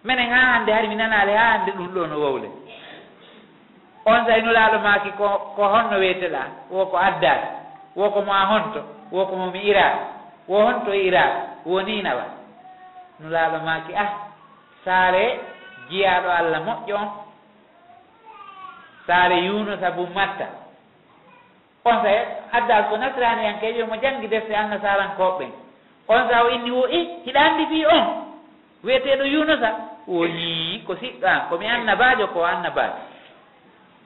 [0.05, 2.49] minen ha hannde hari mi nanaale ha hannde ɗum ɗo no wowle.
[4.07, 5.27] On sayi nulaaɗo maaki ko
[5.57, 7.47] ko honno weeteɗa wo ko addaade
[7.97, 8.81] wo ko mo a honto
[9.13, 9.95] wo ko momi iraa
[10.49, 11.31] wo honto iraa
[11.67, 12.03] wo ni
[13.21, 14.11] nulaaɗo maaki ah
[14.85, 15.41] saare
[15.91, 17.24] jiyaaɗo allah moƴƴo on.
[19.07, 20.47] saare yunusa bu matta.
[21.85, 22.09] On sa
[22.53, 25.53] addal ko nasraniyankejo mo janngi defte annasarankoɓɓen
[26.09, 28.05] on sa o inni wo i hiɗa anndi fi on.
[28.85, 29.71] Wiyeteɗo yunusa
[30.07, 32.97] woni ko siɗɗo an komi annabajo ko annabajo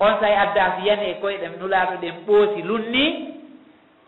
[0.00, 3.34] on sahi adda so yani e koyɗen nulaɗo ɗen ɓoosi lunni.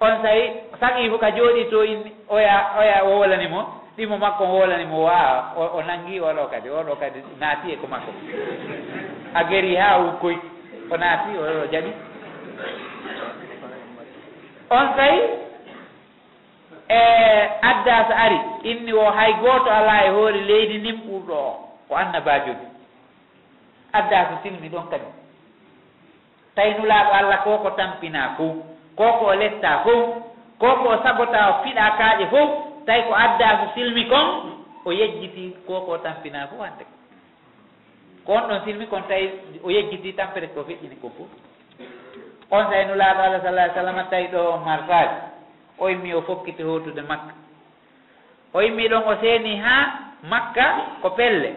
[0.00, 0.42] On sahi
[0.80, 3.60] sagi fo ka jooɗi to inni oya oya wowlani mo
[3.98, 7.86] ɗimo makko o wolani mo wawa o nangi oɗo kadi oɗo kadi naati e ko
[7.86, 8.10] makko.
[9.34, 10.36] A geri ha wukkoy
[10.90, 11.92] o naati o jaɓi.
[14.70, 15.16] On kay
[16.90, 17.00] e
[17.70, 18.38] adda so ari
[18.70, 21.52] inni o hay gooto alaa e hoore leydi ndin ɓurɗo o
[21.88, 22.66] ko annabajoni
[23.92, 25.08] adda so silmi ɗon kadi
[26.54, 28.54] taynulaaɗo allah ko ko tampina fof
[28.98, 30.02] ko ko o letta fof
[30.60, 32.50] ko ko o sabota o fiɗa kaaƴe fof
[32.86, 34.26] tawi ko adda so silmi kon
[34.84, 36.99] o yejjiti ko ko tampina fof hande ko.
[38.30, 39.30] on ɗon silmi kon tawi
[39.64, 41.30] o yejjiti tampere ko feƴƴini kon fof
[42.50, 45.16] on sayi no laaɗo alah sallah sallam tawi ɗo marsaji
[45.78, 47.34] o yimmi o fokkiti hootude makka.
[48.54, 49.74] O yimmi ɗon o seeni ha
[50.22, 50.64] makka
[51.02, 51.50] ko pelle.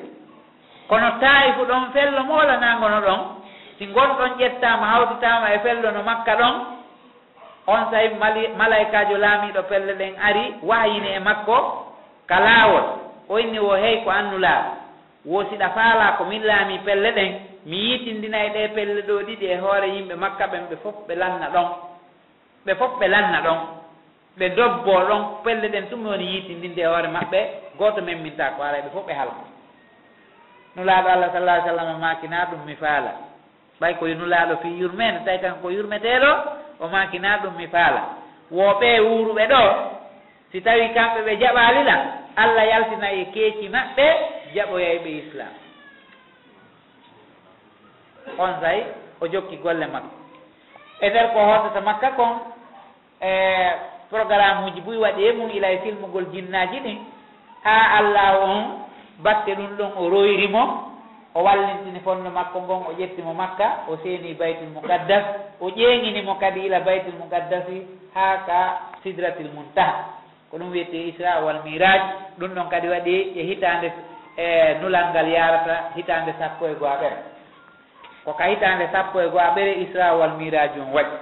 [0.88, 3.20] Kono taayi fu ɗon fello molanagono ɗon
[3.78, 6.56] si gonɗon ƴettama hawtitama e fello no makka ɗon
[7.68, 8.10] on sayi
[8.58, 11.58] malaikajo laamiɗo pelle ɗen ari wayini e makko
[12.28, 12.86] ka laawol.
[13.30, 14.82] O inni o hey ko annulaaɗo
[15.26, 17.32] wosiɗa faala ko min laami pelle ɗen
[17.66, 21.16] mi yitindina e ɗe pelle ɗo ɗiɗi e hoore yimɓe makka ɓen ɓe fof ɓe
[21.16, 21.68] lanna ɗon.
[22.66, 23.60] Ɓe fof ɓe lanna ɗon.
[24.38, 25.22] Ɓe dobbo ɗon.
[25.44, 27.40] Pelle ɗen tum woni yitindinde e hoore maɓɓe.
[27.78, 29.44] Gooto men minta ko ara ɓe fof ɓe halma
[30.76, 33.12] nulaaɗo allah sallah sallam makina ɗum mi faala.
[33.82, 36.32] Ɓay ko nulaaɗo fi yurmede tawi kan ko yurmeteɗo
[36.80, 38.02] o makina ɗum mi faala.
[38.52, 39.62] Woɓe wuuruɓe ɗo
[40.52, 41.95] si tawi kamɓe ɓe jaɓalila
[42.36, 44.06] allah yaltina e keeci maɓɓe
[44.55, 45.53] jaɓoyayɓe islam.
[48.38, 48.84] On say
[49.21, 50.15] o jokki golle makko.
[51.01, 52.31] E nder ko hootata makka kon
[53.21, 53.30] e
[54.09, 56.97] programme uji boy waɗe mum ila e filmugol jinnaji ɗin
[57.63, 58.63] ha allah on
[59.23, 60.63] batte ɗum ɗon o royrimo
[61.35, 65.23] o wallintini fonno makko ngon o ƴettimo makka o seeni baytul mukaddas
[65.59, 68.59] o ƴeeŋinimo kadi ila baytul mukaddasi ha ka
[69.03, 70.21] sidratil muntaha.
[70.51, 72.01] Ko ɗum wiyete isra wal miraj
[72.39, 73.91] ɗum ɗon kadi waɗi e hitande
[74.38, 77.18] e nulal ngal yarata hitande sappo e goo aɓere
[78.26, 81.18] ko ka hitande sappo e goo aɓere isra wal miraji on waɗi.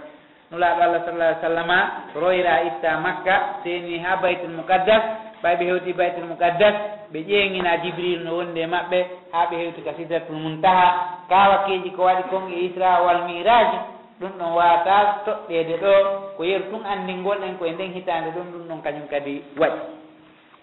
[0.51, 1.77] Nulaɗo allah sallah ah sallama
[2.15, 5.03] royra itta makka seni ha baytul mukaddas
[5.43, 6.75] ɓay ɓe hewti baytul mukaddas
[7.11, 8.99] ɓe ƴeeŋina jibril no wonde maɓɓe
[9.31, 10.87] ha ɓe hewti ka sidratul muntaha.
[11.29, 13.77] Kawakeji ko waɗi kon e isra wal miraji
[14.19, 15.93] ɗum ɗon wata toɓɓede ɗo
[16.37, 20.00] ko yeru tun anndingolɗen koye nden hitande ɗon ɗum ɗon kañum kadi waɗi.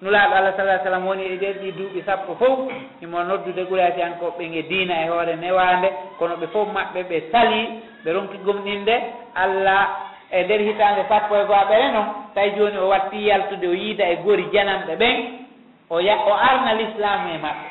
[0.03, 2.59] nulaaɗo allah salah sallam woni e ɗen ɗi duuɓi sappo fof
[3.03, 5.89] imo noddude guratiyankoɓɓen e diina e hoore newande
[6.19, 7.61] kono ɓe fof maɓɓe ɓe sali
[8.05, 8.95] ɓe ronki gomɗinde
[9.35, 9.83] allah
[10.31, 14.05] e nder hitande sappo e goa ɓere noon tawi joni o watti yaltude o yiida
[14.09, 15.17] e gori janamɓe ɓen
[15.91, 17.67] o ya o arna l'islamu e maɓɓe.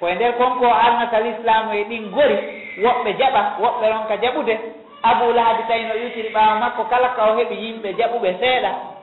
[0.00, 2.36] Koye nder konko o arnata l'islamu e ɗin gori
[2.84, 4.54] woɓɓe jaɓa woɓɓe ronka jaɓude
[5.02, 8.97] abou lahabi tawi no yutiri ɓaawa makko kala ka o heɓi yimɓe jaɓuɓe seeɗa.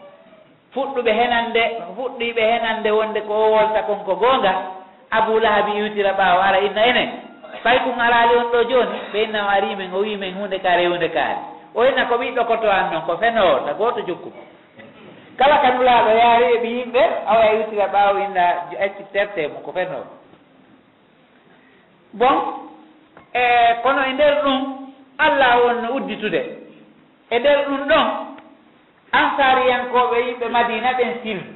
[0.76, 1.62] fuɗɗuɓe henande
[1.96, 4.54] fuɗɗiɓe henande wonde ko o wolta kon ko goonga
[5.18, 7.10] aboulahabi iwtira ɓaawo ara inna enen
[7.64, 11.10] fay kon alaali on ɗo jooni ɓe inna o arimen o wimen hunde kaari hunde
[11.10, 11.40] kaari
[11.76, 14.32] o inna ko ɓiɗɗo koto an noon ko fenowo ta gooto jokku.
[15.38, 18.44] Kala kanulaaɗo yaari e yimɓe awa iwtira ɓaawo inna
[18.86, 20.06] acci terte mum ko fenowo
[22.14, 22.36] bon
[23.34, 23.42] e
[23.84, 24.60] kono e nder ɗum
[25.18, 26.42] allah wonno udditude.
[27.30, 28.06] E nder ɗum ɗon
[29.20, 31.54] ansariyankoɓe yimɓe madina ɓen silmi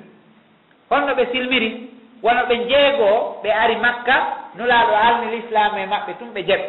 [0.89, 1.69] holno ɓe silmiri
[2.23, 4.15] wono ɓe jeegoo ɓe ari makka
[4.57, 6.61] nulaaɗo alni l'islam e maɓɓe tum ɓe jeɓ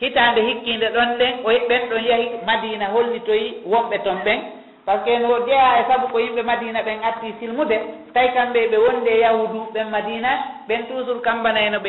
[0.00, 4.40] hitaande hikkiinde ɗon ɗen o ɓen ɗon yahi madina hollitoyi wonɓe ton ɓen.
[4.86, 7.76] Par ce que no jeya e sabu ko yimɓe madina ɓen atti silmude
[8.14, 10.28] tawi kamɓe ɓe wonde yahudu ɓen madina
[10.68, 11.84] ɓen toujours kambanayno ɓe